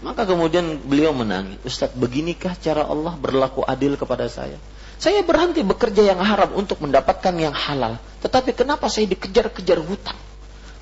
Maka 0.00 0.24
kemudian 0.24 0.80
beliau 0.80 1.12
menangis, 1.12 1.60
Ustadz 1.66 1.92
beginikah 1.92 2.56
cara 2.56 2.88
Allah 2.88 3.12
berlaku 3.20 3.60
adil 3.60 4.00
kepada 4.00 4.24
saya? 4.32 4.56
Saya 4.96 5.20
berhenti 5.20 5.60
bekerja 5.60 6.02
yang 6.14 6.20
haram 6.24 6.56
untuk 6.56 6.80
mendapatkan 6.80 7.34
yang 7.36 7.52
halal. 7.52 8.00
Tetapi 8.24 8.56
kenapa 8.56 8.88
saya 8.88 9.04
dikejar-kejar 9.12 9.76
hutang? 9.84 10.16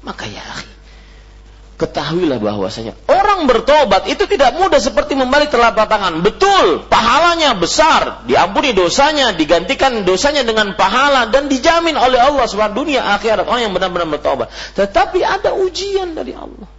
Maka 0.07 0.29
ya 0.31 0.39
akhi, 0.39 0.71
ketahuilah 1.75 2.39
bahwasanya 2.39 2.95
orang 3.11 3.51
bertobat 3.51 4.07
itu 4.07 4.31
tidak 4.31 4.55
mudah 4.55 4.79
seperti 4.79 5.19
membalik 5.19 5.51
telapak 5.51 5.91
tangan. 5.91 6.23
Betul, 6.23 6.87
pahalanya 6.87 7.59
besar, 7.59 8.23
diampuni 8.31 8.71
dosanya, 8.71 9.35
digantikan 9.35 10.07
dosanya 10.07 10.47
dengan 10.47 10.79
pahala 10.79 11.27
dan 11.35 11.51
dijamin 11.51 11.99
oleh 11.99 12.23
Allah 12.23 12.47
SWT 12.47 12.71
dunia 12.71 13.03
akhirat 13.19 13.51
orang 13.51 13.67
yang 13.67 13.75
benar-benar 13.75 14.07
bertobat. 14.07 14.49
Tetapi 14.79 15.21
ada 15.27 15.59
ujian 15.59 16.15
dari 16.15 16.37
Allah. 16.39 16.71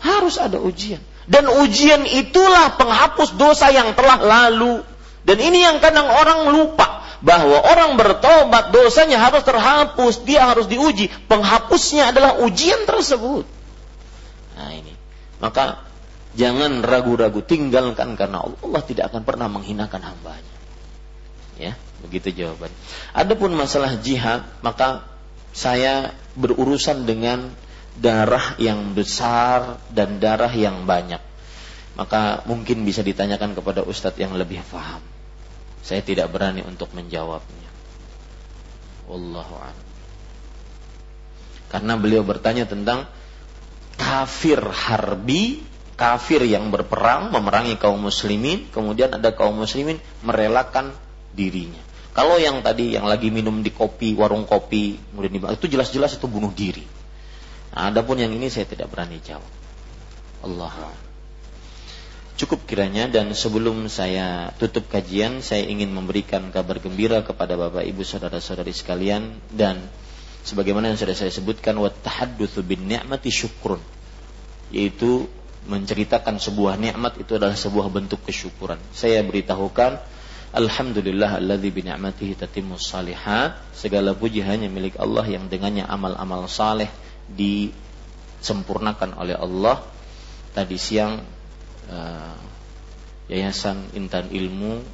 Harus 0.00 0.40
ada 0.40 0.56
ujian. 0.60 1.00
Dan 1.24 1.48
ujian 1.48 2.04
itulah 2.04 2.76
penghapus 2.76 3.36
dosa 3.40 3.72
yang 3.72 3.96
telah 3.96 4.20
lalu. 4.20 4.84
Dan 5.24 5.40
ini 5.40 5.64
yang 5.64 5.80
kadang 5.80 6.04
orang 6.04 6.52
lupa 6.52 7.04
bahwa 7.24 7.56
orang 7.64 7.96
bertobat 7.96 8.68
dosanya 8.76 9.16
harus 9.16 9.40
terhapus, 9.40 10.28
dia 10.28 10.44
harus 10.44 10.68
diuji. 10.68 11.08
Penghapusnya 11.24 12.12
adalah 12.12 12.44
ujian 12.44 12.84
tersebut. 12.84 13.48
Nah 14.60 14.70
ini. 14.76 14.92
Maka 15.40 15.80
jangan 16.36 16.84
ragu-ragu 16.84 17.40
tinggalkan 17.40 18.20
karena 18.20 18.44
Allah 18.44 18.82
tidak 18.84 19.08
akan 19.08 19.24
pernah 19.24 19.48
menghinakan 19.48 20.04
hambanya. 20.04 20.54
Ya, 21.56 21.78
begitu 22.04 22.44
jawaban. 22.44 22.68
Adapun 23.16 23.56
masalah 23.56 23.96
jihad, 24.04 24.44
maka 24.60 25.08
saya 25.54 26.12
berurusan 26.36 27.06
dengan 27.06 27.54
darah 27.94 28.58
yang 28.58 28.92
besar 28.92 29.78
dan 29.94 30.18
darah 30.18 30.50
yang 30.50 30.84
banyak. 30.84 31.22
Maka 31.94 32.42
mungkin 32.50 32.82
bisa 32.82 33.06
ditanyakan 33.06 33.54
kepada 33.54 33.86
ustadz 33.86 34.18
yang 34.18 34.34
lebih 34.34 34.60
paham. 34.66 35.13
Saya 35.84 36.00
tidak 36.00 36.32
berani 36.32 36.64
untuk 36.64 36.88
menjawabnya. 36.96 37.70
Wallahu 39.04 39.54
a'lam. 39.60 39.88
Karena 41.68 41.92
beliau 42.00 42.24
bertanya 42.24 42.64
tentang 42.64 43.04
kafir 44.00 44.64
harbi, 44.64 45.60
kafir 46.00 46.40
yang 46.48 46.72
berperang 46.72 47.28
memerangi 47.28 47.76
kaum 47.76 48.00
muslimin, 48.00 48.72
kemudian 48.72 49.12
ada 49.12 49.36
kaum 49.36 49.60
muslimin 49.60 50.00
merelakan 50.24 50.96
dirinya. 51.36 51.82
Kalau 52.14 52.38
yang 52.38 52.62
tadi 52.62 52.94
yang 52.94 53.04
lagi 53.10 53.28
minum 53.28 53.60
di 53.60 53.74
kopi, 53.74 54.14
warung 54.14 54.46
kopi, 54.46 54.96
kemudian 54.96 55.50
itu 55.52 55.66
jelas-jelas 55.66 56.16
itu 56.16 56.30
bunuh 56.30 56.54
diri. 56.54 56.86
Nah, 57.74 57.90
adapun 57.90 58.22
yang 58.22 58.30
ini 58.30 58.46
saya 58.48 58.70
tidak 58.70 58.86
berani 58.86 59.18
jawab. 59.18 59.50
Allah 60.46 60.94
cukup 62.34 62.66
kiranya 62.66 63.06
dan 63.06 63.30
sebelum 63.30 63.86
saya 63.86 64.50
tutup 64.58 64.90
kajian 64.90 65.38
saya 65.38 65.62
ingin 65.70 65.94
memberikan 65.94 66.50
kabar 66.50 66.82
gembira 66.82 67.22
kepada 67.22 67.54
Bapak 67.54 67.86
Ibu 67.86 68.02
saudara-saudari 68.02 68.74
sekalian 68.74 69.38
dan 69.54 69.78
sebagaimana 70.42 70.90
yang 70.90 70.98
sudah 70.98 71.14
saya 71.14 71.30
sebutkan 71.30 71.78
wa 71.78 71.88
tahaddutsu 71.88 72.66
bin 72.66 72.90
ni'mati 72.90 73.30
syukrun 73.30 73.78
yaitu 74.74 75.30
menceritakan 75.64 76.42
sebuah 76.42 76.76
nikmat 76.76 77.22
itu 77.22 77.40
adalah 77.40 77.56
sebuah 77.56 77.88
bentuk 77.88 78.20
kesyukuran. 78.26 78.76
Saya 78.92 79.24
beritahukan 79.24 79.96
Alhamdulillah 80.54 81.42
alladzi 81.42 81.70
bi 81.74 81.82
ni'matihi 81.82 82.38
tatimmus 82.38 82.86
salihat. 82.86 83.58
Segala 83.74 84.14
puji 84.14 84.38
hanya 84.46 84.70
milik 84.70 84.94
Allah 85.02 85.26
yang 85.26 85.50
dengannya 85.50 85.82
amal-amal 85.82 86.46
saleh 86.46 86.86
disempurnakan 87.26 89.18
oleh 89.18 89.34
Allah. 89.34 89.82
Tadi 90.54 90.78
siang 90.78 91.18
uh, 91.90 92.36
Yayasan 93.28 93.96
Intan 93.96 94.28
Ilmu 94.28 94.84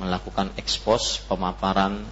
melakukan 0.00 0.54
ekspos 0.56 1.20
pemaparan 1.26 2.06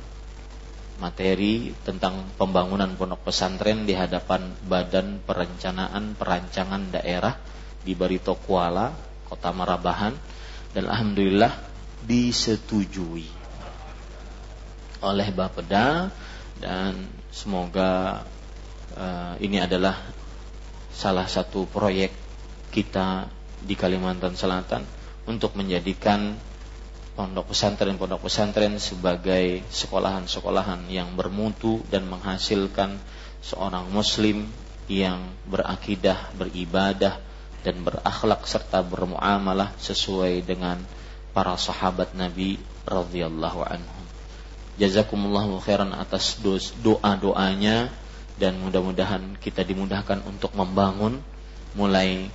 materi 0.97 1.77
tentang 1.85 2.25
pembangunan 2.41 2.93
pondok 2.97 3.29
pesantren 3.29 3.85
di 3.85 3.93
hadapan 3.93 4.53
Badan 4.65 5.21
Perencanaan 5.25 6.17
Perancangan 6.17 6.89
Daerah 6.93 7.37
di 7.85 7.93
Barito 7.93 8.35
Kuala, 8.35 8.91
Kota 9.29 9.53
Marabahan 9.53 10.17
dan 10.73 10.85
alhamdulillah 10.89 11.53
disetujui 12.05 13.29
oleh 15.05 15.29
Bapeda 15.33 16.09
dan 16.57 16.93
semoga 17.29 18.25
uh, 18.97 19.35
ini 19.39 19.61
adalah 19.61 20.01
salah 20.97 21.29
satu 21.29 21.69
proyek 21.69 22.11
kita 22.73 23.29
di 23.67 23.75
Kalimantan 23.75 24.39
Selatan 24.39 24.87
untuk 25.27 25.59
menjadikan 25.59 26.39
pondok 27.19 27.51
pesantren-pondok 27.51 28.31
pesantren 28.31 28.79
sebagai 28.79 29.67
sekolahan-sekolahan 29.73 30.87
yang 30.87 31.19
bermutu 31.19 31.83
dan 31.91 32.07
menghasilkan 32.07 33.01
seorang 33.43 33.91
muslim 33.91 34.47
yang 34.87 35.19
berakidah, 35.51 36.31
beribadah 36.39 37.19
dan 37.67 37.83
berakhlak 37.83 38.47
serta 38.47 38.87
bermuamalah 38.87 39.75
sesuai 39.83 40.47
dengan 40.47 40.79
para 41.35 41.59
sahabat 41.59 42.15
Nabi 42.15 42.63
radhiyallahu 42.87 43.61
anhum. 43.67 44.05
Jazakumullahu 44.77 45.59
khairan 45.65 45.91
atas 45.97 46.39
doa-doanya 46.79 47.91
dan 48.37 48.61
mudah-mudahan 48.61 49.41
kita 49.41 49.65
dimudahkan 49.65 50.21
untuk 50.29 50.53
membangun 50.53 51.25
mulai 51.73 52.29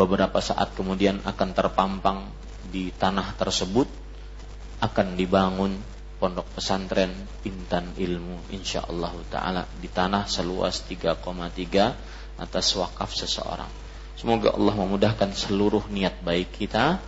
beberapa 0.00 0.40
saat 0.40 0.72
kemudian 0.72 1.20
akan 1.28 1.48
terpampang 1.52 2.32
di 2.72 2.88
tanah 2.88 3.36
tersebut 3.36 3.84
akan 4.80 5.20
dibangun 5.20 5.76
pondok 6.16 6.48
pesantren 6.56 7.12
Intan 7.44 7.92
Ilmu 8.00 8.48
insyaallah 8.48 9.12
taala 9.28 9.68
di 9.76 9.92
tanah 9.92 10.24
seluas 10.24 10.80
3,3 10.88 11.20
atas 12.40 12.66
wakaf 12.80 13.12
seseorang. 13.12 13.68
Semoga 14.16 14.56
Allah 14.56 14.76
memudahkan 14.76 15.32
seluruh 15.36 15.88
niat 15.92 16.24
baik 16.24 16.56
kita 16.56 17.00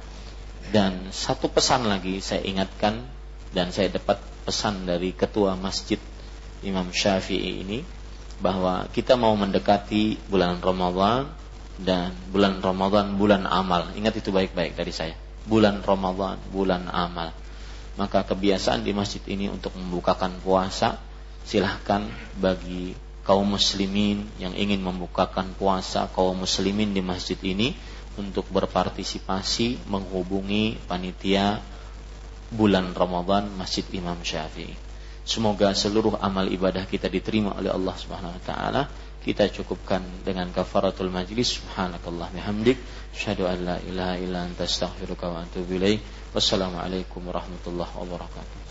dan 0.73 1.12
satu 1.12 1.48
pesan 1.48 1.89
lagi 1.89 2.20
saya 2.20 2.44
ingatkan 2.44 3.05
dan 3.52 3.73
saya 3.73 3.93
dapat 3.93 4.20
pesan 4.44 4.85
dari 4.89 5.12
ketua 5.12 5.56
masjid 5.56 6.01
Imam 6.64 6.89
Syafi'i 6.89 7.64
ini 7.64 7.85
bahwa 8.40 8.89
kita 8.93 9.16
mau 9.16 9.36
mendekati 9.36 10.16
bulan 10.28 10.60
Ramadan 10.60 11.41
dan 11.83 12.15
bulan 12.31 12.63
Ramadan 12.63 13.19
bulan 13.19 13.45
amal. 13.47 13.91
Ingat 13.95 14.23
itu 14.23 14.31
baik-baik 14.31 14.79
dari 14.79 14.91
saya. 14.95 15.15
Bulan 15.45 15.83
Ramadan 15.83 16.39
bulan 16.51 16.87
amal. 16.89 17.35
Maka 17.99 18.25
kebiasaan 18.25 18.87
di 18.87 18.97
masjid 18.97 19.21
ini 19.29 19.53
untuk 19.53 19.77
membukakan 19.77 20.41
puasa 20.41 20.97
silahkan 21.45 22.07
bagi 22.39 22.95
kaum 23.23 23.55
muslimin 23.55 24.27
yang 24.39 24.55
ingin 24.55 24.83
membukakan 24.83 25.55
puasa 25.55 26.11
kaum 26.11 26.43
muslimin 26.43 26.95
di 26.95 27.03
masjid 27.03 27.39
ini 27.43 27.75
untuk 28.19 28.47
berpartisipasi 28.51 29.89
menghubungi 29.89 30.77
panitia 30.85 31.63
bulan 32.53 32.93
Ramadan 32.93 33.49
Masjid 33.57 33.87
Imam 33.97 34.21
Syafi'i. 34.21 34.77
Semoga 35.23 35.71
seluruh 35.73 36.19
amal 36.19 36.51
ibadah 36.51 36.85
kita 36.85 37.07
diterima 37.07 37.55
oleh 37.57 37.71
Allah 37.71 37.95
Subhanahu 37.95 38.37
wa 38.37 38.43
taala. 38.43 38.83
Kita 39.23 39.47
cukupkan 39.47 40.03
dengan 40.27 40.51
kafaratul 40.51 41.07
majlis. 41.07 41.62
Subhanakallah 41.62 42.35
bihamdik, 42.35 42.78
asyhadu 43.15 43.47
an 43.47 43.59
la 43.62 43.77
ilaha 43.78 44.19
illa 44.19 44.39
anta 44.43 44.66
astaghfiruka 44.66 45.31
wa 45.31 45.47
atubu 45.47 45.78
ilaik. 45.78 46.03
Wassalamualaikum 46.35 47.23
warahmatullahi 47.31 47.94
wabarakatuh. 48.03 48.61